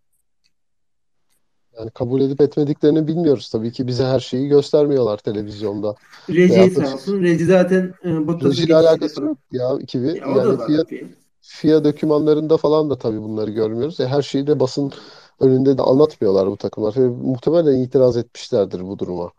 Yani 1.78 1.90
kabul 1.90 2.20
edip 2.20 2.40
etmediklerini 2.40 3.06
bilmiyoruz 3.06 3.50
tabii 3.50 3.72
ki. 3.72 3.86
Bize 3.86 4.04
her 4.04 4.20
şeyi 4.20 4.48
göstermiyorlar 4.48 5.18
televizyonda. 5.18 5.94
Reji 6.30 6.74
sağ 6.74 6.94
olsun. 6.94 7.22
Reji 7.22 7.44
zaten 7.44 7.94
e, 8.04 8.26
Bottas'ı 8.26 8.50
rejiyle 8.50 8.72
geçişte 8.72 8.76
alakası 8.76 9.22
yok 9.22 9.38
ya 9.52 9.78
gibi. 9.88 10.06
Ya 10.06 10.36
da 10.36 10.72
Yani 10.72 10.84
FIA. 10.88 11.06
FIA 11.40 11.84
dokümanlarında 11.84 12.56
falan 12.56 12.90
da 12.90 12.98
tabii 12.98 13.22
bunları 13.22 13.50
görmüyoruz. 13.50 14.00
E, 14.00 14.06
her 14.06 14.22
şeyi 14.22 14.46
de 14.46 14.60
basın 14.60 14.92
önünde 15.40 15.78
de 15.78 15.82
anlatmıyorlar 15.82 16.50
bu 16.50 16.56
takımlar. 16.56 16.94
Ve 16.96 17.08
muhtemelen 17.08 17.76
itiraz 17.76 18.16
etmişlerdir 18.16 18.80
bu 18.80 18.98
duruma. 18.98 19.32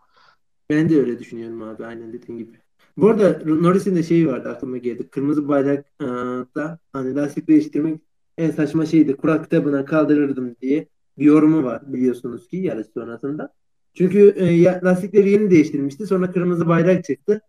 Ben 0.70 0.88
de 0.88 0.96
öyle 0.96 1.18
düşünüyorum 1.18 1.62
abi 1.62 1.86
aynen 1.86 2.12
dediğin 2.12 2.38
gibi. 2.38 2.65
Bu 2.96 3.08
arada 3.08 3.40
Norris'in 3.46 3.96
de 3.96 4.02
şeyi 4.02 4.28
vardı 4.28 4.48
aklıma 4.48 4.76
geldi. 4.76 5.08
Kırmızı 5.08 5.48
bayrakta 5.48 6.78
hani 6.92 7.14
lastik 7.14 7.48
değiştirmek 7.48 8.00
en 8.38 8.50
saçma 8.50 8.86
şeydi. 8.86 9.16
Kural 9.16 9.42
kitabına 9.42 9.84
kaldırırdım 9.84 10.56
diye 10.62 10.86
bir 11.18 11.24
yorumu 11.24 11.64
var 11.64 11.82
biliyorsunuz 11.92 12.48
ki 12.48 12.56
yarış 12.56 12.86
sonrasında. 12.94 13.52
Çünkü 13.94 14.28
e, 14.28 14.64
lastikleri 14.64 15.30
yeni 15.30 15.50
değiştirmişti. 15.50 16.06
Sonra 16.06 16.32
kırmızı 16.32 16.68
bayrak 16.68 17.04
çıktı. 17.04 17.40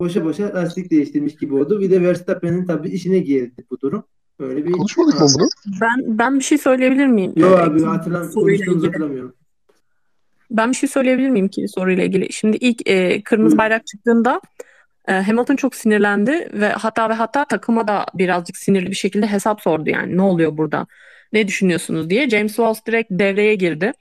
Boşa 0.00 0.24
boşa 0.24 0.54
lastik 0.54 0.90
değiştirmiş 0.90 1.36
gibi 1.36 1.54
oldu. 1.54 1.80
Bir 1.80 1.90
de 1.90 2.02
Verstappen'in 2.02 2.66
tabii 2.66 2.88
işine 2.88 3.18
geldi 3.18 3.64
bu 3.70 3.80
durum. 3.80 4.04
Böyle 4.40 4.64
bir 4.64 4.72
Konuşmadık 4.72 5.20
mı 5.20 5.26
bunu? 5.34 5.48
Ben 5.80 6.18
ben 6.18 6.38
bir 6.38 6.44
şey 6.44 6.58
söyleyebilir 6.58 7.06
miyim? 7.06 7.32
Yo 7.36 7.48
Ee, 7.48 7.56
abi 7.56 7.82
hatırlam 7.82 8.24
soruyla 8.24 8.56
konuştuğumuzu 8.56 8.86
hatırlamıyorum. 8.86 9.34
Ben 10.50 10.70
bir 10.70 10.76
şey 10.76 10.88
söyleyebilir 10.88 11.30
miyim 11.30 11.48
ki 11.48 11.68
soruyla 11.68 12.04
ilgili? 12.04 12.32
Şimdi 12.32 12.56
ilk 12.56 12.90
e, 12.90 13.22
kırmızı 13.22 13.58
bayrak 13.58 13.86
çıktığında 13.86 14.40
Hamilton 15.06 15.56
çok 15.56 15.74
sinirlendi 15.74 16.48
ve 16.52 16.68
hatta 16.68 17.08
ve 17.08 17.14
hatta 17.14 17.44
takıma 17.44 17.88
da 17.88 18.06
birazcık 18.14 18.56
sinirli 18.56 18.90
bir 18.90 18.96
şekilde 18.96 19.26
hesap 19.26 19.60
sordu 19.60 19.90
yani 19.90 20.16
ne 20.16 20.22
oluyor 20.22 20.56
burada? 20.56 20.86
Ne 21.32 21.48
düşünüyorsunuz 21.48 22.10
diye. 22.10 22.30
James 22.30 22.56
Walsh 22.56 22.86
direkt 22.86 23.10
devreye 23.10 23.54
girdi. 23.54 23.92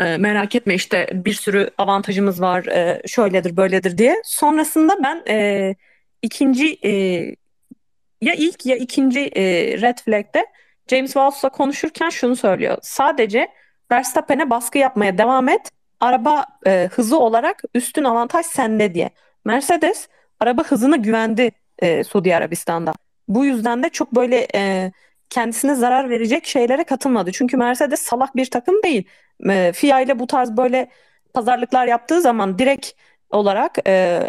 E, 0.00 0.16
merak 0.16 0.54
etme 0.54 0.74
işte 0.74 1.10
bir 1.12 1.32
sürü 1.32 1.70
avantajımız 1.78 2.40
var 2.40 2.66
e, 2.66 3.02
şöyledir 3.06 3.56
böyledir 3.56 3.98
diye. 3.98 4.16
Sonrasında 4.24 4.96
ben 5.04 5.22
e, 5.28 5.74
ikinci 6.22 6.78
e, 6.84 6.90
ya 8.20 8.34
ilk 8.34 8.66
ya 8.66 8.76
ikinci 8.76 9.20
e, 9.20 9.42
red 9.80 9.98
flag'de 9.98 10.46
James 10.90 11.12
Walsh'la 11.12 11.48
konuşurken 11.48 12.10
şunu 12.10 12.36
söylüyor. 12.36 12.78
Sadece 12.82 13.48
Verstappen'e 13.92 14.50
baskı 14.50 14.78
yapmaya 14.78 15.18
devam 15.18 15.48
et. 15.48 15.70
Araba 16.00 16.46
e, 16.66 16.88
hızı 16.92 17.18
olarak 17.18 17.62
üstün 17.74 18.04
avantaj 18.04 18.46
sende 18.46 18.94
diye. 18.94 19.10
Mercedes 19.48 20.08
araba 20.40 20.64
hızına 20.64 20.96
güvendi 20.96 21.50
e, 21.78 22.04
Suudi 22.04 22.36
Arabistan'da. 22.36 22.92
Bu 23.28 23.44
yüzden 23.44 23.82
de 23.82 23.88
çok 23.88 24.14
böyle 24.14 24.48
e, 24.54 24.92
kendisine 25.30 25.74
zarar 25.74 26.10
verecek 26.10 26.46
şeylere 26.46 26.84
katılmadı. 26.84 27.32
Çünkü 27.32 27.56
Mercedes 27.56 28.02
salak 28.02 28.36
bir 28.36 28.46
takım 28.46 28.82
değil. 28.82 29.08
E, 29.48 29.72
FIA 29.72 30.00
ile 30.00 30.18
bu 30.18 30.26
tarz 30.26 30.56
böyle 30.56 30.88
pazarlıklar 31.34 31.86
yaptığı 31.86 32.20
zaman 32.20 32.58
direkt 32.58 32.90
olarak 33.30 33.78
e, 33.86 34.22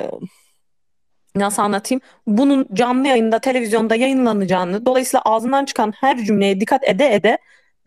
nasıl 1.35 1.61
anlatayım? 1.61 2.01
Bunun 2.27 2.67
canlı 2.73 3.07
yayında, 3.07 3.39
televizyonda 3.39 3.95
yayınlanacağını, 3.95 4.85
dolayısıyla 4.85 5.21
ağzından 5.25 5.65
çıkan 5.65 5.91
her 5.91 6.17
cümleye 6.17 6.59
dikkat 6.59 6.87
ede 6.87 7.13
ede 7.13 7.37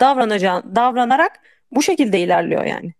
davranacağını, 0.01 0.77
davranarak 0.77 1.41
bu 1.71 1.83
şekilde 1.83 2.21
ilerliyor 2.21 2.65
yani. 2.65 2.95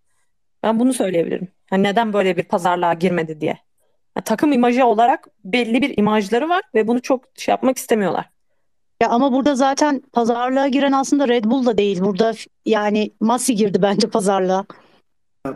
Ben 0.63 0.81
bunu 0.81 0.93
söyleyebilirim. 0.93 1.49
Yani 1.73 1.83
neden 1.83 2.13
böyle 2.13 2.37
bir 2.37 2.45
pazarlığa 2.45 2.95
girmedi 2.95 3.41
diye. 3.41 3.72
Yani 4.17 4.25
takım 4.25 4.53
imajı 4.53 4.85
olarak 4.85 5.29
belli 5.45 5.83
bir 5.83 5.99
imajları 5.99 6.49
var 6.49 6.63
ve 6.75 6.89
bunu 6.89 7.03
çok 7.03 7.25
şey 7.35 7.53
yapmak 7.53 7.79
istemiyorlar. 7.79 8.31
Ya 9.03 9.09
ama 9.09 9.33
burada 9.33 9.55
zaten 9.55 10.03
pazarlığa 10.13 10.69
giren 10.69 10.93
aslında 10.93 11.29
Red 11.29 11.45
Bull 11.45 11.67
da 11.67 11.79
değil. 11.79 12.01
Burada 12.01 12.33
yani 12.67 13.13
Masi 13.21 13.55
girdi 13.55 13.83
bence 13.83 14.11
pazarlığa. 14.11 14.65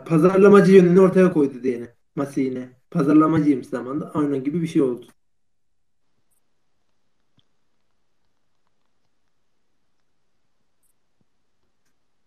Pazarlamacı 0.07 0.73
yönünü 0.73 1.01
ortaya 1.01 1.33
koydu 1.33 1.63
diyelim. 1.63 1.89
Masi 2.17 2.41
yine. 2.41 2.69
Pazarlamacıymış 2.91 3.67
zamanda. 3.67 4.11
Aynen 4.15 4.45
gibi 4.45 4.63
bir 4.63 4.67
şey 4.67 4.83
oldu. 4.83 5.07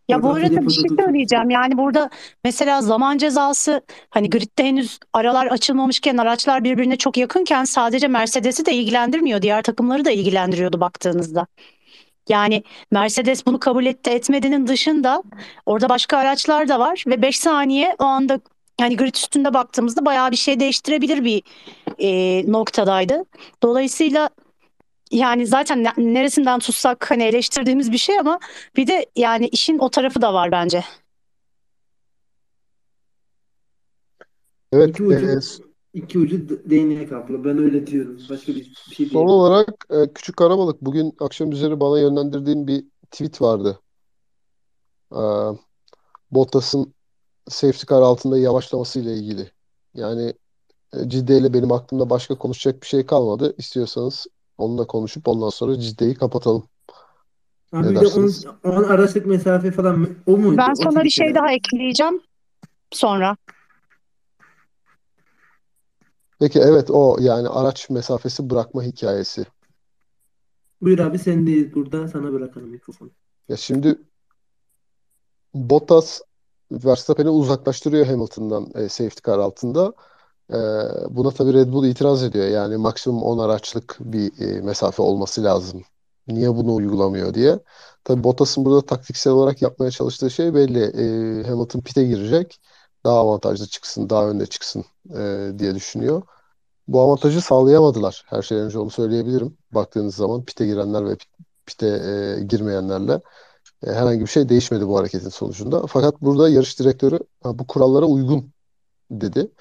Ya 0.10 0.24
bu 0.24 0.30
arada 0.30 0.62
bir 0.62 0.70
şey 0.72 0.84
söyleyeceğim. 1.00 1.50
Yani 1.50 1.78
burada 1.78 2.10
mesela 2.44 2.82
zaman 2.82 3.18
cezası 3.18 3.82
hani 4.10 4.30
gridde 4.30 4.64
henüz 4.64 5.00
aralar 5.14 5.48
açılmamışken 5.48 6.18
araçlar 6.18 6.64
birbirine 6.64 6.96
çok 6.96 7.18
yakınken 7.18 7.64
sadece 7.64 8.08
Mercedes'i 8.08 8.66
de 8.66 8.74
ilgilendirmiyor. 8.74 9.42
Diğer 9.42 9.62
takımları 9.62 10.06
da 10.06 10.12
ilgilendiriyordu 10.12 10.80
baktığınızda. 10.80 11.48
Yani 12.30 12.64
Mercedes 12.92 13.46
bunu 13.46 13.60
kabul 13.60 13.86
etti 13.86 14.10
etmediğinin 14.10 14.68
dışında 14.68 15.24
orada 15.66 15.90
başka 15.90 16.18
araçlar 16.18 16.68
da 16.68 16.80
var 16.80 17.04
ve 17.08 17.22
5 17.22 17.40
saniye 17.40 17.96
o 18.00 18.04
anda 18.04 18.40
yani 18.82 18.98
grid 18.98 19.16
üstünde 19.16 19.54
baktığımızda 19.54 20.06
bayağı 20.06 20.32
bir 20.32 20.36
şey 20.36 20.60
değiştirebilir 20.60 21.24
bir 21.24 21.44
e, 22.00 22.52
noktadaydı. 22.52 23.26
Dolayısıyla 23.64 24.30
yani 25.12 25.48
zaten 25.48 25.84
ne- 25.84 26.14
neresinden 26.14 26.60
tutsak 26.60 27.12
hani 27.12 27.24
eleştirdiğimiz 27.24 27.92
bir 27.92 27.98
şey 27.98 28.20
ama 28.20 28.40
bir 28.76 28.88
de 28.88 29.06
yani 29.16 29.48
işin 29.48 29.80
o 29.80 29.90
tarafı 29.90 30.22
da 30.22 30.34
var 30.34 30.52
bence. 30.52 30.84
Evet. 34.72 34.90
İki 34.90 35.04
ucu, 35.04 35.28
e, 35.28 35.40
iki 35.94 36.20
ucu 36.20 36.50
değnek 36.70 37.12
abla. 37.12 37.44
Ben 37.44 37.58
öyle 37.58 37.88
diyorum. 37.88 38.20
Başka 38.30 38.52
bir, 38.52 38.74
bir 38.90 38.96
şey 38.96 39.06
son 39.06 39.28
olarak 39.28 39.86
e, 39.90 40.14
Küçük 40.14 40.38
Karabalık 40.38 40.82
bugün 40.82 41.16
akşam 41.20 41.52
üzeri 41.52 41.80
bana 41.80 42.00
yönlendirdiğin 42.00 42.68
bir 42.68 42.86
tweet 43.12 43.42
vardı. 43.42 43.80
E, 45.12 45.22
Bottas'ın 46.32 46.94
safety 47.50 47.86
car 47.90 48.02
altında 48.02 48.38
yavaşlaması 48.38 49.00
ile 49.00 49.14
ilgili. 49.14 49.52
Yani 49.94 50.34
e, 50.94 51.10
Cidde 51.10 51.38
ile 51.38 51.54
benim 51.54 51.72
aklımda 51.72 52.10
başka 52.10 52.38
konuşacak 52.38 52.82
bir 52.82 52.88
şey 52.88 53.06
kalmadı. 53.06 53.56
İstiyorsanız 53.58 54.28
onunla 54.60 54.88
konuşup 54.88 55.28
ondan 55.28 55.50
sonra 55.50 55.80
Cidde'yi 55.80 56.16
kapatalım. 56.16 56.68
Abi 57.74 57.86
Ne 57.86 57.90
bir 57.90 57.96
de 57.96 58.00
dersiniz? 58.00 58.46
10 58.64 58.70
10 58.70 58.84
araçlık 58.84 59.26
mesafe 59.26 59.72
falan 59.72 60.08
o 60.28 60.38
muydu? 60.38 60.58
Ben 60.58 60.72
O 60.72 60.76
sana 60.76 61.04
bir 61.04 61.10
şey 61.10 61.36
daha 61.36 61.52
ekleyeceğim 61.52 62.22
sonra. 62.92 63.38
Peki 66.40 66.60
evet 66.60 66.92
o 66.92 67.18
yani 67.20 67.48
araç 67.48 67.90
mesafesi 67.90 68.50
bırakma 68.50 68.84
hikayesi. 68.84 69.46
Buyur 70.82 71.00
abi 71.00 71.20
sendeyiz 71.20 71.74
burada. 71.74 72.08
Sana 72.08 72.34
bırakalım 72.34 72.70
mikrofonu. 72.70 73.12
Ya 73.50 73.58
şimdi 73.58 73.98
Bottas 75.54 76.22
Verstappen'i 76.72 77.30
uzaklaştırıyor 77.30 78.06
Hamilton'dan 78.06 78.72
e, 78.76 78.90
safety 78.90 79.22
car 79.32 79.40
altında. 79.40 79.94
E, 80.54 80.58
buna 81.10 81.32
tabii 81.32 81.54
Red 81.54 81.72
Bull 81.72 81.86
itiraz 81.86 82.24
ediyor. 82.24 82.48
Yani 82.48 82.78
maksimum 82.78 83.24
10 83.24 83.38
araçlık 83.40 83.98
bir 84.00 84.42
e, 84.42 84.62
mesafe 84.62 85.02
olması 85.02 85.44
lazım. 85.44 85.84
Niye 86.28 86.56
bunu 86.56 86.76
uygulamıyor 86.76 87.34
diye. 87.34 87.60
Tabii 88.04 88.24
Bottas'ın 88.24 88.66
burada 88.66 88.86
taktiksel 88.86 89.34
olarak 89.34 89.62
yapmaya 89.62 89.92
çalıştığı 89.92 90.32
şey 90.32 90.54
belli. 90.54 90.80
E, 90.84 91.44
Hamilton 91.50 91.82
pit'e 91.82 92.04
girecek. 92.04 92.60
Daha 93.06 93.18
avantajlı 93.20 93.68
çıksın, 93.68 94.10
daha 94.10 94.30
önde 94.30 94.46
çıksın 94.46 94.86
e, 95.16 95.52
diye 95.60 95.76
düşünüyor. 95.76 96.22
Bu 96.88 97.02
avantajı 97.02 97.42
sağlayamadılar. 97.42 98.26
Her 98.28 98.42
şeyden 98.42 98.66
önce 98.66 98.80
onu 98.80 98.90
söyleyebilirim. 98.90 99.58
Baktığınız 99.72 100.16
zaman 100.16 100.46
pit'e 100.46 100.66
girenler 100.66 101.06
ve 101.06 101.18
pit'e 101.66 101.88
girmeyenlerle 102.50 103.22
herhangi 103.86 104.22
bir 104.22 104.28
şey 104.28 104.50
değişmedi 104.50 104.88
bu 104.88 105.00
hareketin 105.00 105.30
sonucunda. 105.30 105.88
Fakat 105.88 106.22
burada 106.22 106.50
yarış 106.50 106.80
direktörü 106.80 107.20
bu 107.46 107.68
kurallara 107.68 108.06
uygun 108.06 108.54
dedi. 109.12 109.52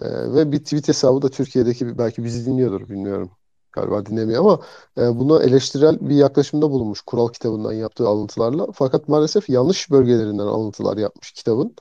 E, 0.00 0.34
ve 0.34 0.52
bir 0.52 0.58
tweet 0.58 0.88
hesabı 0.88 1.22
da 1.22 1.28
Türkiye'deki 1.30 1.98
belki 1.98 2.24
bizi 2.24 2.46
dinliyordur 2.46 2.88
bilmiyorum. 2.88 3.30
Galiba 3.72 4.06
dinlemiyor 4.06 4.40
ama 4.40 4.60
e, 4.98 5.18
buna 5.18 5.42
eleştirel 5.42 5.98
bir 6.00 6.14
yaklaşımda 6.16 6.70
bulunmuş 6.70 7.00
kural 7.02 7.28
kitabından 7.28 7.72
yaptığı 7.72 8.08
alıntılarla. 8.08 8.66
Fakat 8.74 9.08
maalesef 9.08 9.48
yanlış 9.48 9.90
bölgelerinden 9.90 10.46
alıntılar 10.46 10.96
yapmış 10.96 11.32
kitabın. 11.32 11.76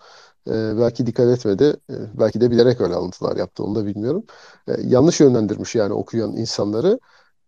E, 0.47 0.51
belki 0.79 1.05
dikkat 1.05 1.27
etmedi. 1.37 1.63
E, 1.89 1.93
belki 2.19 2.41
de 2.41 2.51
bilerek 2.51 2.81
öyle 2.81 2.95
alıntılar 2.95 3.35
yaptı 3.37 3.63
onu 3.63 3.75
da 3.75 3.85
bilmiyorum. 3.85 4.23
E, 4.67 4.73
yanlış 4.83 5.19
yönlendirmiş 5.19 5.75
yani 5.75 5.93
okuyan 5.93 6.35
insanları. 6.37 6.99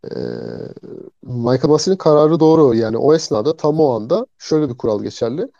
E, 0.05 0.09
Michael 1.23 1.69
Massey'nin 1.69 1.97
kararı 1.97 2.39
doğru. 2.39 2.75
Yani 2.75 2.97
o 2.97 3.13
esnada 3.13 3.57
tam 3.57 3.79
o 3.79 3.89
anda 3.91 4.25
şöyle 4.37 4.69
bir 4.69 4.77
kural 4.77 5.03
geçerli. 5.03 5.51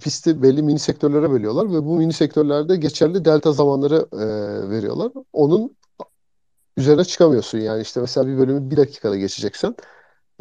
Pisti 0.00 0.42
belli 0.42 0.62
mini 0.62 0.78
sektörlere 0.78 1.30
bölüyorlar 1.30 1.72
ve 1.72 1.84
bu 1.84 1.96
mini 1.96 2.12
sektörlerde 2.12 2.76
geçerli 2.76 3.24
delta 3.24 3.52
zamanları 3.52 4.06
e, 4.12 4.26
veriyorlar. 4.70 5.12
Onun 5.32 5.76
üzerine 6.76 7.04
çıkamıyorsun. 7.04 7.58
Yani 7.58 7.82
işte 7.82 8.00
mesela 8.00 8.26
bir 8.26 8.38
bölümü 8.38 8.70
bir 8.70 8.76
dakikada 8.76 9.16
geçeceksen 9.16 9.74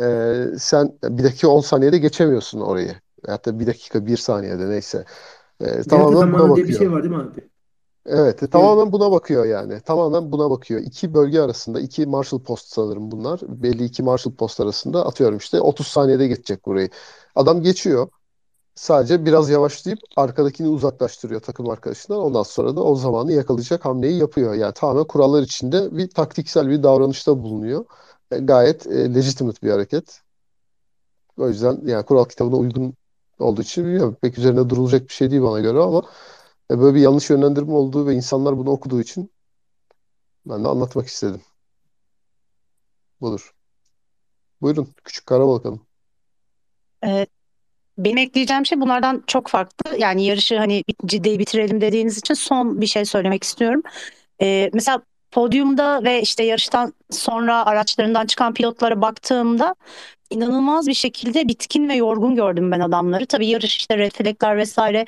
e, 0.02 0.36
sen 0.58 0.94
bir 1.04 1.24
dakika 1.24 1.48
10 1.48 1.62
saniyede 1.62 1.98
geçemiyorsun 1.98 2.62
orayı. 2.62 2.96
Hatta 3.28 3.60
bir 3.60 3.68
dakika 3.68 4.06
bir 4.06 4.18
saniyede 4.18 4.70
neyse. 4.70 5.06
E, 5.60 5.82
tamamen 5.84 6.34
buna 6.34 6.56
diye 6.56 6.68
bir 6.68 6.74
bakıyor. 6.74 6.80
şey 6.80 6.92
var 6.92 7.04
değil 7.04 7.16
mi 7.16 7.22
abi? 7.22 7.50
Evet, 8.06 8.44
e, 8.44 8.48
tamamen 8.48 8.92
buna 8.92 9.12
bakıyor 9.12 9.46
yani. 9.46 9.82
Tamamen 9.82 10.32
buna 10.32 10.50
bakıyor. 10.50 10.82
İki 10.82 11.14
bölge 11.14 11.42
arasında, 11.42 11.80
iki 11.80 12.06
Marshall 12.06 12.40
Post 12.40 12.68
sanırım 12.68 13.12
bunlar. 13.12 13.40
Belli 13.48 13.84
iki 13.84 14.04
Marshall 14.04 14.34
Post 14.34 14.60
arasında 14.60 15.06
atıyorum 15.06 15.38
işte 15.38 15.62
30 15.62 15.88
saniyede 15.88 16.28
geçecek 16.28 16.66
burayı. 16.66 16.90
Adam 17.36 17.62
geçiyor. 17.62 18.08
Sadece 18.80 19.26
biraz 19.26 19.50
yavaşlayıp 19.50 20.00
arkadakini 20.16 20.68
uzaklaştırıyor 20.68 21.42
takım 21.42 21.70
arkadaşından. 21.70 22.20
Ondan 22.20 22.44
sonra 22.44 22.76
da 22.76 22.84
o 22.84 22.96
zamanı 22.96 23.32
yakalayacak 23.32 23.86
hamleyi 23.86 24.20
yapıyor. 24.20 24.54
Yani 24.54 24.74
tamamen 24.74 25.04
kurallar 25.08 25.42
içinde 25.42 25.98
bir 25.98 26.10
taktiksel 26.10 26.70
bir 26.70 26.84
davranışta 26.84 27.44
bulunuyor. 27.44 27.86
E, 28.32 28.38
gayet 28.38 28.88
e, 28.88 29.16
legitimate 29.16 29.62
bir 29.62 29.72
hareket. 29.72 30.22
O 31.38 31.48
yüzden 31.50 31.82
yani 31.86 32.06
kural 32.06 32.26
kitabına 32.26 32.56
uygun 32.56 32.94
olduğu 33.40 33.62
için 33.62 33.86
bilmiyorum. 33.86 34.18
Pek 34.22 34.38
üzerine 34.38 34.70
durulacak 34.70 35.08
bir 35.08 35.14
şey 35.14 35.32
değil 35.32 35.42
bana 35.42 35.60
göre 35.60 35.80
ama 35.80 36.04
e, 36.72 36.80
böyle 36.80 36.96
bir 36.96 37.02
yanlış 37.02 37.30
yönlendirme 37.30 37.74
olduğu 37.74 38.08
ve 38.08 38.14
insanlar 38.16 38.58
bunu 38.58 38.70
okuduğu 38.70 39.02
için 39.02 39.32
ben 40.46 40.64
de 40.64 40.68
anlatmak 40.68 41.08
istedim. 41.08 41.42
Budur. 43.22 43.54
Buyurun 44.62 44.88
Küçük 45.04 45.26
Karabalık 45.26 45.66
Hanım. 45.66 45.82
Ee, 47.06 47.28
benim 48.06 48.18
ekleyeceğim 48.18 48.66
şey 48.66 48.82
bunlardan 48.82 49.24
çok 49.28 49.48
farklı. 49.48 49.98
Yani 49.98 50.26
yarışı 50.26 50.58
hani 50.58 50.84
ciddi 51.06 51.40
bitirelim 51.40 51.82
dediğiniz 51.82 52.18
için 52.18 52.34
son 52.34 52.82
bir 52.82 52.88
şey 52.88 53.06
söylemek 53.06 53.44
istiyorum. 53.44 53.82
Ee, 54.42 54.70
mesela 54.74 55.02
podyumda 55.32 56.04
ve 56.04 56.22
işte 56.22 56.44
yarıştan 56.44 56.94
sonra 57.12 57.66
araçlarından 57.66 58.26
çıkan 58.26 58.54
pilotlara 58.54 59.02
baktığımda 59.02 59.76
inanılmaz 60.30 60.88
bir 60.88 60.94
şekilde 60.94 61.48
bitkin 61.48 61.90
ve 61.90 61.96
yorgun 61.96 62.36
gördüm 62.36 62.72
ben 62.72 62.80
adamları. 62.80 63.26
Tabii 63.26 63.48
yarış 63.48 63.78
işte 63.78 63.98
refleksler 63.98 64.58
vesaire 64.58 65.06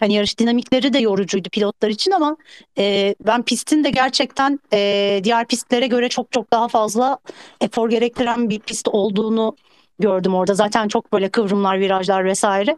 hani 0.00 0.14
yarış 0.14 0.38
dinamikleri 0.38 0.92
de 0.92 0.98
yorucuydu 0.98 1.48
pilotlar 1.50 1.88
için 1.88 2.10
ama 2.10 2.36
e, 2.78 3.14
ben 3.26 3.42
pistin 3.42 3.84
de 3.84 3.90
gerçekten 3.90 4.60
e, 4.72 5.20
diğer 5.24 5.46
pistlere 5.46 5.86
göre 5.86 6.08
çok 6.08 6.32
çok 6.32 6.52
daha 6.52 6.68
fazla 6.68 7.18
efor 7.60 7.90
gerektiren 7.90 8.50
bir 8.50 8.58
pist 8.60 8.88
olduğunu 8.88 9.56
gördüm 10.00 10.34
orada. 10.34 10.54
Zaten 10.54 10.88
çok 10.88 11.12
böyle 11.12 11.28
kıvrımlar, 11.28 11.80
virajlar 11.80 12.24
vesaire. 12.24 12.76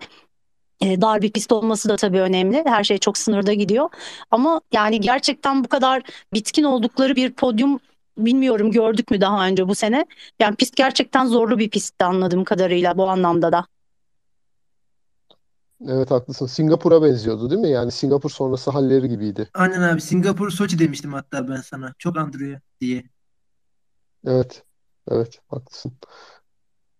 E, 0.82 1.00
dar 1.00 1.22
bir 1.22 1.32
pist 1.32 1.52
olması 1.52 1.88
da 1.88 1.96
tabii 1.96 2.20
önemli. 2.20 2.62
Her 2.66 2.84
şey 2.84 2.98
çok 2.98 3.18
sınırda 3.18 3.52
gidiyor. 3.52 3.88
Ama 4.30 4.60
yani 4.72 5.00
gerçekten 5.00 5.64
bu 5.64 5.68
kadar 5.68 6.02
bitkin 6.34 6.64
oldukları 6.64 7.16
bir 7.16 7.32
podyum 7.32 7.80
bilmiyorum 8.18 8.70
gördük 8.70 9.10
mü 9.10 9.20
daha 9.20 9.46
önce 9.46 9.68
bu 9.68 9.74
sene. 9.74 10.06
Yani 10.40 10.56
pist 10.56 10.76
gerçekten 10.76 11.26
zorlu 11.26 11.58
bir 11.58 11.70
pistti 11.70 12.04
anladığım 12.04 12.44
kadarıyla 12.44 12.98
bu 12.98 13.08
anlamda 13.08 13.52
da. 13.52 13.66
Evet 15.88 16.10
haklısın. 16.10 16.46
Singapur'a 16.46 17.02
benziyordu 17.02 17.50
değil 17.50 17.60
mi? 17.60 17.70
Yani 17.70 17.90
Singapur 17.90 18.30
sonrası 18.30 18.70
halleri 18.70 19.08
gibiydi. 19.08 19.48
Aynen 19.54 19.82
abi 19.82 20.00
Singapur 20.00 20.50
Soçi 20.50 20.78
demiştim 20.78 21.12
hatta 21.12 21.48
ben 21.48 21.60
sana. 21.60 21.94
Çok 21.98 22.16
andırıyor 22.16 22.60
diye. 22.80 23.04
Evet. 24.26 24.64
Evet 25.10 25.40
haklısın. 25.48 25.92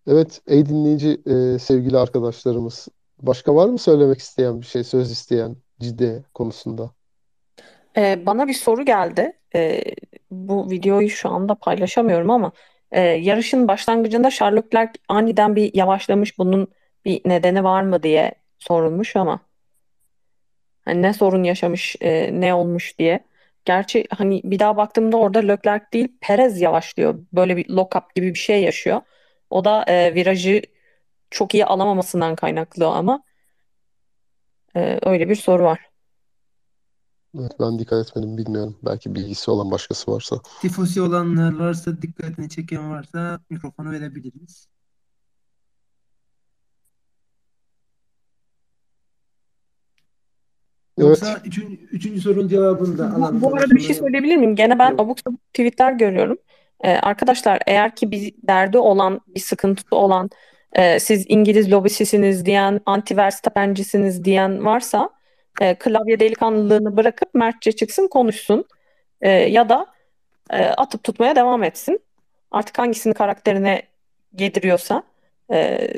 Evet 0.07 0.41
ey 0.47 0.65
dinleyici 0.65 1.21
e, 1.25 1.59
sevgili 1.59 1.97
arkadaşlarımız. 1.97 2.87
Başka 3.21 3.55
var 3.55 3.69
mı 3.69 3.77
söylemek 3.77 4.19
isteyen 4.19 4.61
bir 4.61 4.65
şey, 4.65 4.83
söz 4.83 5.11
isteyen 5.11 5.55
ciddi 5.79 6.23
konusunda? 6.33 6.91
Ee, 7.97 8.25
bana 8.25 8.47
bir 8.47 8.53
soru 8.53 8.85
geldi. 8.85 9.33
Ee, 9.55 9.83
bu 10.31 10.71
videoyu 10.71 11.09
şu 11.09 11.29
anda 11.29 11.55
paylaşamıyorum 11.55 12.29
ama 12.29 12.51
e, 12.91 13.01
yarışın 13.01 13.67
başlangıcında 13.67 14.29
Charles 14.29 14.63
Leclerc 14.65 14.91
aniden 15.09 15.55
bir 15.55 15.71
yavaşlamış. 15.73 16.37
Bunun 16.37 16.67
bir 17.05 17.21
nedeni 17.25 17.63
var 17.63 17.81
mı 17.81 18.03
diye 18.03 18.31
sorulmuş 18.59 19.15
ama 19.15 19.39
hani 20.85 21.01
ne 21.01 21.13
sorun 21.13 21.43
yaşamış, 21.43 21.95
e, 22.01 22.41
ne 22.41 22.53
olmuş 22.53 22.99
diye. 22.99 23.19
Gerçi 23.65 24.05
hani 24.09 24.41
bir 24.43 24.59
daha 24.59 24.77
baktığımda 24.77 25.17
orada 25.17 25.39
Leclerc 25.39 25.85
değil 25.93 26.07
Perez 26.21 26.61
yavaşlıyor. 26.61 27.25
Böyle 27.33 27.57
bir 27.57 27.65
lock-up 27.65 28.03
gibi 28.15 28.27
bir 28.29 28.39
şey 28.39 28.63
yaşıyor. 28.63 29.01
O 29.49 29.65
da 29.65 29.83
e, 29.87 30.15
virajı 30.15 30.61
çok 31.29 31.53
iyi 31.53 31.65
alamamasından 31.65 32.35
kaynaklı 32.35 32.87
ama 32.87 33.23
e, 34.75 34.99
öyle 35.03 35.29
bir 35.29 35.35
soru 35.35 35.63
var. 35.63 35.79
Evet, 37.39 37.51
ben 37.59 37.79
dikkat 37.79 38.07
etmedim 38.09 38.37
bilmiyorum. 38.37 38.77
Belki 38.85 39.15
bilgisi 39.15 39.51
olan 39.51 39.71
başkası 39.71 40.11
varsa. 40.11 40.35
Tifosi 40.61 41.01
olanlar 41.01 41.59
varsa 41.59 42.01
dikkatini 42.01 42.49
çeken 42.49 42.91
varsa 42.91 43.39
mikrofonu 43.49 43.91
verebiliriz. 43.91 44.67
Yoksa 50.97 51.31
Evet. 51.31 51.41
üçüncü, 51.45 51.75
üçüncü 51.75 52.21
sorunun 52.21 52.47
cevabını 52.47 52.97
da 52.97 53.13
alalım. 53.13 53.41
bu 53.41 53.55
arada 53.55 53.75
bir 53.75 53.79
şey 53.79 53.95
söyleyebilir 53.95 54.37
miyim? 54.37 54.55
Gene 54.55 54.79
ben 54.79 54.91
Yok. 54.91 54.99
abuk 54.99 55.19
sabuk 55.19 55.39
tweetler 55.53 55.93
görüyorum. 55.93 56.37
Ee, 56.83 56.89
arkadaşlar 56.89 57.59
eğer 57.67 57.95
ki 57.95 58.11
bir 58.11 58.33
derdi 58.43 58.77
olan, 58.77 59.21
bir 59.27 59.39
sıkıntısı 59.39 59.95
olan, 59.95 60.29
e, 60.73 60.99
siz 60.99 61.25
İngiliz 61.29 61.71
lobisisiniz 61.71 62.45
diyen, 62.45 62.81
anti 62.85 63.17
Verstappen'cisiniz 63.17 64.23
diyen 64.23 64.65
varsa 64.65 65.09
e, 65.61 65.75
klavye 65.75 66.19
delikanlılığını 66.19 66.97
bırakıp 66.97 67.33
mertçe 67.33 67.71
çıksın 67.71 68.07
konuşsun. 68.07 68.65
E, 69.21 69.29
ya 69.29 69.69
da 69.69 69.87
e, 70.49 70.65
atıp 70.65 71.03
tutmaya 71.03 71.35
devam 71.35 71.63
etsin. 71.63 71.99
Artık 72.51 72.79
hangisinin 72.79 73.13
karakterine 73.13 73.81
yediriyorsa 74.39 75.03
e, 75.53 75.89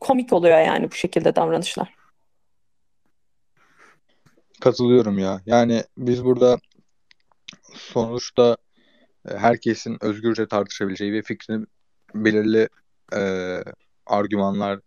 komik 0.00 0.32
oluyor 0.32 0.58
yani 0.58 0.90
bu 0.90 0.94
şekilde 0.94 1.36
davranışlar. 1.36 1.94
Katılıyorum 4.60 5.18
ya. 5.18 5.40
Yani 5.46 5.84
biz 5.98 6.24
burada 6.24 6.58
sonuçta 7.74 8.52
e, 8.52 8.63
herkesin 9.28 10.04
özgürce 10.04 10.48
tartışabileceği 10.48 11.12
ve 11.12 11.22
fikrini 11.22 11.66
belirli 12.14 12.68
e, 13.16 13.60
argümanlar 14.06 14.80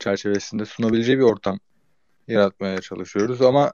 çerçevesinde 0.00 0.64
sunabileceği 0.64 1.18
bir 1.18 1.22
ortam 1.22 1.58
yaratmaya 2.28 2.80
çalışıyoruz 2.80 3.42
ama 3.42 3.72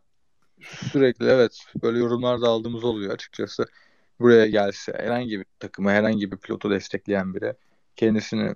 sürekli 0.61 1.27
evet 1.27 1.65
böyle 1.83 1.99
yorumlar 1.99 2.43
da 2.43 2.49
aldığımız 2.49 2.85
oluyor 2.85 3.15
açıkçası. 3.15 3.67
Buraya 4.21 4.47
gelse 4.47 4.93
herhangi 4.97 5.39
bir 5.39 5.47
takımı, 5.61 5.91
herhangi 5.91 6.33
bir 6.33 6.37
pilotu 6.37 6.71
destekleyen 6.71 7.35
biri 7.35 7.55
kendisini 7.97 8.55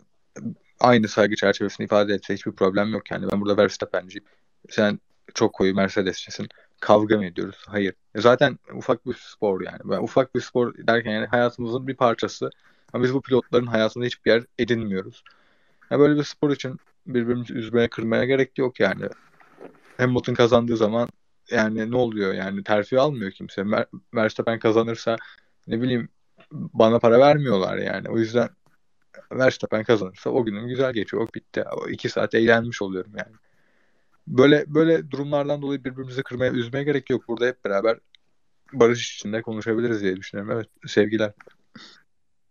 aynı 0.80 1.08
saygı 1.08 1.36
çerçevesinde 1.36 1.84
ifade 1.84 2.14
etse 2.14 2.34
hiçbir 2.34 2.52
problem 2.52 2.92
yok 2.92 3.10
yani. 3.10 3.26
Ben 3.32 3.40
burada 3.40 3.56
Verstappen'ciyim. 3.62 4.24
Sen 4.70 5.00
çok 5.34 5.52
koyu 5.54 5.74
Mercedes'cisin. 5.74 6.48
Kavga 6.84 7.16
mı 7.16 7.26
ediyoruz? 7.26 7.64
Hayır. 7.68 7.94
E, 8.14 8.20
zaten 8.20 8.58
ufak 8.74 9.06
bir 9.06 9.14
spor 9.14 9.60
yani. 9.60 9.80
Ben 9.84 9.98
ufak 9.98 10.34
bir 10.34 10.40
spor 10.40 10.74
derken 10.78 11.10
yani 11.10 11.26
hayatımızın 11.26 11.86
bir 11.86 11.96
parçası. 11.96 12.50
Ama 12.92 13.04
biz 13.04 13.14
bu 13.14 13.22
pilotların 13.22 13.66
hayatında 13.66 14.04
hiçbir 14.04 14.30
yer 14.30 14.44
edinmiyoruz. 14.58 15.24
Yani 15.90 16.00
böyle 16.00 16.16
bir 16.18 16.24
spor 16.24 16.50
için 16.50 16.78
birbirimizi 17.06 17.54
üzmeye 17.54 17.88
kırmaya 17.88 18.24
gerek 18.24 18.58
yok 18.58 18.80
yani. 18.80 19.04
Hamilton 19.98 20.34
kazandığı 20.34 20.76
zaman 20.76 21.08
yani 21.50 21.90
ne 21.90 21.96
oluyor 21.96 22.34
yani 22.34 22.64
terfi 22.64 23.00
almıyor 23.00 23.30
kimse. 23.30 23.62
Mer 23.62 23.86
Verstappen 24.14 24.58
kazanırsa 24.58 25.16
ne 25.66 25.82
bileyim 25.82 26.08
bana 26.52 26.98
para 26.98 27.18
vermiyorlar 27.18 27.76
yani. 27.78 28.08
O 28.10 28.18
yüzden 28.18 28.48
Verstappen 29.32 29.84
kazanırsa 29.84 30.30
o 30.30 30.44
günüm 30.44 30.68
güzel 30.68 30.92
geçiyor. 30.92 31.22
O 31.22 31.34
bitti. 31.34 31.64
O 31.72 31.88
iki 31.88 32.08
saat 32.08 32.34
eğlenmiş 32.34 32.82
oluyorum 32.82 33.12
yani. 33.16 33.36
Böyle 34.26 34.64
böyle 34.66 35.10
durumlardan 35.10 35.62
dolayı 35.62 35.84
birbirimizi 35.84 36.22
kırmaya, 36.22 36.52
üzmeye 36.52 36.84
gerek 36.84 37.10
yok. 37.10 37.28
Burada 37.28 37.46
hep 37.46 37.64
beraber 37.64 37.98
barış 38.72 39.14
içinde 39.14 39.42
konuşabiliriz 39.42 40.00
diye 40.02 40.16
düşünüyorum. 40.16 40.52
Evet, 40.56 40.68
sevgiler. 40.86 41.32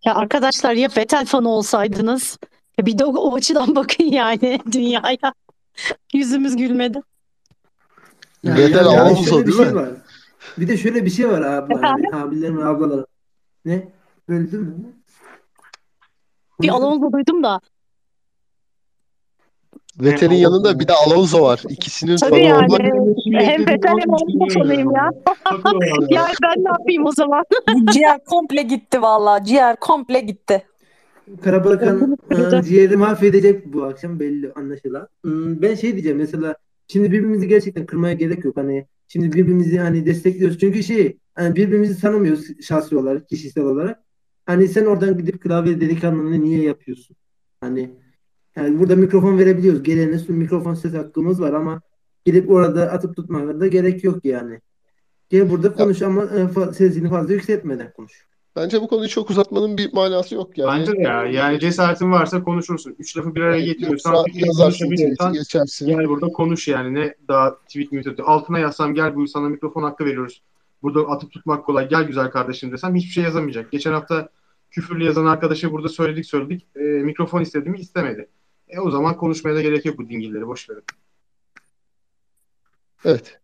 Ya 0.06 0.16
arkadaşlar 0.16 0.74
ya 0.74 0.90
Vettel 0.98 1.26
fanı 1.26 1.50
olsaydınız 1.50 2.38
bir 2.80 2.98
de 2.98 3.06
o, 3.06 3.14
o 3.14 3.36
açıdan 3.36 3.76
bakın 3.76 4.04
yani 4.04 4.60
dünyaya. 4.72 5.34
Yüzümüz 6.14 6.56
gülmedi. 6.56 7.02
Ya, 8.44 8.56
Vettel 8.56 8.76
yani 8.86 9.00
Alonso 9.00 9.24
şöyle 9.24 9.42
bir 9.42 9.52
değil 9.52 9.58
şey 9.58 9.74
mi? 9.74 9.76
var. 9.76 9.90
Bir 10.58 10.68
de 10.68 10.78
şöyle 10.78 11.06
bir 11.06 11.10
şey 11.10 11.30
var? 11.30 11.44
Hani 11.82 12.16
abilerim 12.16 12.58
ve 12.58 12.66
ablalarım. 12.66 13.06
Ne? 13.66 13.92
Böldün 14.30 14.62
mü? 14.62 14.94
Bir 16.62 16.70
Alonso 16.70 17.12
duydum 17.12 17.44
da. 17.44 17.62
Vettel'in 20.02 20.36
yanında 20.36 20.80
bir 20.80 20.88
de 20.88 20.94
Alonso 20.94 21.42
var. 21.42 21.64
İkisinin 21.70 22.16
Tabii 22.18 22.44
yani. 22.44 22.66
olmak 22.66 22.82
Hem 23.34 23.68
Vettel 23.68 23.94
hem 24.00 24.14
Alonso 24.14 24.60
fanıyım 24.60 24.92
ya. 24.96 25.12
Yani 26.10 26.34
ben 26.44 26.64
ne 26.64 26.70
yapayım 26.70 27.06
o 27.06 27.12
zaman? 27.12 27.44
Ciğer 27.94 28.24
komple 28.26 28.62
gitti 28.62 29.02
vallahi. 29.02 29.46
Ciğer 29.46 29.76
komple 29.76 30.20
gitti. 30.20 30.64
Karabakan 31.44 32.18
e, 32.32 32.64
ciğeri 32.64 32.98
mahvedecek 32.98 33.74
bu 33.74 33.84
akşam 33.84 34.20
belli 34.20 34.52
anlaşılan. 34.54 35.08
Hmm, 35.24 35.62
Ben 35.62 35.76
şey 35.76 35.92
diyeceğim 35.94 36.18
mesela 36.18 36.56
şimdi 36.88 37.12
birbirimizi 37.12 37.48
gerçekten 37.48 37.86
kırmaya 37.86 38.14
gerek 38.14 38.46
yok. 38.46 38.58
Hani 38.58 38.86
şimdi 39.08 39.34
birbirimizi 39.34 39.78
hani 39.80 40.06
destekliyoruz. 40.06 40.60
Çünkü 40.60 40.84
şey 40.84 41.18
hani 41.36 41.56
birbirimizi 41.56 42.02
tanımıyoruz 42.02 42.62
şahsi 42.62 42.98
olarak, 42.98 43.30
kişisel 43.30 43.64
olarak. 43.64 44.00
Hani 44.46 44.68
sen 44.68 44.86
oradan 44.86 45.18
gidip 45.18 45.42
klavye 45.42 45.82
delikanlılığını 45.82 46.42
niye 46.42 46.64
yapıyorsun? 46.64 47.16
Hani 47.62 47.90
yani 48.56 48.80
burada 48.80 48.96
mikrofon 48.96 49.38
verebiliyoruz. 49.40 49.84
Gelene 49.84 50.20
su- 50.20 50.34
mikrofon 50.34 50.74
ses 50.74 50.94
hakkımız 50.94 51.42
var 51.42 51.54
ama 51.54 51.82
gidip 52.26 52.50
orada 52.52 52.92
atıp 52.92 53.16
tutmaya 53.16 53.60
da 53.60 53.68
gerek 53.68 54.04
yok 54.04 54.26
yani. 54.26 54.60
Gel 55.30 55.50
burada 55.50 55.74
konuş 55.74 56.02
ama 56.02 56.24
e, 56.24 56.74
sesini 56.74 57.10
fazla 57.10 57.34
yükseltmeden 57.34 57.92
konuş. 57.94 58.26
Bence 58.56 58.82
bu 58.82 58.88
konuyu 58.88 59.10
çok 59.10 59.30
uzatmanın 59.30 59.78
bir 59.78 59.94
manası 59.94 60.36
yok 60.36 60.58
yani. 60.58 60.80
Bence 60.80 60.92
de 60.92 61.02
ya. 61.02 61.26
Yani 61.26 61.60
cesaretin 61.60 62.12
varsa 62.12 62.44
konuşursun. 62.44 62.96
Üç 63.00 63.18
lafı 63.18 63.36
bir 63.36 63.42
araya 63.42 63.66
getiriyorsan, 63.66 64.12
Yoksa 64.12 64.24
fikrini 64.26 64.48
yazarsın, 64.48 64.90
geçersin. 65.34 65.88
gel 65.88 66.10
burada 66.10 66.28
konuş 66.28 66.68
yani. 66.68 66.94
Ne 66.94 67.16
daha 67.28 67.56
tweet 67.58 67.92
mi. 67.92 68.04
Altına 68.26 68.60
yazsam 68.60 68.94
gel 68.96 69.16
bu 69.16 69.28
sana 69.28 69.50
mikrofon 69.50 69.84
hakkı 69.84 70.06
veriyoruz. 70.06 70.42
Burada 70.84 71.00
atıp 71.00 71.32
tutmak 71.32 71.66
kolay. 71.66 71.90
Gel 71.90 72.04
güzel 72.04 72.32
kardeşim 72.32 72.72
desem 72.72 72.96
hiçbir 72.96 73.12
şey 73.12 73.24
yazamayacak. 73.24 73.72
Geçen 73.72 73.94
hafta 73.94 74.30
küfürlü 74.72 75.04
yazan 75.04 75.26
arkadaşa 75.26 75.72
burada 75.72 75.90
söyledik 75.90 76.26
söyledik. 76.26 76.66
E, 76.76 76.80
mikrofon 76.84 77.42
istedi 77.42 77.70
mi 77.70 77.80
istemedi. 77.80 78.28
E 78.74 78.80
o 78.80 78.92
zaman 78.92 79.18
konuşmaya 79.18 79.56
da 79.56 79.62
gerek 79.62 79.86
yok 79.86 79.98
bu 79.98 80.10
dingilleri. 80.10 80.48
Boş 80.48 80.70
verin. 80.70 80.84
Evet. 83.06 83.40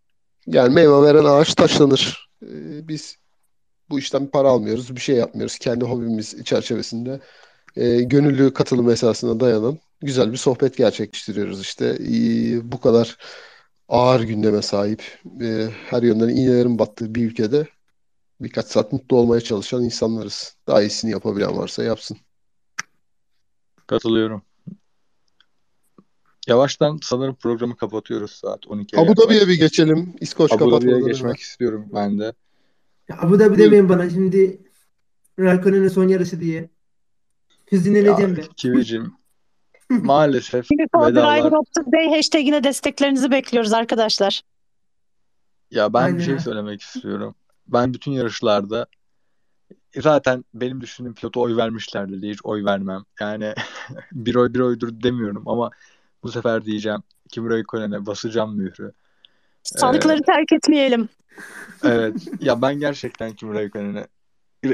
Yani 0.47 0.73
meyve 0.73 1.01
veren 1.01 1.23
ağaç 1.25 1.55
taşlanır. 1.55 2.29
Ee, 2.43 2.87
biz 2.87 3.17
bu 3.89 3.99
işten 3.99 4.25
bir 4.25 4.31
para 4.31 4.47
almıyoruz, 4.49 4.95
bir 4.95 5.01
şey 5.01 5.15
yapmıyoruz. 5.15 5.57
Kendi 5.57 5.85
hobimiz 5.85 6.43
çerçevesinde 6.43 7.19
e, 7.75 8.01
gönüllü 8.01 8.53
katılım 8.53 8.89
esasına 8.89 9.39
dayanan 9.39 9.79
güzel 10.01 10.31
bir 10.31 10.37
sohbet 10.37 10.77
gerçekleştiriyoruz 10.77 11.61
işte. 11.61 11.97
Ee, 11.99 12.71
bu 12.71 12.79
kadar 12.79 13.17
ağır 13.89 14.21
gündeme 14.21 14.61
sahip, 14.61 15.03
e, 15.41 15.67
her 15.85 16.03
yönden 16.03 16.29
iğnelerin 16.29 16.79
battığı 16.79 17.15
bir 17.15 17.31
ülkede 17.31 17.67
birkaç 18.41 18.65
saat 18.65 18.93
mutlu 18.93 19.17
olmaya 19.17 19.41
çalışan 19.41 19.83
insanlarız. 19.83 20.57
Daha 20.67 20.81
iyisini 20.81 21.11
yapabilen 21.11 21.57
varsa 21.57 21.83
yapsın. 21.83 22.17
Katılıyorum. 23.87 24.48
Yavaştan 26.49 26.99
sanırım 27.03 27.35
programı 27.35 27.77
kapatıyoruz 27.77 28.31
saat 28.31 28.65
12'ye 28.65 29.01
Abu 29.01 29.17
Dhabi'ye 29.17 29.47
bir 29.47 29.59
geçelim. 29.59 30.15
İskoç 30.19 30.51
Abu 30.51 30.71
Dhabi'ye 30.71 30.99
geçmek 31.01 31.39
istiyorum 31.39 31.85
ben 31.93 32.19
de. 32.19 32.33
Ya 33.09 33.17
Abu 33.21 33.39
Dhabi 33.39 33.57
demeyin 33.57 33.89
bana 33.89 34.09
şimdi 34.09 34.61
Raikkonen'in 35.39 35.87
son 35.87 36.07
yarışı 36.07 36.41
diye. 36.41 36.69
Hüzünleneceğim 37.71 38.37
ben. 38.37 38.45
Kivicim 38.57 39.13
maalesef 39.89 40.65
Şimdi 40.67 40.83
vedalar. 40.83 41.51
Day 41.93 42.09
hashtagine 42.09 42.63
desteklerinizi 42.63 43.31
bekliyoruz 43.31 43.73
arkadaşlar. 43.73 44.41
Ya 45.71 45.93
ben 45.93 46.01
bir 46.01 46.13
Aynen 46.13 46.19
şey 46.19 46.33
öyle. 46.33 46.43
söylemek 46.43 46.81
istiyorum. 46.81 47.35
Ben 47.67 47.93
bütün 47.93 48.11
yarışlarda 48.11 48.87
zaten 49.95 50.45
benim 50.53 50.81
düşündüğüm 50.81 51.13
pilota 51.13 51.39
oy 51.39 51.57
vermişlerdi 51.57 52.21
diye 52.21 52.33
hiç 52.33 52.39
oy 52.43 52.65
vermem. 52.65 53.03
Yani 53.19 53.53
bir 54.11 54.35
oy 54.35 54.53
bir 54.53 54.59
oydur 54.59 54.89
demiyorum 55.03 55.47
ama 55.47 55.71
bu 56.23 56.31
sefer 56.31 56.65
diyeceğim 56.65 57.03
Kimi 57.29 57.49
Räikkönen'e 57.49 58.05
basacağım 58.05 58.57
mührü. 58.57 58.85
Ee, 58.85 58.91
Sandıkları 59.63 60.21
terk 60.21 60.51
etmeyelim. 60.51 61.09
evet 61.83 62.15
ya 62.39 62.61
ben 62.61 62.79
gerçekten 62.79 63.33
Kimi 63.33 63.55
Räikkönen'e 63.55 64.07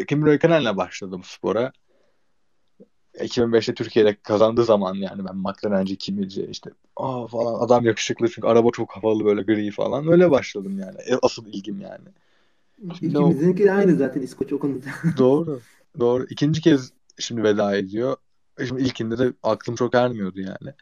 Kimi 0.05 0.25
Räikkönen'le 0.25 0.77
başladım 0.77 1.21
spora. 1.23 1.71
2005'te 3.19 3.73
Türkiye'de 3.73 4.15
kazandığı 4.23 4.63
zaman 4.63 4.93
yani 4.95 5.25
ben 5.25 5.35
McLaren'ci 5.35 5.95
Kimi'ci 5.95 6.45
işte 6.45 6.69
aa 6.95 7.27
falan 7.27 7.65
adam 7.65 7.85
yakışıklı 7.85 8.27
çünkü 8.29 8.47
araba 8.47 8.69
çok 8.71 8.91
havalı 8.91 9.25
böyle 9.25 9.41
gri 9.41 9.71
falan 9.71 10.07
öyle 10.07 10.31
başladım 10.31 10.79
yani. 10.79 10.97
E, 11.07 11.15
Asıl 11.21 11.45
ilgim 11.45 11.81
yani. 11.81 12.07
İkimizinki 13.01 13.63
de 13.63 13.71
aynı 13.71 13.95
zaten 13.95 14.21
İskoç 14.21 14.53
o 14.53 14.59
konuda. 14.59 14.85
doğru. 15.17 15.61
Doğru. 15.99 16.25
İkinci 16.29 16.61
kez 16.61 16.91
şimdi 17.19 17.43
veda 17.43 17.75
ediyor. 17.75 18.17
Şimdi 18.67 18.81
ilkinde 18.81 19.17
de 19.17 19.33
aklım 19.43 19.75
çok 19.75 19.95
ermiyordu 19.95 20.39
yani. 20.39 20.73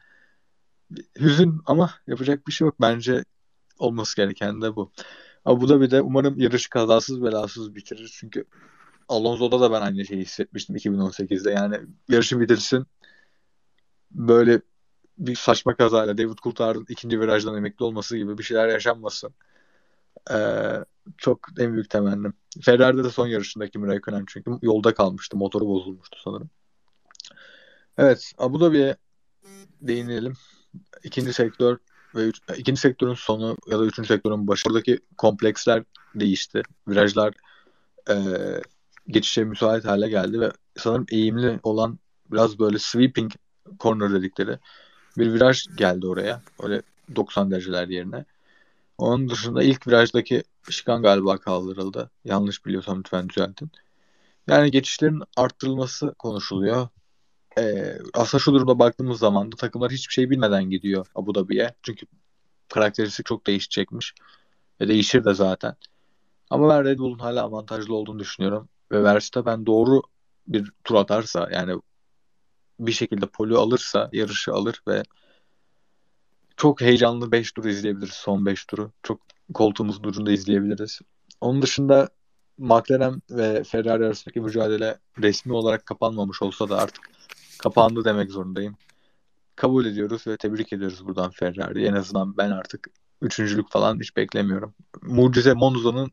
Hüzün 1.19 1.61
ama 1.65 1.93
yapacak 2.07 2.47
bir 2.47 2.51
şey 2.51 2.65
yok. 2.65 2.75
Bence 2.81 3.23
olması 3.79 4.15
gereken 4.15 4.61
de 4.61 4.75
bu. 4.75 4.91
Abu 5.45 5.69
Dhabi'de 5.69 6.01
umarım 6.01 6.39
yarışı 6.39 6.69
kazasız 6.69 7.23
belasız 7.23 7.75
bitirir. 7.75 8.15
Çünkü 8.19 8.45
Alonso'da 9.09 9.61
da 9.61 9.71
ben 9.71 9.81
aynı 9.81 10.05
şeyi 10.05 10.21
hissetmiştim 10.21 10.75
2018'de. 10.75 11.51
Yani 11.51 11.79
yarışı 12.09 12.39
bitirsin. 12.39 12.85
Böyle 14.11 14.61
bir 15.17 15.35
saçma 15.35 15.75
kazayla 15.75 16.17
David 16.17 16.37
Coulthard'ın 16.37 16.85
ikinci 16.89 17.19
virajdan 17.19 17.57
emekli 17.57 17.85
olması 17.85 18.17
gibi 18.17 18.37
bir 18.37 18.43
şeyler 18.43 18.67
yaşanmasın. 18.67 19.33
Ee, 20.31 20.85
çok 21.17 21.39
en 21.59 21.73
büyük 21.73 21.89
temennim. 21.89 22.33
Ferrari'de 22.61 23.03
de 23.03 23.09
son 23.09 23.27
yarışında 23.27 23.69
Kimi 23.69 23.87
Räikkönen 23.87 24.23
çünkü 24.27 24.51
yolda 24.61 24.93
kalmıştı. 24.93 25.37
Motoru 25.37 25.67
bozulmuştu 25.67 26.19
sanırım. 26.23 26.49
Evet, 27.97 28.33
Abu 28.37 28.61
Dhabi'ye 28.61 28.97
değinelim. 29.81 30.33
İkinci 31.03 31.33
sektör 31.33 31.77
ve 32.15 32.27
üç, 32.27 32.41
ikinci 32.57 32.81
sektörün 32.81 33.13
sonu 33.13 33.57
ya 33.67 33.79
da 33.79 33.85
üçüncü 33.85 34.07
sektörün 34.07 34.47
başı. 34.47 34.69
Oradaki 34.69 34.99
kompleksler 35.17 35.83
değişti. 36.15 36.61
Virajlar 36.87 37.33
e, 38.09 38.15
geçişe 39.07 39.43
müsait 39.43 39.85
hale 39.85 40.09
geldi 40.09 40.39
ve 40.39 40.51
sanırım 40.77 41.05
eğimli 41.11 41.59
olan 41.63 41.99
biraz 42.31 42.59
böyle 42.59 42.79
sweeping 42.79 43.31
corner 43.79 44.13
dedikleri 44.13 44.59
bir 45.17 45.33
viraj 45.33 45.65
geldi 45.77 46.07
oraya. 46.07 46.41
Öyle 46.63 46.81
90 47.15 47.51
dereceler 47.51 47.87
yerine. 47.87 48.25
Onun 48.97 49.29
dışında 49.29 49.63
ilk 49.63 49.87
virajdaki 49.87 50.43
şikan 50.69 51.01
galiba 51.01 51.37
kaldırıldı. 51.37 52.11
Yanlış 52.25 52.65
biliyorsam 52.65 52.99
lütfen 52.99 53.29
düzeltin. 53.29 53.71
Yani 54.47 54.71
geçişlerin 54.71 55.23
arttırılması 55.37 56.13
konuşuluyor. 56.19 56.87
Ee, 57.57 57.97
aslında 58.13 58.41
şu 58.41 58.53
durumda 58.53 58.79
baktığımız 58.79 59.19
zaman 59.19 59.51
da 59.51 59.55
takımlar 59.55 59.91
hiçbir 59.91 60.13
şey 60.13 60.29
bilmeden 60.29 60.69
gidiyor 60.69 61.07
Abu 61.15 61.35
Dhabi'ye. 61.35 61.75
Çünkü 61.83 62.05
karakteristik 62.73 63.25
çok 63.25 63.47
değişecekmiş. 63.47 64.13
Ve 64.81 64.87
değişir 64.87 65.25
de 65.25 65.33
zaten. 65.33 65.75
Ama 66.49 66.69
ben 66.69 66.85
Red 66.85 66.99
Bull'un 66.99 67.19
hala 67.19 67.43
avantajlı 67.43 67.95
olduğunu 67.95 68.19
düşünüyorum. 68.19 68.69
Ve 68.91 69.03
Verstappen 69.03 69.65
doğru 69.65 70.01
bir 70.47 70.71
tur 70.83 70.95
atarsa 70.95 71.49
yani 71.51 71.81
bir 72.79 72.91
şekilde 72.91 73.25
poli 73.25 73.55
alırsa 73.55 74.09
yarışı 74.13 74.53
alır 74.53 74.81
ve 74.87 75.03
çok 76.57 76.81
heyecanlı 76.81 77.31
5 77.31 77.51
tur 77.51 77.65
izleyebiliriz. 77.65 78.13
Son 78.13 78.45
5 78.45 78.65
turu. 78.65 78.91
Çok 79.03 79.21
koltuğumuzun 79.53 80.03
ucunda 80.03 80.31
izleyebiliriz. 80.31 80.99
Onun 81.41 81.61
dışında 81.61 82.09
McLaren 82.57 83.21
ve 83.29 83.63
Ferrari 83.63 84.05
arasındaki 84.05 84.41
mücadele 84.41 84.97
resmi 85.21 85.53
olarak 85.53 85.85
kapanmamış 85.85 86.41
olsa 86.41 86.69
da 86.69 86.77
artık 86.77 87.09
kapandı 87.63 88.05
demek 88.05 88.31
zorundayım. 88.31 88.77
Kabul 89.55 89.85
ediyoruz 89.85 90.27
ve 90.27 90.37
tebrik 90.37 90.73
ediyoruz 90.73 91.07
buradan 91.07 91.31
Ferrari. 91.31 91.85
En 91.85 91.93
azından 91.93 92.37
ben 92.37 92.51
artık 92.51 92.89
üçüncülük 93.21 93.71
falan 93.71 93.99
hiç 93.99 94.17
beklemiyorum. 94.17 94.75
Mucize 95.01 95.53
Monza'nın 95.53 96.11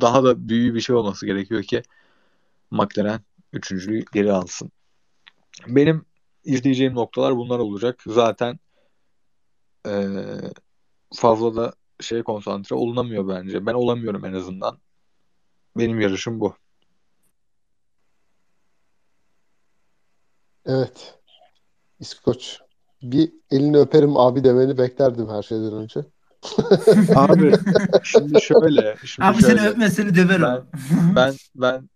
daha 0.00 0.24
da 0.24 0.48
büyük 0.48 0.74
bir 0.74 0.80
şey 0.80 0.96
olması 0.96 1.26
gerekiyor 1.26 1.62
ki 1.62 1.82
McLaren 2.70 3.20
üçüncülüğü 3.52 4.04
geri 4.12 4.32
alsın. 4.32 4.72
Benim 5.66 6.04
izleyeceğim 6.44 6.94
noktalar 6.94 7.36
bunlar 7.36 7.58
olacak. 7.58 8.02
Zaten 8.06 8.58
ee, 9.86 10.14
fazla 11.14 11.56
da 11.56 11.72
şey 12.00 12.22
konsantre 12.22 12.76
olunamıyor 12.76 13.28
bence. 13.28 13.66
Ben 13.66 13.74
olamıyorum 13.74 14.24
en 14.24 14.32
azından. 14.32 14.78
Benim 15.76 16.00
yarışım 16.00 16.40
bu. 16.40 16.56
Evet. 20.66 21.14
İskoç. 22.00 22.58
Bir 23.02 23.32
elini 23.50 23.78
öperim 23.78 24.16
abi 24.16 24.44
demeni 24.44 24.78
beklerdim 24.78 25.28
her 25.28 25.42
şeyden 25.42 25.72
önce. 25.72 26.00
Abi 27.16 27.52
şimdi 28.02 28.40
şöyle. 28.42 28.96
Şimdi 29.04 29.28
Abi 29.28 29.40
şöyle. 29.40 29.58
seni 29.58 29.68
öpmesini 29.68 30.14
döverim. 30.14 30.42
Ben 30.42 30.64
ben 31.16 31.34
ben 31.54 31.88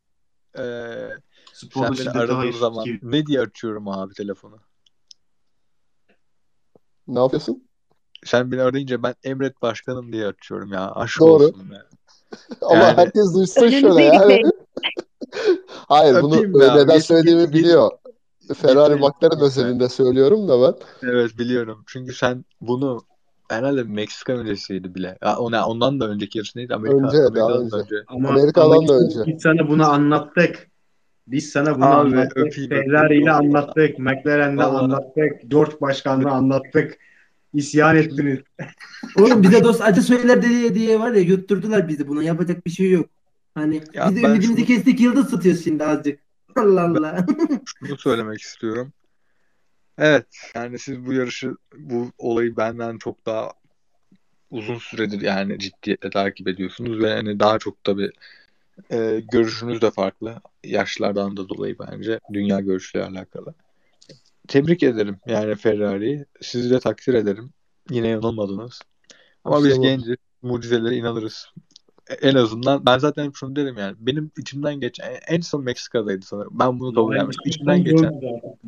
eee 0.59 1.17
sen 1.53 1.93
beni 1.99 2.11
aradığın 2.11 2.51
zaman 2.53 2.85
Ki- 2.85 3.01
ne 3.03 3.27
diye 3.27 3.41
açıyorum 3.41 3.89
abi 3.89 4.15
telefonu? 4.15 4.57
Ne 7.09 7.19
yapıyorsun? 7.19 7.69
Sen 8.25 8.53
beni 8.53 8.63
arayınca 8.63 9.03
ben 9.03 9.15
Emret 9.25 9.63
Başkanım 9.63 10.13
diye 10.13 10.27
açıyorum 10.27 10.73
ya. 10.73 10.93
Aşk 10.93 11.21
Doğru. 11.21 11.45
olsun 11.45 11.71
ya. 11.73 11.87
Ama 12.63 12.75
Yani- 12.85 12.97
herkes 12.97 13.35
duysun 13.35 13.69
şöyle 13.69 14.03
yani. 14.03 14.19
gitmeyin. 14.19 14.53
Hayır 15.89 16.23
bunu 16.23 16.35
Öpeyim 16.37 16.57
abi. 16.57 16.79
neden 16.79 16.99
söylediğimi 16.99 17.53
biliyor. 17.53 17.91
Ferrari 18.55 18.95
McLaren 18.95 19.41
özelinde 19.41 19.89
söylüyorum 19.89 20.49
da 20.49 20.63
ben. 20.63 21.09
Evet 21.11 21.39
biliyorum. 21.39 21.85
Çünkü 21.87 22.15
sen 22.15 22.45
bunu 22.61 23.01
herhalde 23.51 23.83
Meksika 23.83 24.33
öncesiydi 24.33 24.95
bile. 24.95 25.19
Ya, 25.23 25.37
ona, 25.37 25.67
ondan 25.69 26.01
da 26.01 26.09
önceki 26.09 26.39
yarış 26.39 26.57
neydi? 26.57 26.75
Amerika, 26.75 26.97
Önce, 27.07 27.17
daha 27.19 27.47
Amerika'dan 27.47 27.71
da 27.71 27.77
önce. 27.77 27.77
önce. 27.77 28.05
Ama, 28.07 28.29
Amerika'dan 28.29 28.77
ama 28.77 28.89
da 28.89 28.95
önce. 28.95 29.19
Biz 29.27 29.43
sana 29.43 29.69
bunu 29.69 29.91
anlattık. 29.91 30.69
Biz 31.27 31.51
sana 31.53 31.75
bunu 31.77 31.85
Abi, 31.85 31.95
anlattık. 31.95 32.53
Ferrari 32.69 33.23
ile 33.23 33.33
anlattık. 33.33 33.99
McLaren'le 33.99 34.59
anlattık. 34.59 35.33
George 35.51 35.73
Başkan'la 35.81 36.31
anlattık. 36.31 36.99
İsyan 37.55 37.97
ettiniz. 37.97 38.39
Oğlum 39.19 39.43
bize 39.43 39.65
dost 39.65 39.83
acı 39.83 40.03
söyler 40.03 40.43
diye 40.43 40.75
diye 40.75 41.01
var 41.01 41.13
ya 41.13 41.21
yutturdular 41.21 41.89
bizi 41.89 42.09
buna 42.09 42.23
yapacak 42.23 42.67
bir 42.67 42.71
şey 42.71 42.91
yok. 42.91 43.07
Hani 43.55 43.83
Ya 43.95 44.09
biz 44.11 44.17
de 44.17 44.21
ümidimizi 44.27 44.57
şunu- 44.57 44.67
kestik 44.67 45.01
yıldız 45.01 45.31
tutuyoruz 45.31 45.65
şimdi 45.65 45.85
azıcık. 45.85 46.26
Allah 46.57 46.83
Allah. 46.83 47.27
Şunu 47.79 47.99
söylemek 47.99 48.41
istiyorum. 48.41 48.93
Evet 49.99 50.27
yani 50.55 50.79
siz 50.79 51.07
bu 51.07 51.13
yarışı 51.13 51.57
bu 51.77 52.13
olayı 52.19 52.57
benden 52.57 52.99
çok 52.99 53.27
daha 53.27 53.53
uzun 54.51 54.79
süredir 54.79 55.21
yani 55.21 55.59
ciddiyetle 55.59 56.11
takip 56.11 56.49
ediyorsunuz 56.49 57.03
ve 57.03 57.15
hani 57.15 57.41
daha 57.41 57.59
çok 57.59 57.85
tabii 57.85 58.11
e, 58.91 59.23
görüşünüz 59.33 59.83
de 59.83 59.91
farklı. 59.91 60.41
Yaşlardan 60.65 61.37
da 61.37 61.49
dolayı 61.49 61.77
bence 61.79 62.21
dünya 62.33 62.61
görüşüyle 62.61 63.05
alakalı. 63.05 63.55
Tebrik 64.49 64.83
ederim 64.83 65.17
yani 65.27 65.55
Ferrari'yi. 65.55 66.25
Sizi 66.41 66.71
de 66.71 66.81
takdir 66.81 67.15
ederim. 67.15 67.51
Yine 67.91 68.09
yanılmadınız. 68.09 68.81
Ama 69.45 69.65
biz 69.65 69.71
Tamam. 69.71 69.83
genciz. 69.83 70.17
Mucizelere 70.43 70.97
inanırız. 70.97 71.47
En 72.23 72.35
azından 72.35 72.87
ben 72.87 72.99
zaten 72.99 73.25
hep 73.25 73.37
şunu 73.37 73.57
derim 73.57 73.77
yani. 73.79 73.97
Benim 73.99 74.31
içimden 74.39 74.81
geçen 74.81 75.13
en 75.29 75.41
son 75.41 75.65
Meksika'daydı 75.65 76.27
sanırım. 76.27 76.59
Ben 76.59 76.81
bunu 76.81 76.95
kabul 76.95 77.17
etmiştim. 77.17 77.43
İçimden 77.51 77.85
geçen. 77.85 78.21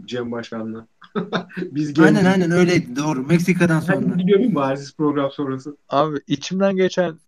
Cem 0.07 0.33
Başkan'la. 0.33 0.87
Biz 1.57 1.95
geldik. 1.95 2.17
aynen 2.17 2.25
aynen 2.25 2.51
öyleydi 2.51 2.97
doğru. 2.97 3.23
Meksika'dan 3.27 3.81
sonra. 3.81 4.01
Sen 4.01 4.19
gidiyor 4.19 4.39
muyum 4.39 4.55
bari 4.55 4.79
siz 4.79 4.97
program 4.97 5.31
sonrası? 5.31 5.77
Abi 5.89 6.19
içimden 6.27 6.77
geçen 6.77 7.19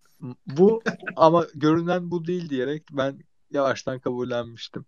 bu 0.46 0.82
ama 1.16 1.46
görünen 1.54 2.10
bu 2.10 2.26
değil 2.26 2.48
diyerek 2.50 2.82
ben 2.92 3.14
yavaştan 3.50 3.98
kabullenmiştim. 3.98 4.84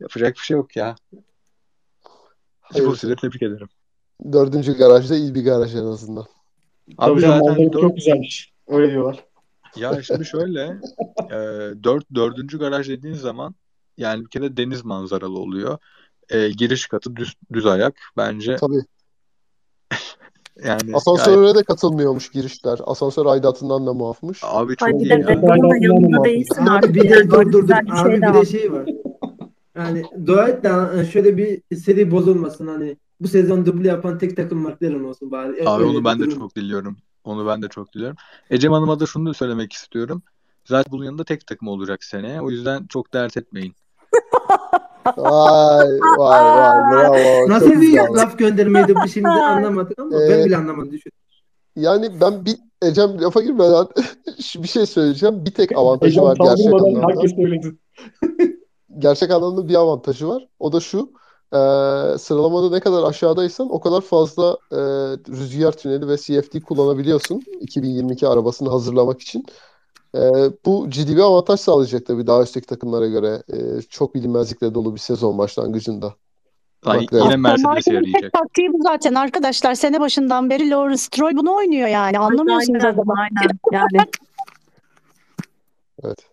Yapacak 0.00 0.34
bir 0.34 0.40
şey 0.40 0.56
yok 0.56 0.76
ya. 0.76 0.96
Hayır. 2.60 2.84
Sibosi'yle 2.84 3.16
tebrik 3.16 3.42
ederim. 3.42 3.68
Dördüncü 4.32 4.72
garajda 4.72 5.16
iyi 5.16 5.34
bir 5.34 5.44
garaj 5.44 5.74
en 5.74 5.84
azından. 5.84 6.26
Abi 6.98 7.12
Tabii 7.12 7.20
canım, 7.20 7.44
zaten 7.48 7.72
dört- 7.72 7.80
çok 7.80 7.96
güzelmiş. 7.96 8.52
Öyle 8.68 8.90
diyorlar. 8.92 9.24
Ya 9.76 10.02
şimdi 10.02 10.24
şöyle 10.24 10.62
e, 11.30 11.38
dört, 11.84 12.04
dördüncü 12.14 12.58
garaj 12.58 12.88
dediğin 12.88 13.14
zaman 13.14 13.54
yani 13.96 14.24
bir 14.24 14.30
kere 14.30 14.56
deniz 14.56 14.84
manzaralı 14.84 15.38
oluyor. 15.38 15.78
E, 16.28 16.48
giriş 16.50 16.86
katı 16.86 17.16
düz, 17.16 17.34
düz 17.52 17.66
ayak 17.66 17.94
bence 18.16 18.56
Tabii. 18.56 18.74
yani 20.64 20.80
gayet- 20.80 20.96
Asansöre 20.96 21.54
de 21.54 21.62
katılmıyormuş 21.62 22.30
girişler. 22.30 22.78
Asansör 22.84 23.26
aidatından 23.26 23.86
da 23.86 23.94
muafmış. 23.94 24.40
abi 24.44 24.76
çok 24.76 24.88
bir 24.88 24.94
iyi 24.94 25.10
de 25.10 25.14
ya. 25.14 25.42
Da 25.42 25.56
yanında 25.80 26.24
değilsin 26.24 26.66
Abi 26.66 26.94
bir 26.94 27.10
de 27.10 27.14
Yani 27.14 27.30
dur 27.30 27.36
böyle 27.36 27.52
dur 27.52 27.68
dur. 27.68 27.74
Abi 27.74 28.10
şey 28.10 28.22
bir 28.22 28.34
de 28.34 28.44
şey 28.44 28.72
var. 28.72 28.88
Yani 29.76 30.02
dua 30.26 30.48
et 30.48 30.64
de 30.64 31.04
şöyle 31.04 31.36
bir 31.36 31.76
seri 31.76 32.10
bozulmasın 32.10 32.66
hani. 32.66 32.96
Bu 33.20 33.28
sezon 33.28 33.66
duble 33.66 33.88
yapan 33.88 34.18
tek 34.18 34.36
takım 34.36 34.58
McLaren 34.58 35.04
olsun 35.04 35.30
bari. 35.30 35.68
Abi 35.68 35.84
onu 35.84 36.04
ben 36.04 36.20
de 36.20 36.30
çok 36.30 36.56
diliyorum. 36.56 36.96
Onu 37.24 37.46
ben 37.46 37.62
de 37.62 37.68
çok 37.68 37.92
diliyorum. 37.94 38.16
Ecem 38.50 38.72
Hanım'a 38.72 39.00
da 39.00 39.06
şunu 39.06 39.28
da 39.30 39.34
söylemek 39.34 39.72
istiyorum. 39.72 40.22
Zaten 40.64 40.92
bunun 40.92 41.04
yanında 41.04 41.24
tek 41.24 41.46
takım 41.46 41.68
olacak 41.68 42.04
seneye. 42.04 42.40
O 42.40 42.50
yüzden 42.50 42.86
çok 42.86 43.12
dert 43.14 43.36
etmeyin. 43.36 43.74
Vay 45.16 45.88
vay 46.18 46.44
vay 46.44 46.92
bravo. 46.92 47.48
Nasıl 47.48 47.66
Çok 47.72 47.80
bir 47.80 47.86
güzel. 47.86 48.06
laf 48.14 48.38
göndermeydi 48.38 48.94
bu 48.94 49.08
şimdi 49.08 49.28
anlamadık 49.28 49.98
ama 49.98 50.16
Ee, 50.22 50.28
ben 50.30 50.44
bile 50.44 50.56
anlamadım 50.56 50.90
düşün. 50.92 51.12
Yani 51.76 52.20
ben 52.20 52.44
bir 52.44 52.56
Ecem 52.82 53.22
lafa 53.22 53.40
girmeden 53.40 53.86
bir 54.62 54.68
şey 54.68 54.86
söyleyeceğim. 54.86 55.44
Bir 55.44 55.50
tek 55.50 55.76
avantajı 55.78 56.12
Ecem 56.12 56.24
var 56.24 56.36
gerçek 56.36 56.74
anlamda. 56.74 57.06
herkes. 57.08 57.32
Gerçek 58.98 59.30
anlamda 59.30 59.68
bir 59.68 59.74
avantajı 59.74 60.28
var. 60.28 60.48
O 60.58 60.72
da 60.72 60.80
şu. 60.80 61.12
E, 61.52 61.58
sıralamada 62.18 62.70
ne 62.70 62.80
kadar 62.80 63.02
aşağıdaysan 63.02 63.72
o 63.72 63.80
kadar 63.80 64.00
fazla 64.00 64.56
e, 64.72 64.76
rüzgar 65.28 65.72
tüneli 65.72 66.08
ve 66.08 66.16
CFD 66.16 66.60
kullanabiliyorsun 66.60 67.42
2022 67.60 68.28
arabasını 68.28 68.70
hazırlamak 68.70 69.20
için. 69.20 69.46
E, 70.14 70.20
bu 70.66 70.90
ciddi 70.90 71.16
bir 71.16 71.22
avantaj 71.22 71.60
sağlayacak 71.60 72.06
tabii 72.06 72.26
daha 72.26 72.42
üstteki 72.42 72.66
takımlara 72.66 73.06
göre. 73.06 73.42
E, 73.52 73.82
çok 73.82 74.14
bilinmezlikle 74.14 74.74
dolu 74.74 74.94
bir 74.94 75.00
sezon 75.00 75.38
başlangıcında. 75.38 76.14
Lan 76.86 76.96
Bak, 76.96 77.12
yine 77.12 77.36
Mercedes'e 77.36 77.94
yarayacak. 77.94 78.22
tek 78.22 78.32
taktiği 78.32 78.72
bu 78.72 78.78
zaten 78.82 79.14
arkadaşlar. 79.14 79.74
Sene 79.74 80.00
başından 80.00 80.50
beri 80.50 80.70
Lawrence 80.70 80.96
Stroll 80.96 81.36
bunu 81.36 81.56
oynuyor 81.56 81.88
yani. 81.88 82.18
Anlamıyorsunuz 82.18 82.84
Aynen, 82.84 82.94
adamı. 82.94 83.14
aynen. 83.18 83.58
Yani 83.72 84.06
Evet. 86.04 86.29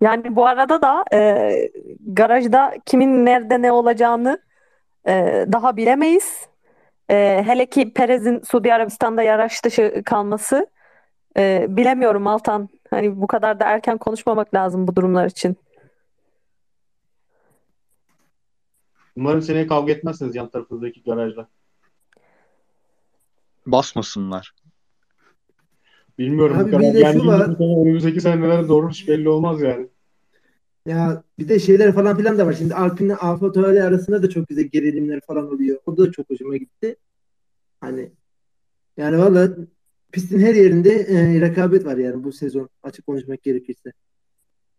Yani 0.00 0.36
bu 0.36 0.46
arada 0.46 0.82
da 0.82 1.04
e, 1.12 1.72
garajda 2.00 2.74
kimin 2.86 3.26
nerede 3.26 3.62
ne 3.62 3.72
olacağını 3.72 4.38
e, 5.08 5.46
daha 5.52 5.76
bilemeyiz. 5.76 6.48
E, 7.10 7.42
hele 7.46 7.66
ki 7.66 7.92
Perez'in 7.92 8.40
Suudi 8.40 8.74
Arabistan'da 8.74 9.22
yarış 9.22 9.64
dışı 9.64 10.02
kalması 10.04 10.66
e, 11.36 11.66
bilemiyorum 11.68 12.26
Altan. 12.26 12.68
Hani 12.90 13.20
bu 13.20 13.26
kadar 13.26 13.60
da 13.60 13.64
erken 13.64 13.98
konuşmamak 13.98 14.54
lazım 14.54 14.88
bu 14.88 14.96
durumlar 14.96 15.26
için. 15.26 15.56
Umarım 19.16 19.42
seneye 19.42 19.66
kavga 19.66 19.92
etmezsiniz 19.92 20.34
yan 20.34 20.48
tarafınızdaki 20.48 21.02
garajda. 21.02 21.48
Basmasınlar. 23.66 24.54
Bilmiyorum 26.20 26.56
Abi 26.58 26.64
bu 26.64 26.70
kadar. 26.76 26.80
bir 26.88 26.94
de 26.94 26.98
Yani 26.98 27.20
şu 27.20 27.26
var. 27.26 27.44
sene, 27.58 27.80
önümüzdeki 27.80 28.20
sene 28.20 28.40
neler 28.40 28.68
doğru 28.68 28.90
hiç 28.90 29.08
belli 29.08 29.28
olmaz 29.28 29.60
yani. 29.62 29.88
Ya 30.86 31.22
bir 31.38 31.48
de 31.48 31.58
şeyler 31.58 31.92
falan 31.94 32.16
filan 32.16 32.38
da 32.38 32.46
var. 32.46 32.52
Şimdi 32.52 32.74
Alpine'le 32.74 33.16
Alfa 33.20 33.52
Tauri 33.52 33.82
arasında 33.82 34.22
da 34.22 34.30
çok 34.30 34.48
güzel 34.48 34.64
gerilimler 34.64 35.20
falan 35.26 35.54
oluyor. 35.54 35.78
O 35.86 35.96
da 35.96 36.12
çok 36.12 36.30
hoşuma 36.30 36.56
gitti. 36.56 36.96
Hani 37.80 38.10
yani 38.96 39.18
valla 39.18 39.48
pistin 40.12 40.40
her 40.40 40.54
yerinde 40.54 40.90
e, 40.90 41.40
rekabet 41.40 41.86
var 41.86 41.96
yani 41.96 42.24
bu 42.24 42.32
sezon 42.32 42.68
açık 42.82 43.06
konuşmak 43.06 43.42
gerekirse. 43.42 43.92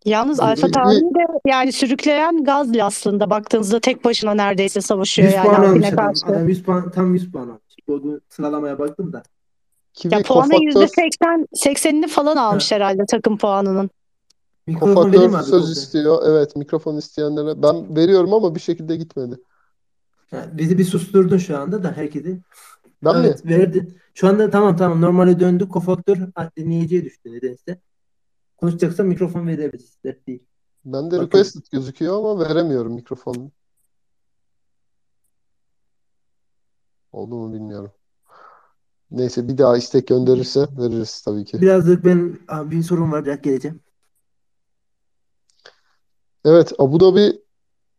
Yalnız 0.05 0.37
Bir- 0.39 0.43
Alfa 0.43 0.67
Tauri 0.67 0.95
de 1.01 1.25
yani 1.47 1.71
sürükleyen 1.71 2.43
Gazli 2.43 2.83
aslında 2.83 3.29
baktığınızda 3.29 3.79
tek 3.79 4.05
başına 4.05 4.33
neredeyse 4.33 4.81
savaşıyor 4.81 5.27
100 5.27 5.35
yani 5.35 5.45
puan 5.47 5.55
almış 5.63 5.69
Alpine 5.85 5.87
adam. 5.87 6.05
karşı. 6.13 6.25
Adam 6.25 6.47
100 6.49 6.63
puan, 6.63 6.91
tam 6.91 7.13
100 7.13 7.31
puan 7.31 7.47
almış. 7.47 7.75
Bu 7.87 8.19
sıralamaya 8.29 8.79
baktım 8.79 9.13
da. 9.13 9.23
Kimi 9.93 10.13
Ya 10.13 10.23
puanın 10.23 10.49
kofaktör, 10.49 10.81
%80 10.81 11.47
80'ini 11.55 12.07
falan 12.07 12.37
almış 12.37 12.71
herhalde 12.71 13.05
takım 13.05 13.37
puanının. 13.37 13.89
Mikrofon 14.67 15.13
vereyim 15.13 15.31
mi 15.31 15.37
abi? 15.37 15.43
söz 15.43 15.71
istiyor. 15.77 16.21
Evet 16.25 16.55
mikrofon 16.55 16.97
isteyenlere. 16.97 17.63
Ben 17.63 17.95
veriyorum 17.95 18.33
ama 18.33 18.55
bir 18.55 18.59
şekilde 18.59 18.95
gitmedi. 18.95 19.35
Ha, 20.31 20.45
bizi 20.53 20.77
bir 20.77 20.83
susturdun 20.83 21.37
şu 21.37 21.57
anda 21.57 21.83
da 21.83 21.91
herkesi. 21.91 22.41
Ben 23.03 23.17
mi? 23.17 23.25
Evet 23.25 23.45
verdin. 23.45 23.97
Şu 24.13 24.27
anda 24.27 24.49
tamam 24.49 24.77
tamam 24.77 25.01
normale 25.01 25.39
döndük. 25.39 25.71
Kofaktör 25.71 26.17
dinleyiciye 26.57 27.05
düştü 27.05 27.33
nedense. 27.33 27.81
Konuşacaksa 28.57 29.03
mikrofon 29.03 29.47
verebiliriz. 29.47 29.97
Dert 30.03 30.27
değil. 30.27 30.43
Bende 30.85 31.11
Bakın. 31.11 31.25
requested 31.25 31.61
gözüküyor 31.71 32.17
ama 32.17 32.39
veremiyorum 32.39 32.93
mikrofonu. 32.93 33.51
Oldu 37.11 37.35
mu 37.35 37.53
bilmiyorum. 37.53 37.91
Neyse 39.11 39.47
bir 39.47 39.57
daha 39.57 39.77
istek 39.77 40.07
gönderirse 40.07 40.67
veririz 40.77 41.21
tabii 41.21 41.45
ki. 41.45 41.61
Birazcık 41.61 42.05
ben 42.05 42.39
abi 42.47 42.75
bir 42.77 42.83
sorum 42.83 43.11
var. 43.11 43.25
Biraz 43.25 43.41
geleceğim. 43.41 43.79
Evet, 46.45 46.73
Abu 46.79 46.99
Dhabi 46.99 47.41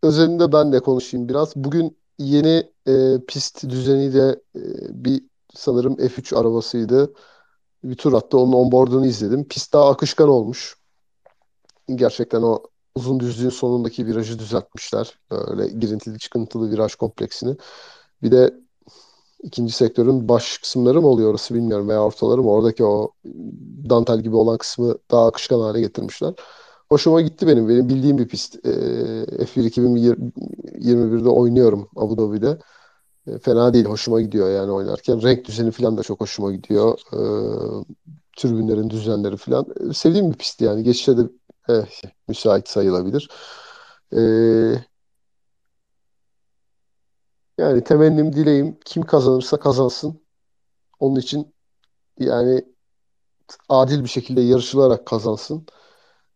özelinde 0.02 0.52
ben 0.52 0.72
de 0.72 0.80
konuşayım 0.80 1.28
biraz. 1.28 1.56
Bugün 1.56 1.96
yeni 2.18 2.70
e, 2.86 3.20
pist 3.28 3.68
düzeniyle 3.68 4.28
e, 4.56 4.62
bir 5.04 5.22
sanırım 5.54 5.94
F3 5.94 6.36
arabasıydı. 6.36 7.12
Bir 7.84 7.94
tur 7.96 8.12
attı. 8.12 8.38
Onun 8.38 8.52
onboard'unu 8.52 9.06
izledim. 9.06 9.48
Pist 9.48 9.72
daha 9.72 9.90
akışkan 9.90 10.28
olmuş. 10.28 10.76
Gerçekten 11.94 12.42
o 12.42 12.62
uzun 12.94 13.20
düzlüğün 13.20 13.48
sonundaki 13.48 14.06
virajı 14.06 14.38
düzeltmişler. 14.38 15.18
Böyle 15.30 15.68
girintili 15.68 16.18
çıkıntılı 16.18 16.70
viraj 16.70 16.94
kompleksini. 16.94 17.56
Bir 18.22 18.32
de 18.32 18.61
ikinci 19.42 19.72
sektörün 19.72 20.28
baş 20.28 20.58
kısımları 20.58 21.00
mı 21.00 21.08
oluyor 21.08 21.30
orası 21.30 21.54
bilmiyorum 21.54 21.88
veya 21.88 22.02
ortaları 22.04 22.42
mı? 22.42 22.50
Oradaki 22.50 22.84
o 22.84 23.12
dantel 23.90 24.20
gibi 24.20 24.36
olan 24.36 24.58
kısmı 24.58 24.98
daha 25.10 25.26
akışkan 25.26 25.60
hale 25.60 25.80
getirmişler. 25.80 26.34
Hoşuma 26.88 27.20
gitti 27.20 27.46
benim. 27.46 27.68
Benim 27.68 27.88
bildiğim 27.88 28.18
bir 28.18 28.28
pist. 28.28 28.66
E, 28.66 28.70
F1 29.44 29.64
2021'de 29.64 31.28
oynuyorum 31.28 31.88
Abu 31.96 32.18
Dhabi'de. 32.18 32.58
E, 33.26 33.38
fena 33.38 33.74
değil. 33.74 33.84
Hoşuma 33.84 34.20
gidiyor 34.20 34.50
yani 34.50 34.72
oynarken. 34.72 35.22
Renk 35.22 35.44
düzeni 35.44 35.70
falan 35.70 35.96
da 35.96 36.02
çok 36.02 36.20
hoşuma 36.20 36.52
gidiyor. 36.52 36.98
E, 37.12 37.20
türbünlerin 38.36 38.90
düzenleri 38.90 39.36
falan. 39.36 39.66
E, 39.90 39.92
sevdiğim 39.92 40.32
bir 40.32 40.38
pist 40.38 40.60
yani. 40.60 40.82
Geçişte 40.82 41.16
de 41.16 41.22
eh, 41.68 41.86
müsait 42.28 42.68
sayılabilir. 42.68 43.28
E, 44.16 44.20
yani 47.62 47.84
temennim, 47.84 48.32
dileğim 48.32 48.78
kim 48.84 49.02
kazanırsa 49.02 49.56
kazansın. 49.58 50.22
Onun 51.00 51.16
için 51.20 51.54
yani 52.18 52.64
adil 53.68 54.04
bir 54.04 54.08
şekilde 54.08 54.40
yarışılarak 54.40 55.06
kazansın. 55.06 55.66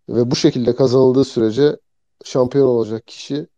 Ve 0.09 0.31
bu 0.31 0.37
şekilde 0.37 0.74
kazanıldığı 0.77 1.24
sürece 1.24 1.77
şampiyon 2.24 2.68
olacak 2.68 3.07
kişi 3.07 3.49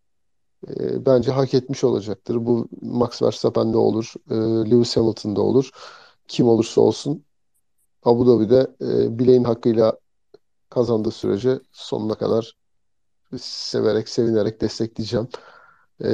e, 0.68 1.06
bence 1.06 1.32
hak 1.32 1.54
etmiş 1.54 1.84
olacaktır. 1.84 2.46
Bu 2.46 2.68
Max 2.82 3.22
Verstappen'de 3.22 3.76
olur, 3.78 4.14
e, 4.30 4.34
Lewis 4.70 4.96
Hamilton'da 4.96 5.40
olur. 5.42 5.70
Kim 6.28 6.48
olursa 6.48 6.80
olsun 6.80 7.24
Abu 8.04 8.26
Dhabi'de 8.26 8.76
e, 8.80 9.18
bileğin 9.18 9.44
hakkıyla 9.44 9.98
kazandığı 10.70 11.10
sürece 11.10 11.60
sonuna 11.72 12.14
kadar 12.14 12.56
severek, 13.38 14.08
sevinerek 14.08 14.60
destekleyeceğim. 14.60 15.28
E, 16.04 16.10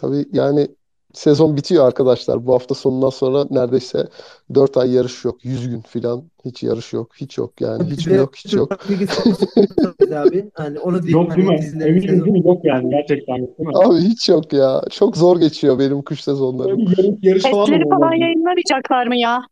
tabii 0.00 0.26
yani 0.32 0.68
sezon 1.12 1.56
bitiyor 1.56 1.86
arkadaşlar. 1.86 2.46
Bu 2.46 2.54
hafta 2.54 2.74
sonundan 2.74 3.10
sonra 3.10 3.46
neredeyse 3.50 4.08
4 4.54 4.76
ay 4.76 4.92
yarış 4.92 5.24
yok. 5.24 5.44
100 5.44 5.68
gün 5.68 5.80
falan 5.80 6.24
hiç 6.44 6.62
yarış 6.62 6.92
yok. 6.92 7.12
Hiç 7.16 7.38
yok 7.38 7.60
yani. 7.60 7.90
Hiç 7.90 8.06
mi 8.06 8.16
yok 8.16 8.36
hiç 8.36 8.54
yok. 8.54 8.72
abi. 10.14 10.50
Hani 10.54 10.78
onu 10.78 11.02
diyeyim. 11.02 11.20
Yok 11.20 11.36
değil 11.36 11.46
hani 11.48 11.56
mi? 11.56 11.62
dizilerin 11.62 11.90
Eminim 11.92 12.08
sezonu- 12.08 12.24
değil 12.24 12.36
mi? 12.36 12.48
Yok 12.48 12.64
yani 12.64 12.90
gerçekten. 12.90 13.36
Değil 13.36 13.58
mi? 13.58 13.72
Abi 13.74 14.00
hiç 14.00 14.28
yok 14.28 14.52
ya. 14.52 14.82
Çok 14.90 15.16
zor 15.16 15.40
geçiyor 15.40 15.78
benim 15.78 16.02
kış 16.02 16.24
sezonlarım. 16.24 16.80
Yarış, 16.80 16.98
yarış 17.22 17.42
falan 17.42 17.88
falan 17.88 18.14
yayınlamayacaklar 18.14 19.06
mı 19.06 19.16
ya? 19.16 19.42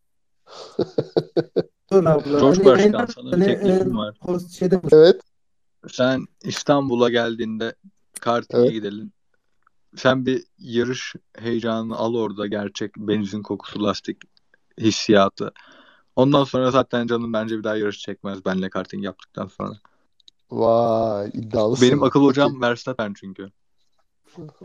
Dur 1.93 2.05
abla. 2.05 2.43
Hani 2.43 2.65
Başkan 2.65 3.07
sana 3.07 3.27
bir 3.27 3.33
hani, 3.33 3.45
teklifim 3.47 3.93
e, 3.93 3.97
var. 3.97 4.15
şeyde 4.59 4.81
Evet. 4.93 5.21
Sen 5.93 6.21
İstanbul'a 6.45 7.11
geldiğinde 7.11 7.75
karting'e 8.21 8.61
Evet. 8.61 8.73
gidelim. 8.73 9.13
Sen 9.97 10.27
bir 10.27 10.45
yarış 10.59 11.15
heyecanını 11.39 11.97
al 11.97 12.15
orada 12.15 12.47
gerçek 12.47 12.97
benzin 12.97 13.43
kokusu 13.43 13.83
lastik 13.85 14.17
hissiyatı. 14.81 15.53
Ondan 16.17 16.45
sonra 16.45 16.71
zaten 16.71 17.07
canım 17.07 17.33
bence 17.33 17.59
bir 17.59 17.65
daha 17.65 17.77
yarış 17.77 17.99
çekmez 17.99 18.45
benle 18.45 18.71
karting 18.71 19.05
yaptıktan 19.05 19.47
sonra. 19.47 19.73
Vay 20.51 21.31
iddialısın. 21.35 21.89
Benim 21.89 22.03
akıl 22.03 22.25
hocam 22.25 22.61
Verstappen 22.61 23.15
çünkü. 23.17 23.51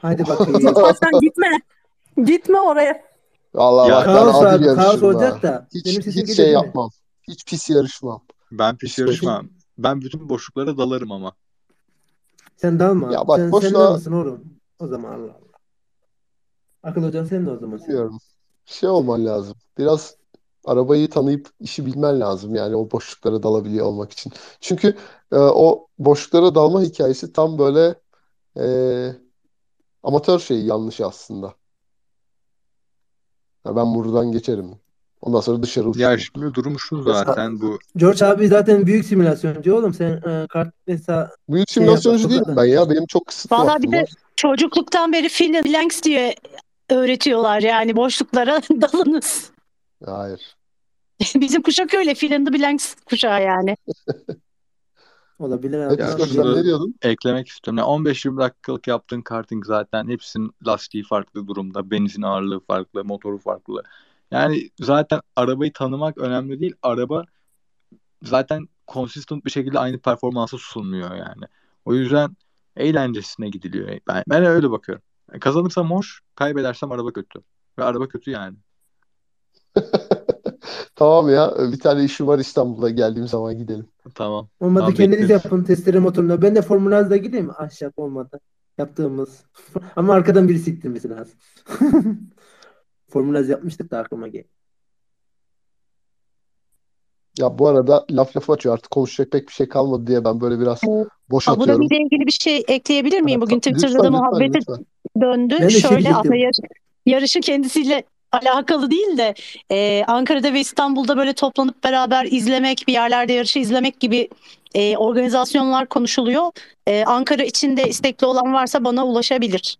Hadi 0.02 0.28
bakayım. 0.28 0.60
Gitme. 1.22 1.48
Gitme 2.26 2.60
oraya. 2.60 3.04
Vallahi 3.54 3.90
Ya- 3.90 4.00
ben 4.00 4.06
kaos 4.06 4.36
adil 4.44 4.70
abi. 4.70 4.76
Kaos 4.76 5.04
olacak 5.04 5.44
da. 5.44 5.68
Hiç, 5.74 5.86
Benim 5.86 6.02
hiç 6.02 6.36
şey 6.36 6.46
mi? 6.46 6.52
yapmam. 6.52 6.90
Hiç 7.28 7.46
pis 7.46 7.70
yarışmam. 7.70 8.22
Ben 8.52 8.78
pis 8.78 9.00
yarışmam. 9.00 9.50
Ben 9.78 10.02
bütün 10.02 10.30
boşluklara 10.30 10.78
dalarım 10.78 11.12
ama. 11.12 11.34
Sen 12.56 12.80
dalma. 12.80 13.14
Ya 13.14 13.28
bak 13.28 13.40
sen, 13.40 13.52
boşuna- 13.52 13.62
sen 13.62 13.74
dalmasın 13.74 14.12
oğlum. 14.12 14.44
O 14.84 14.88
zaman 14.88 15.12
Allah 15.14 15.32
Allah. 15.32 15.58
Akıl 16.84 17.04
hocan 17.04 17.26
sen 17.26 17.46
de 17.46 17.52
o 17.52 17.58
zaman. 17.58 17.80
Bilmiyorum. 17.80 18.18
Şey 18.66 18.90
olman 18.90 19.26
lazım. 19.26 19.58
Biraz 19.78 20.18
arabayı 20.66 21.10
tanıyıp 21.10 21.50
işi 21.60 21.86
bilmen 21.86 22.20
lazım 22.20 22.56
yani 22.56 22.76
o 22.76 22.92
boşluklara 22.92 23.44
dalabiliyor 23.44 23.86
olmak 23.86 24.12
için. 24.12 24.34
Çünkü 24.62 24.98
e, 25.32 25.36
o 25.38 25.88
boşluklara 26.00 26.56
dalma 26.56 26.82
hikayesi 26.82 27.34
tam 27.34 27.58
böyle 27.60 27.96
e, 28.58 28.66
amatör 30.04 30.40
şey 30.40 30.66
yanlış 30.66 31.02
aslında. 31.02 31.56
Ya 33.66 33.76
ben 33.76 33.96
buradan 33.96 34.32
geçerim. 34.32 34.83
Ondan 35.24 35.40
sonra 35.40 35.64
dışarı 35.64 35.86
Ya 35.86 36.14
uçurum. 36.14 36.20
şimdi 36.44 36.54
durum 36.56 36.80
şu 36.80 37.04
zaten 37.04 37.62
bu. 37.62 37.80
George 37.96 38.26
abi 38.26 38.48
zaten 38.48 38.88
büyük 38.88 39.06
simülasyoncu 39.06 39.76
oğlum. 39.76 39.94
Sen 39.94 40.12
e, 40.12 40.48
kart 40.50 40.74
mesela 40.88 41.30
Büyük 41.50 41.70
Şey 41.70 41.84
simülasyoncu 41.84 42.30
bakalım. 42.30 42.58
ben 42.58 42.66
ya. 42.66 42.90
Benim 42.90 43.06
çok 43.06 43.26
kısıtlı 43.26 43.56
Vallahi 43.56 43.68
vaktim 43.68 43.92
bir 43.92 43.98
de 43.98 44.02
var. 44.02 44.10
çocukluktan 44.36 45.14
beri 45.14 45.30
blanks 45.66 46.02
diye 46.04 46.36
öğretiyorlar 46.90 47.62
yani 47.62 47.96
boşluklara 47.96 48.62
dalınız. 48.82 49.52
Hayır. 50.06 50.56
Bizim 51.36 51.62
kuşak 51.62 51.94
öyle 51.94 52.14
the 52.46 52.54
blanks 52.54 52.96
kuşağı 53.06 53.44
yani. 53.44 53.78
olabilir 55.40 55.80
abi. 55.80 56.02
Ya 56.02 56.16
ne 56.56 56.64
diyordun? 56.64 56.96
eklemek 57.02 57.48
istiyorum. 57.48 57.78
Yani 57.78 58.08
15-20 58.10 58.38
dakikalık 58.38 58.88
yaptığın 58.88 59.22
karting 59.22 59.66
zaten 59.66 60.08
hepsinin 60.08 60.52
lastiği 60.68 61.04
farklı 61.04 61.48
durumda. 61.48 61.92
Benzin 61.92 62.22
ağırlığı 62.22 62.60
farklı, 62.60 63.06
motoru 63.06 63.38
farklı. 63.38 63.84
Yani 64.34 64.70
zaten 64.80 65.22
arabayı 65.36 65.74
tanımak 65.74 66.18
önemli 66.18 66.60
değil. 66.60 66.74
Araba 66.82 67.24
zaten 68.24 68.68
consistent 68.88 69.46
bir 69.46 69.52
şekilde 69.52 69.80
aynı 69.80 70.00
performansı 70.00 70.58
sunmuyor 70.58 71.16
yani. 71.16 71.46
O 71.86 71.94
yüzden 71.94 72.38
eğlencesine 72.78 73.50
gidiliyor. 73.50 74.00
Ben, 74.08 74.24
ben 74.30 74.46
öyle 74.46 74.72
bakıyorum. 74.72 75.04
Kazanırsam 75.40 75.92
hoş, 75.92 76.22
kaybedersem 76.36 76.92
araba 76.92 77.14
kötü. 77.14 77.40
Ve 77.80 77.84
araba 77.84 78.08
kötü 78.08 78.32
yani. 78.32 78.58
Tamam 80.96 81.30
ya. 81.30 81.54
Bir 81.72 81.80
tane 81.80 82.04
işim 82.04 82.28
var 82.28 82.40
İstanbul'da. 82.40 82.90
Geldiğim 82.90 83.28
zaman 83.28 83.58
gidelim. 83.58 83.88
Tamam. 84.16 84.50
Olmadı 84.60 84.80
Tamam, 84.80 84.94
kendiniz 84.94 85.24
bekleriz. 85.24 85.44
yapın 85.46 85.64
testere 85.64 86.00
motoruna. 86.00 86.42
Ben 86.42 86.56
de 86.56 86.62
Formula 86.62 86.96
Az'da 86.96 87.18
gideyim. 87.18 87.50
Ahşap 87.58 88.00
olmadı. 88.00 88.40
Yaptığımız. 88.78 89.44
Ama 89.96 90.14
arkadan 90.14 90.50
birisi 90.50 90.72
ittirmesi 90.72 91.10
lazım. 91.10 91.36
Formula 93.14 93.40
Az 93.40 93.50
yapmıştık 93.50 93.92
da 93.92 93.98
aklıma 94.00 94.28
geldi. 94.28 94.48
Ya 97.38 97.60
bu 97.60 97.68
arada 97.68 98.06
laf 98.12 98.38
lafı 98.38 98.52
açıyor. 98.52 98.76
Artık 98.76 98.92
konuşacak 98.92 99.32
pek 99.32 99.48
bir 99.48 99.54
şey 99.54 99.70
kalmadı 99.70 100.08
diye 100.08 100.26
ben 100.26 100.42
böyle 100.42 100.60
biraz 100.60 100.82
boş 101.30 101.48
Abu 101.48 101.62
atıyorum. 101.62 101.86
Dhabi 101.86 101.96
ile 101.96 102.04
ilgili 102.04 102.28
bir 102.28 102.32
şey 102.32 102.64
ekleyebilir 102.68 103.22
miyim? 103.22 103.42
Bugün 103.42 103.60
Twitter'da 103.60 103.94
lütfen, 103.94 104.14
da 104.14 104.40
lütfen. 104.40 104.86
döndü. 105.22 105.58
Ben 105.62 105.68
şey 105.68 105.82
Şöyle 105.82 105.96
diyecektim. 105.96 106.20
aslında 106.20 106.36
yarış, 106.36 106.58
yarışın 107.06 107.42
kendisiyle 107.42 108.04
alakalı 108.32 108.92
değil 108.92 109.18
de 109.18 109.34
e, 109.72 110.04
Ankara'da 110.08 110.54
ve 110.54 110.60
İstanbul'da 110.60 111.18
böyle 111.18 111.34
toplanıp 111.34 111.84
beraber 111.84 112.26
izlemek, 112.26 112.84
bir 112.88 112.94
yerlerde 112.94 113.34
yarışı 113.34 113.60
izlemek 113.60 114.00
gibi 114.00 114.30
e, 114.74 114.98
organizasyonlar 114.98 115.86
konuşuluyor. 115.86 116.52
E, 116.88 117.04
Ankara 117.06 117.44
içinde 117.44 117.84
istekli 117.84 118.26
olan 118.26 118.54
varsa 118.54 118.84
bana 118.84 119.06
ulaşabilir. 119.06 119.78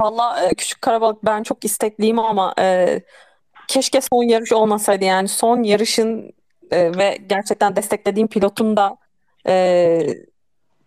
Valla 0.00 0.44
e, 0.44 0.54
küçük 0.54 0.82
karabalık 0.82 1.24
ben 1.24 1.42
çok 1.42 1.64
istekliyim 1.64 2.18
ama 2.18 2.54
e, 2.58 3.00
keşke 3.68 4.00
son 4.00 4.28
yarış 4.28 4.52
olmasaydı 4.52 5.04
yani 5.04 5.28
son 5.28 5.62
yarışın 5.62 6.32
e, 6.70 6.98
ve 6.98 7.18
gerçekten 7.26 7.76
desteklediğim 7.76 8.28
pilotun 8.28 8.76
da 8.76 8.96
e, 9.46 10.06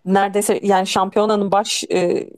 neredeyse 0.06 0.60
yani 0.64 0.88
şampiyonanın 0.88 1.52
baş 1.52 1.84
e, 1.92 2.30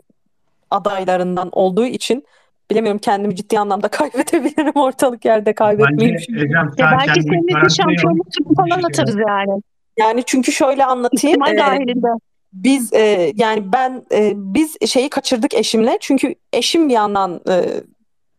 adaylarından 0.72 1.50
olduğu 1.52 1.86
için 1.86 2.26
bilemiyorum 2.72 3.00
kendimi 3.00 3.36
ciddi 3.36 3.60
anlamda 3.60 3.88
kaybedebilirim 3.92 4.76
ortalık 4.76 5.26
yerde 5.26 5.54
kaybetmeyeyim 5.54 6.16
Bence 6.16 6.26
şimdi. 6.26 6.40
Ecem 6.40 6.72
Ya 6.78 6.90
sen 6.90 6.92
belki 6.92 7.06
kendini 7.06 7.24
senin 7.24 7.44
için 7.44 7.54
garantiye 7.54 7.86
al. 7.86 7.96
şampiyonluk 7.96 8.32
turu 8.32 8.56
falan 8.56 8.84
atarız 8.84 9.16
yani. 9.28 9.62
Yani 9.98 10.24
çünkü 10.26 10.52
şöyle 10.52 10.86
anlatayım. 10.86 11.44
İhtimal 11.44 11.54
e, 11.54 11.58
dahilinde. 11.58 12.08
Biz 12.54 12.94
e, 12.94 13.32
yani 13.36 13.74
ben 13.74 14.04
e, 14.12 14.32
biz 14.36 14.78
şeyi 14.88 15.10
kaçırdık 15.10 15.54
eşimle 15.54 15.98
çünkü 16.02 16.36
eşim 16.54 16.90
bir 16.90 16.94
yandan 16.94 17.42
e, 17.50 17.66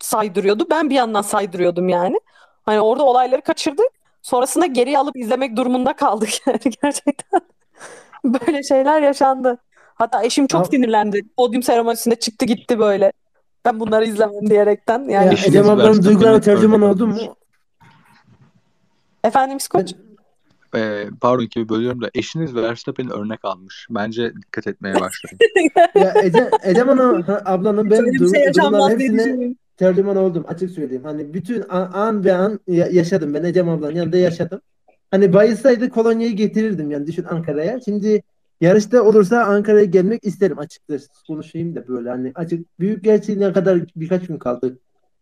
saydırıyordu 0.00 0.66
ben 0.70 0.90
bir 0.90 0.94
yandan 0.94 1.22
saydırıyordum 1.22 1.88
yani. 1.88 2.16
Hani 2.62 2.80
orada 2.80 3.04
olayları 3.04 3.40
kaçırdık. 3.42 3.86
Sonrasında 4.22 4.66
geriye 4.66 4.98
alıp 4.98 5.16
izlemek 5.16 5.56
durumunda 5.56 5.92
kaldık 5.92 6.30
yani 6.46 6.59
gerçekten. 6.82 7.40
Böyle 8.24 8.62
şeyler 8.62 9.02
yaşandı. 9.02 9.59
Hatta 9.94 10.22
eşim 10.24 10.46
çok 10.46 10.61
Abi- 10.61 10.76
sinirlendi. 10.76 11.22
Podyum 11.36 11.62
seremonisinde 11.62 12.14
çıktı 12.16 12.44
gitti 12.46 12.78
böyle. 12.78 13.12
ben 13.64 13.80
bunları 13.80 14.04
izlemem 14.04 14.50
diyerekten. 14.50 14.98
Yani 15.09 15.26
Ya 15.26 15.32
Ecem 15.46 15.70
ablanın 15.70 16.02
duygularına 16.02 16.40
tercüman 16.40 16.82
oldun 16.82 17.09
mu? 17.09 17.36
efendim 19.24 19.56
İskoç. 19.56 19.92
Ben, 19.94 20.07
Ee, 20.77 21.05
pardon 21.21 21.47
ki 21.47 21.69
bölüyorum 21.69 22.03
da 22.03 22.11
eşiniz 22.14 22.55
Verstappen'i 22.55 23.11
örnek 23.11 23.45
almış. 23.45 23.87
Bence 23.91 24.33
dikkat 24.37 24.66
etmeye 24.66 24.95
başlayın. 24.95 25.39
ya 25.95 26.14
Ecem, 26.25 26.49
Ecem 26.64 26.89
Ana- 26.89 27.29
ha, 27.29 27.43
ablanın 27.45 27.91
ben 27.91 27.99
Böyle 28.05 28.12
bir 28.12 28.19
dur- 28.19 28.35
şey 28.35 28.55
durumların 28.55 28.91
hepsine 28.91 29.55
tercüman 29.77 30.16
oldum 30.16 30.45
açık 30.49 30.71
söyleyeyim. 30.71 31.05
Hani 31.05 31.35
bütün 31.35 31.64
an, 31.69 31.91
an 31.93 32.25
ve 32.25 32.33
an 32.35 32.61
ya- 32.66 32.89
yaşadım 32.93 33.35
ben 33.35 33.45
Ecem 33.45 33.69
ablanın 33.69 33.95
yanında 33.95 34.16
yaşadım. 34.16 34.61
Hani 35.11 35.33
bayılsaydı 35.33 35.91
kolonyayı 35.91 36.37
getirirdim 36.37 36.91
yani 36.91 37.07
düşün 37.07 37.25
Ankara'ya. 37.31 37.81
Şimdi 37.85 38.23
yarışta 38.61 39.03
olursa 39.03 39.45
Ankara'ya 39.45 39.85
gelmek 39.85 40.25
isterim 40.25 40.59
açıkçası. 40.59 41.09
Konuşayım 41.27 41.77
da 41.77 41.89
böyle 41.89 42.09
hani 42.11 42.33
açık 42.35 42.81
büyük 42.81 43.05
gerçi 43.05 43.41
ne 43.41 43.53
kadar 43.53 43.81
birkaç 43.97 44.27
gün 44.27 44.39
kaldı. 44.39 44.79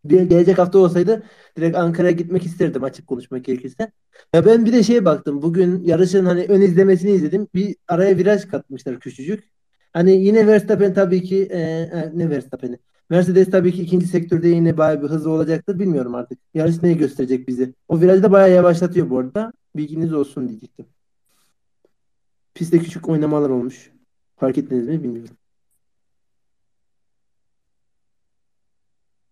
Gelecek 0.08 0.58
hafta 0.58 0.78
olsaydı 0.78 1.22
direkt 1.56 1.76
Ankara'ya 1.76 2.12
gitmek 2.12 2.46
isterdim 2.46 2.84
açık 2.84 3.06
konuşmak 3.06 3.44
gerekirse. 3.44 3.92
Ya 4.34 4.46
ben 4.46 4.66
bir 4.66 4.72
de 4.72 4.82
şeye 4.82 5.04
baktım. 5.04 5.42
Bugün 5.42 5.84
yarışın 5.84 6.24
hani 6.26 6.44
ön 6.48 6.60
izlemesini 6.60 7.10
izledim. 7.10 7.48
Bir 7.54 7.76
araya 7.88 8.16
viraj 8.16 8.44
katmışlar 8.44 9.00
küçücük. 9.00 9.50
Hani 9.92 10.12
yine 10.12 10.46
Verstappen 10.46 10.94
tabii 10.94 11.22
ki 11.22 11.48
e, 11.50 11.58
e, 11.58 12.12
ne 12.14 12.30
Verstappen'i? 12.30 12.78
Mercedes 13.10 13.50
tabii 13.50 13.72
ki 13.72 13.82
ikinci 13.82 14.06
sektörde 14.06 14.48
yine 14.48 14.76
bayağı 14.76 15.02
bir 15.02 15.08
hızlı 15.08 15.30
olacaktır. 15.30 15.78
Bilmiyorum 15.78 16.14
artık. 16.14 16.38
Yarış 16.54 16.82
neyi 16.82 16.96
gösterecek 16.96 17.48
bize. 17.48 17.72
O 17.88 18.00
virajda 18.00 18.32
bayağı 18.32 18.50
yavaşlatıyor 18.50 19.10
bu 19.10 19.18
arada. 19.18 19.52
Bilginiz 19.76 20.12
olsun 20.12 20.48
diyecektim. 20.48 20.86
Pistte 22.54 22.78
küçük 22.78 23.08
oynamalar 23.08 23.50
olmuş. 23.50 23.90
Fark 24.36 24.58
ettiniz 24.58 24.88
mi 24.88 25.02
bilmiyorum. 25.02 25.36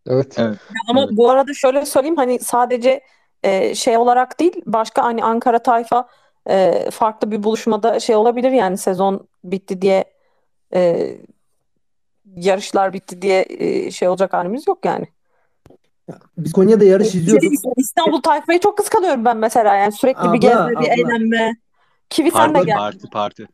Evet. 0.06 0.34
Evet. 0.38 0.58
Ama 0.88 1.00
Evet. 1.00 1.10
bu 1.12 1.30
arada 1.30 1.54
şöyle 1.54 1.86
söyleyeyim 1.86 2.16
hani 2.16 2.38
sadece 2.38 3.00
e, 3.42 3.74
şey 3.74 3.96
olarak 3.96 4.40
değil 4.40 4.62
başka 4.66 5.04
hani 5.04 5.24
Ankara 5.24 5.58
tayfa 5.58 6.08
e, 6.48 6.90
farklı 6.90 7.30
bir 7.30 7.42
buluşmada 7.42 8.00
şey 8.00 8.16
olabilir 8.16 8.50
yani 8.50 8.78
sezon 8.78 9.28
bitti 9.44 9.82
diye 9.82 10.04
e, 10.74 11.10
yarışlar 12.36 12.92
bitti 12.92 13.22
diye 13.22 13.46
e, 13.48 13.90
şey 13.90 14.08
olacak 14.08 14.32
halimiz 14.32 14.66
yok 14.68 14.84
yani. 14.84 15.06
Ya, 16.08 16.18
biz 16.38 16.52
Konya'da 16.52 16.84
yarış 16.84 17.10
Şey, 17.10 17.20
izliyorduk. 17.20 17.52
İstanbul 17.76 18.22
tayfayı 18.22 18.60
çok 18.60 18.78
kıskanıyorum 18.78 19.24
ben 19.24 19.36
mesela 19.36 19.74
yani 19.74 19.92
sürekli 19.92 20.22
bir 20.22 20.28
Abla, 20.28 20.36
gezme 20.36 20.70
bir 20.70 20.76
abla. 20.76 20.86
eğlenme. 20.86 21.56
Kivi 22.10 22.30
sen 22.30 22.54
de 22.54 22.62
gel. 22.64 22.76
parti 22.76 23.10
parti. 23.10 23.46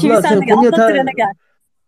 Kivi 0.00 0.12
Abla 0.12 0.22
sen 0.22 0.28
sen 0.28 0.40
de 0.40 0.44
gel. 0.44 0.54
Konya 0.54 0.68
Atla 0.68 0.76
ta- 0.78 0.88
trene 0.88 1.10
gel. 1.16 1.32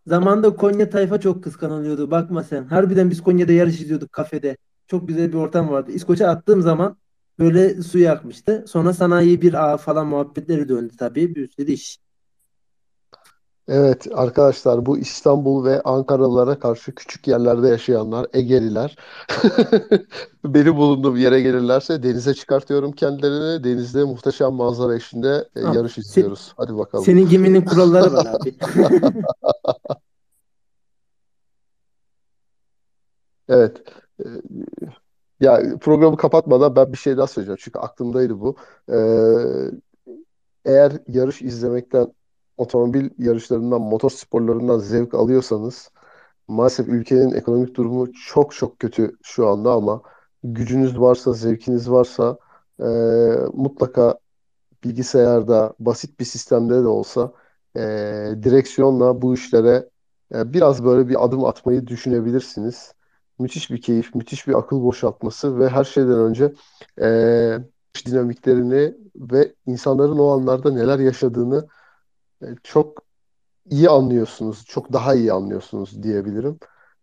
Zamanında 0.08 0.56
Konya 0.56 0.90
tayfa 0.90 1.20
çok 1.20 1.44
kıskanılıyordu. 1.44 2.10
Bakma 2.10 2.42
sen. 2.44 2.64
Harbiden 2.64 3.10
biz 3.10 3.22
Konya'da 3.22 3.52
yarış 3.52 3.80
izliyorduk 3.80 4.12
kafede. 4.12 4.56
Çok 4.86 5.08
güzel 5.08 5.28
bir 5.32 5.36
ortam 5.36 5.70
vardı. 5.70 5.92
İskoç'a 5.92 6.28
attığım 6.28 6.62
zaman 6.62 6.96
böyle 7.38 7.82
suyu 7.82 8.10
akmıştı. 8.10 8.64
Sonra 8.68 8.92
sanayi 8.92 9.42
bir 9.42 9.72
ağ 9.72 9.76
falan 9.76 10.06
muhabbetleri 10.06 10.68
döndü 10.68 10.96
tabii. 10.98 11.34
Bir 11.34 11.50
sürü 11.50 11.72
iş. 11.72 11.98
Evet 13.68 14.06
arkadaşlar 14.14 14.86
bu 14.86 14.98
İstanbul 14.98 15.64
ve 15.64 15.82
Ankaralılara 15.82 16.58
karşı 16.58 16.94
küçük 16.94 17.28
yerlerde 17.28 17.68
yaşayanlar, 17.68 18.26
Egeliler 18.32 18.96
benim 20.44 20.76
bulunduğum 20.76 21.16
yere 21.16 21.40
gelirlerse 21.40 22.02
denize 22.02 22.34
çıkartıyorum 22.34 22.92
kendilerini. 22.92 23.64
Denizde 23.64 24.04
muhteşem 24.04 24.52
manzara 24.52 24.94
eşliğinde 24.94 25.48
e, 25.56 25.66
Abi, 25.66 25.76
yarış 25.76 25.98
izliyoruz. 25.98 26.52
Hadi 26.56 26.78
bakalım. 26.78 27.04
senin 27.04 27.28
geminin 27.28 27.62
kuralları 27.62 28.12
var 28.12 28.26
abi. 28.26 28.54
Evet. 33.48 33.82
Ee, 34.20 34.24
Ya 35.40 35.62
programı 35.80 36.16
kapatmadan 36.16 36.76
ben 36.76 36.92
bir 36.92 36.98
şey 36.98 37.16
daha 37.16 37.26
söyleyeceğim. 37.26 37.58
Çünkü 37.62 37.78
aklımdaydı 37.78 38.40
bu. 38.40 38.56
Ee, 38.92 38.96
eğer 40.64 40.92
yarış 41.08 41.42
izlemekten, 41.42 42.12
otomobil 42.58 43.10
yarışlarından, 43.18 43.80
motor 43.80 44.10
sporlarından 44.10 44.78
zevk 44.78 45.14
alıyorsanız 45.14 45.90
maalesef 46.48 46.88
ülkenin 46.88 47.34
ekonomik 47.34 47.74
durumu 47.76 48.12
çok 48.12 48.54
çok 48.54 48.78
kötü 48.78 49.16
şu 49.22 49.48
anda 49.48 49.72
ama 49.72 50.02
gücünüz 50.44 51.00
varsa, 51.00 51.32
zevkiniz 51.32 51.90
varsa 51.90 52.38
e, 52.80 52.84
mutlaka 53.52 54.18
bilgisayarda 54.84 55.74
basit 55.80 56.20
bir 56.20 56.24
sistemde 56.24 56.74
de 56.74 56.86
olsa 56.86 57.32
e, 57.76 57.80
direksiyonla 58.42 59.22
bu 59.22 59.34
işlere 59.34 59.88
e, 60.34 60.52
biraz 60.52 60.84
böyle 60.84 61.08
bir 61.08 61.24
adım 61.24 61.44
atmayı 61.44 61.86
düşünebilirsiniz. 61.86 62.92
Müthiş 63.38 63.70
bir 63.70 63.80
keyif, 63.82 64.14
müthiş 64.14 64.48
bir 64.48 64.58
akıl 64.58 64.82
boşaltması 64.82 65.58
ve 65.58 65.68
her 65.68 65.84
şeyden 65.84 66.18
önce 66.18 66.52
e, 67.00 67.58
dinamiklerini 68.06 68.94
ve 69.16 69.54
insanların 69.66 70.18
o 70.18 70.28
anlarda 70.28 70.72
neler 70.72 70.98
yaşadığını 70.98 71.68
çok 72.62 72.98
iyi 73.70 73.90
anlıyorsunuz, 73.90 74.64
çok 74.66 74.92
daha 74.92 75.14
iyi 75.14 75.32
anlıyorsunuz 75.32 76.02
diyebilirim. 76.02 76.58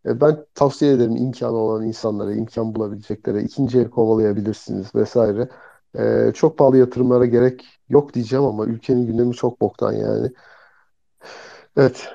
E, 0.05 0.21
ben 0.21 0.45
tavsiye 0.55 0.93
ederim 0.93 1.15
imkanı 1.17 1.57
olan 1.57 1.83
insanlara, 1.87 2.33
imkan 2.35 2.75
bulabileceklere, 2.75 3.43
ikinci 3.43 3.79
el 3.79 3.89
kovalayabilirsiniz 3.89 4.95
vesaire. 4.95 5.49
E, 5.99 6.31
çok 6.35 6.57
pahalı 6.57 6.77
yatırımlara 6.77 7.25
gerek 7.25 7.65
yok 7.89 8.13
diyeceğim 8.13 8.45
ama 8.45 8.65
ülkenin 8.65 9.07
gündemi 9.07 9.33
çok 9.35 9.61
boktan 9.61 9.93
yani. 9.93 10.31
Evet, 11.77 12.09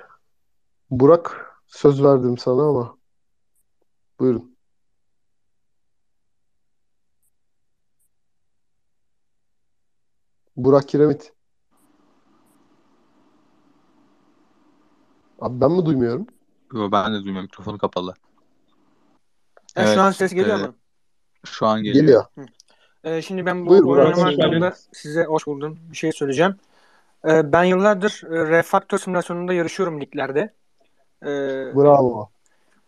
Burak 0.91 1.47
söz 1.67 2.05
verdim 2.05 2.39
sana 2.39 2.63
ama 2.69 2.99
buyurun. 4.19 4.57
Burak 10.57 10.89
Kiremit. 10.89 11.33
Abi 15.41 15.61
ben 15.61 15.73
mi 15.73 15.87
duymuyorum? 15.87 16.27
Yo, 16.75 16.93
ben 16.93 17.13
de 17.13 17.17
duymuyorum. 17.17 17.43
Mikrofonu 17.43 17.79
kapalı. 17.79 18.15
Ha, 19.75 19.83
Evet, 19.83 19.95
şu 19.95 20.01
an 20.01 20.11
ses 20.11 20.35
geliyor 20.35 20.61
e, 20.61 20.63
mu? 20.63 20.75
Şu 21.45 21.67
an 21.67 21.83
geliyor. 21.83 22.05
Geliyor. 22.05 22.25
Ee, 23.05 23.23
şimdi 23.23 23.47
ben 23.47 23.67
bu 23.67 23.71
Buyur 23.71 23.99
oynama 23.99 24.27
hakkında 24.27 24.75
size 24.93 25.25
hoş 25.25 25.47
buldum. 25.47 25.79
Bir 25.91 25.97
şey 25.97 26.13
söyleyeceğim. 26.13 26.57
Ee, 27.25 27.53
ben 27.53 27.65
yıllardır 27.65 28.23
e, 28.31 28.49
Refactor 28.49 28.99
simülasyonunda 28.99 29.53
yarışıyorum 29.53 30.01
liglerde. 30.01 30.55
Ee, 31.23 31.27
Bravo. 31.77 32.31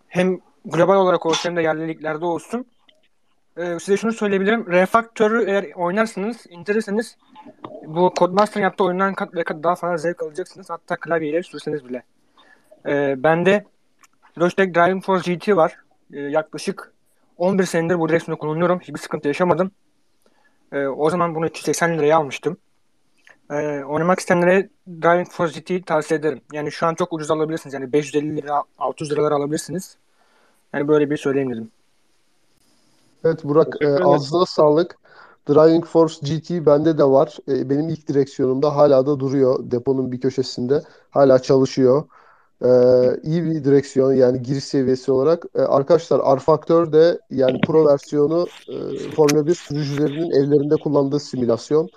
hem 0.09 0.41
global 0.65 0.97
olarak 0.97 1.27
olsun 1.27 1.49
hem 1.49 1.57
de 1.57 1.63
yerli 1.63 1.89
liglerde 1.89 2.25
olsun. 2.25 2.67
Ee, 3.57 3.79
size 3.79 3.97
şunu 3.97 4.13
söyleyebilirim. 4.13 4.67
Refactor'u 4.67 5.43
eğer 5.43 5.73
oynarsınız, 5.75 6.37
indirirseniz 6.49 7.17
bu 7.87 8.13
Codemaster'ın 8.19 8.65
yaptığı 8.65 8.85
oyundan 8.85 9.15
kat 9.15 9.35
ve 9.35 9.45
kat 9.45 9.63
daha 9.63 9.75
fazla 9.75 9.97
zevk 9.97 10.23
alacaksınız. 10.23 10.71
Hatta 10.71 10.97
klavyeyle 10.97 11.43
sürseniz 11.43 11.85
bile. 11.85 12.03
Ee, 12.87 13.23
bende 13.23 13.65
Logitech 14.39 14.75
Driving 14.75 15.05
Force 15.05 15.35
GT 15.35 15.57
var. 15.57 15.77
Ee, 16.13 16.21
yaklaşık 16.21 16.93
11 17.39 17.65
senedir 17.65 17.99
bu 17.99 18.09
direksiyonu 18.09 18.39
kullanıyorum. 18.39 18.81
Hiçbir 18.81 18.99
sıkıntı 18.99 19.29
yaşamadım. 19.29 19.71
Ee, 20.73 20.87
o 20.87 21.11
zaman 21.11 21.35
bunu 21.35 21.47
380 21.47 21.99
liraya 21.99 22.17
almıştım. 22.17 22.57
Ee, 23.51 23.85
oynamak 23.85 24.21
isteyenlere 24.21 24.69
Driving 24.89 25.29
Force 25.29 25.61
GT'yi 25.61 25.83
tavsiye 25.83 26.21
ederim. 26.21 26.41
Yani 26.53 26.73
şu 26.73 26.87
an 26.87 26.95
çok 26.95 27.13
ucuz 27.13 27.31
alabilirsiniz. 27.31 27.75
Yani 27.75 27.93
550 27.93 28.37
lira, 28.37 28.63
600 28.79 29.13
liralar 29.13 29.33
alabilirsiniz. 29.33 29.97
Yani 30.73 30.89
böyle 30.89 31.11
bir 31.11 31.17
söyleyeyim 31.17 31.53
dedim. 31.53 31.71
Evet 33.25 33.45
Burak, 33.45 33.83
e, 33.83 33.89
ağzına 33.89 34.47
sağlık. 34.47 34.99
Driving 35.49 35.85
Force 35.85 36.17
GT 36.23 36.67
bende 36.67 36.99
de 36.99 37.05
var. 37.05 37.37
E, 37.49 37.71
benim 37.71 37.89
ilk 37.89 38.09
direksiyonumda 38.09 38.77
hala 38.77 39.07
da 39.07 39.21
duruyor 39.21 39.71
deponun 39.71 40.13
bir 40.13 40.21
köşesinde. 40.21 40.83
Hala 41.11 41.39
çalışıyor. 41.39 42.05
E, 42.65 42.69
iyi 43.23 43.45
bir 43.45 43.65
direksiyon 43.65 44.13
yani 44.13 44.43
giriş 44.43 44.65
seviyesi 44.65 45.13
olarak. 45.13 45.45
E, 45.55 45.61
arkadaşlar 45.61 46.37
R-Factor 46.37 46.93
de 46.93 47.19
yani 47.31 47.61
Pro 47.61 47.87
versiyonu 47.87 48.47
e, 48.69 48.75
Formula 49.11 49.47
1 49.47 49.55
sürücülerinin 49.55 50.31
evlerinde 50.31 50.77
kullandığı 50.77 51.21
simülasyon. 51.21 51.89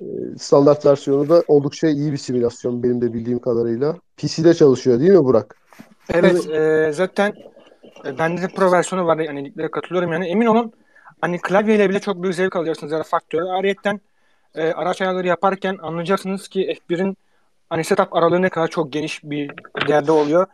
E, 0.00 0.04
standart 0.38 0.86
versiyonu 0.86 1.28
da 1.28 1.42
oldukça 1.48 1.88
iyi 1.88 2.12
bir 2.12 2.16
simülasyon 2.16 2.82
benim 2.82 3.00
de 3.00 3.12
bildiğim 3.12 3.38
kadarıyla. 3.38 3.96
PC'de 4.16 4.54
çalışıyor 4.54 5.00
değil 5.00 5.10
mi 5.10 5.24
Burak? 5.24 5.56
Evet, 6.14 6.50
e, 6.50 6.90
zaten 6.92 7.32
e, 8.06 8.18
bende 8.18 8.42
de 8.42 8.48
pro 8.48 8.72
versiyonu 8.72 9.06
var. 9.06 9.18
Yani 9.18 9.52
katılıyorum 9.72 10.12
yani. 10.12 10.28
Emin 10.28 10.46
olun 10.46 10.72
hani 11.20 11.40
klavyeyle 11.40 11.90
bile 11.90 12.00
çok 12.00 12.22
büyük 12.22 12.34
zevk 12.34 12.56
alacaksınız 12.56 13.06
faktörü. 13.06 13.44
Ayrıyeten 13.44 14.00
e, 14.54 14.72
araç 14.72 15.02
ayarları 15.02 15.26
yaparken 15.26 15.78
anlayacaksınız 15.82 16.48
ki 16.48 16.78
F1'in 16.88 17.16
hani 17.70 17.84
setup 17.84 18.16
aralığı 18.16 18.42
ne 18.42 18.48
kadar 18.48 18.68
çok 18.68 18.92
geniş 18.92 19.24
bir 19.24 19.50
yerde 19.88 20.12
oluyor. 20.12 20.46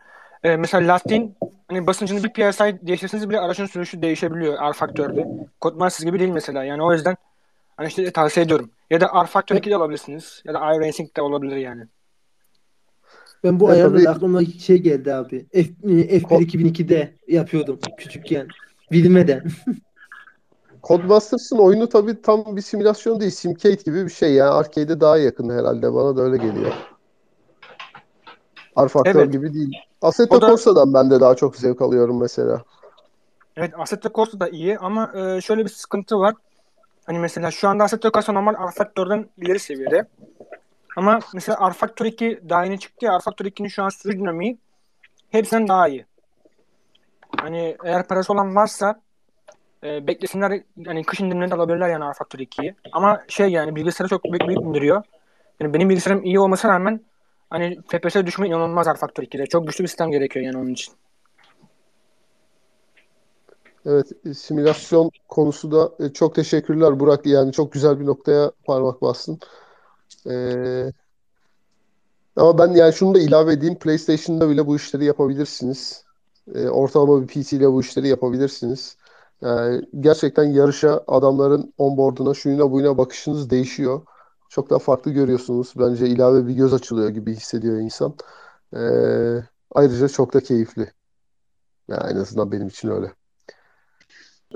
E, 0.43 0.55
mesela 0.55 0.93
lastiğin 0.93 1.35
hani 1.67 1.87
basıncını 1.87 2.23
bir 2.23 2.29
PSI 2.33 2.79
değiştirseniz 2.87 3.29
bile 3.29 3.39
aracın 3.39 3.65
sürüşü 3.65 4.01
değişebiliyor 4.01 4.53
R 4.69 4.73
faktörde. 4.73 5.27
Codemasters 5.61 6.05
gibi 6.05 6.19
değil 6.19 6.31
mesela. 6.31 6.63
Yani 6.63 6.83
o 6.83 6.93
yüzden 6.93 7.15
hani 7.77 7.87
işte 7.87 8.11
tavsiye 8.11 8.45
ediyorum. 8.45 8.69
Ya 8.89 9.01
da 9.01 9.23
R 9.23 9.27
Factor 9.27 9.55
2 9.55 9.69
de 9.69 9.75
alabilirsiniz. 9.75 10.41
Ya 10.45 10.53
da 10.53 10.75
iRacing 10.75 11.15
de 11.17 11.21
olabilir 11.21 11.55
yani. 11.55 11.83
Ben 13.43 13.59
bu 13.59 13.67
Ya 13.67 13.73
ayarla 13.73 13.93
tabii- 13.95 14.05
da 14.05 14.11
aklıma 14.11 14.45
şey 14.45 14.77
geldi 14.77 15.13
abi. 15.13 15.45
F, 15.53 15.59
F1 15.83 16.21
Ko- 16.21 16.43
2002'de 16.43 17.13
yapıyordum 17.27 17.79
küçükken. 17.97 18.47
Bilmeden. 18.91 19.43
Codemasters'ın 20.83 21.57
oyunu 21.57 21.89
tabii 21.89 22.21
tam 22.21 22.55
bir 22.55 22.61
simülasyon 22.61 23.19
değil. 23.19 23.31
Simcade 23.31 23.75
gibi 23.85 24.05
bir 24.05 24.09
şey. 24.11 24.33
Yani 24.33 24.49
arcade'e 24.49 24.99
daha 24.99 25.17
yakın 25.17 25.49
herhalde. 25.49 25.93
Bana 25.93 26.17
da 26.17 26.21
öyle 26.21 26.37
geliyor. 26.37 26.73
R-Factor 28.77 29.15
Evet. 29.21 29.31
gibi 29.31 29.53
değil. 29.53 29.77
Assetto 30.01 30.41
da- 30.41 30.47
Corsa'dan 30.47 30.93
ben 30.93 31.09
de 31.11 31.19
daha 31.19 31.35
çok 31.35 31.55
zevk 31.55 31.81
alıyorum 31.81 32.19
mesela. 32.21 32.61
Evet 33.57 33.73
Assetto 33.77 34.09
Corsa 34.15 34.39
da 34.39 34.49
iyi 34.49 34.77
ama 34.79 35.11
e, 35.15 35.41
şöyle 35.41 35.63
bir 35.63 35.69
sıkıntı 35.69 36.19
var. 36.19 36.33
Hani 37.05 37.19
mesela 37.19 37.51
şu 37.51 37.67
anda 37.67 37.83
Assetto 37.83 38.11
Corsa 38.11 38.31
normal 38.33 38.53
R-Factor'dan 38.67 39.29
ileri 39.37 39.59
seviyede. 39.59 40.07
Ama 40.97 41.19
mesela 41.33 41.69
R-Factor 41.69 42.05
2 42.05 42.41
daha 42.49 42.65
yeni 42.65 42.79
çıktı 42.79 43.05
ya 43.05 43.13
R-Factor 43.13 43.45
2'nin 43.45 43.67
şu 43.67 43.83
an 43.83 43.89
sürüş 43.89 44.15
dinamiği 44.15 44.57
hepsinden 45.29 45.67
daha 45.67 45.87
iyi. 45.87 46.05
Hani 47.37 47.77
eğer 47.83 48.07
parası 48.07 48.33
olan 48.33 48.55
varsa 48.55 49.01
e, 49.83 50.07
beklesinler 50.07 50.61
hani 50.85 51.03
kış 51.03 51.19
indirimlerinde 51.19 51.55
alabilirler 51.55 51.89
yani 51.89 52.05
R-Factor 52.05 52.39
2'yi. 52.39 52.75
Ama 52.91 53.21
şey 53.27 53.47
yani 53.49 53.75
bilgisayarı 53.75 54.09
çok 54.09 54.23
büyük 54.23 54.47
büyük 54.47 54.61
indiriyor. 54.61 55.03
Yani 55.59 55.73
benim 55.73 55.89
bilgisayarım 55.89 56.23
iyi 56.25 56.39
olmasına 56.39 56.71
rağmen 56.73 57.01
hani 57.53 57.79
FPS 57.87 58.25
düşme 58.25 58.47
inanılmaz 58.47 58.87
R-Factor 58.87 59.23
2'de. 59.23 59.45
Çok 59.45 59.67
güçlü 59.67 59.83
bir 59.83 59.87
sistem 59.87 60.11
gerekiyor 60.11 60.45
yani 60.45 60.57
onun 60.57 60.73
için. 60.73 60.93
Evet, 63.85 64.11
e, 64.25 64.33
simülasyon 64.33 65.11
konusu 65.27 65.71
da 65.71 66.05
e, 66.05 66.13
çok 66.13 66.35
teşekkürler 66.35 66.99
Burak. 66.99 67.25
Yani 67.25 67.51
çok 67.51 67.71
güzel 67.71 67.99
bir 67.99 68.05
noktaya 68.05 68.51
parmak 68.65 69.01
bastın. 69.01 69.39
Ee, 70.29 70.91
ama 72.35 72.57
ben 72.57 72.67
yani 72.67 72.93
şunu 72.93 73.15
da 73.15 73.19
ilave 73.19 73.53
edeyim. 73.53 73.75
PlayStation'da 73.75 74.49
bile 74.49 74.67
bu 74.67 74.75
işleri 74.75 75.05
yapabilirsiniz. 75.05 76.05
Ee, 76.55 76.67
ortalama 76.67 77.21
bir 77.21 77.27
PC 77.27 77.57
ile 77.57 77.71
bu 77.71 77.81
işleri 77.81 78.07
yapabilirsiniz. 78.07 78.97
Yani 79.41 79.81
gerçekten 79.99 80.43
yarışa 80.43 81.03
adamların 81.07 81.73
onboard'una, 81.77 82.33
şuyuna 82.33 82.71
buyuna 82.71 82.97
bakışınız 82.97 83.49
değişiyor. 83.49 84.01
Çok 84.53 84.69
daha 84.69 84.79
farklı 84.79 85.11
görüyorsunuz. 85.11 85.73
Bence 85.77 86.07
ilave 86.07 86.47
bir 86.47 86.53
göz 86.53 86.73
açılıyor 86.73 87.09
gibi 87.09 87.35
hissediyor 87.35 87.77
insan. 87.77 88.15
Ee, 88.75 89.43
ayrıca 89.71 90.07
çok 90.09 90.33
da 90.33 90.39
keyifli. 90.39 90.91
Yani 91.87 92.11
en 92.11 92.15
azından 92.15 92.51
benim 92.51 92.67
için 92.67 92.89
öyle. 92.89 93.13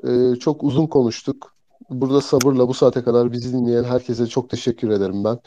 Ee, 0.04 0.36
çok 0.36 0.64
uzun 0.64 0.88
konuştuk. 0.88 1.56
Burada 1.90 2.22
sabırla 2.22 2.68
bu 2.68 2.74
saate 2.74 3.04
kadar 3.04 3.32
bizi 3.32 3.54
dinleyen 3.54 3.84
herkese 3.84 4.28
çok 4.28 4.50
teşekkür 4.50 4.90
ederim 4.90 5.24
ben. 5.24 5.40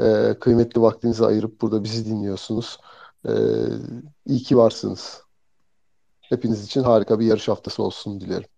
Ee, 0.00 0.38
kıymetli 0.40 0.80
vaktinizi 0.82 1.26
ayırıp 1.26 1.60
burada 1.60 1.84
bizi 1.84 2.06
dinliyorsunuz. 2.06 2.78
Ee, 3.28 3.32
iyi 4.26 4.42
ki 4.42 4.56
varsınız. 4.56 5.22
Hepiniz 6.20 6.64
için 6.64 6.82
harika 6.82 7.20
bir 7.20 7.26
yarış 7.26 7.48
haftası 7.48 7.82
olsun 7.82 8.20
dilerim. 8.20 8.48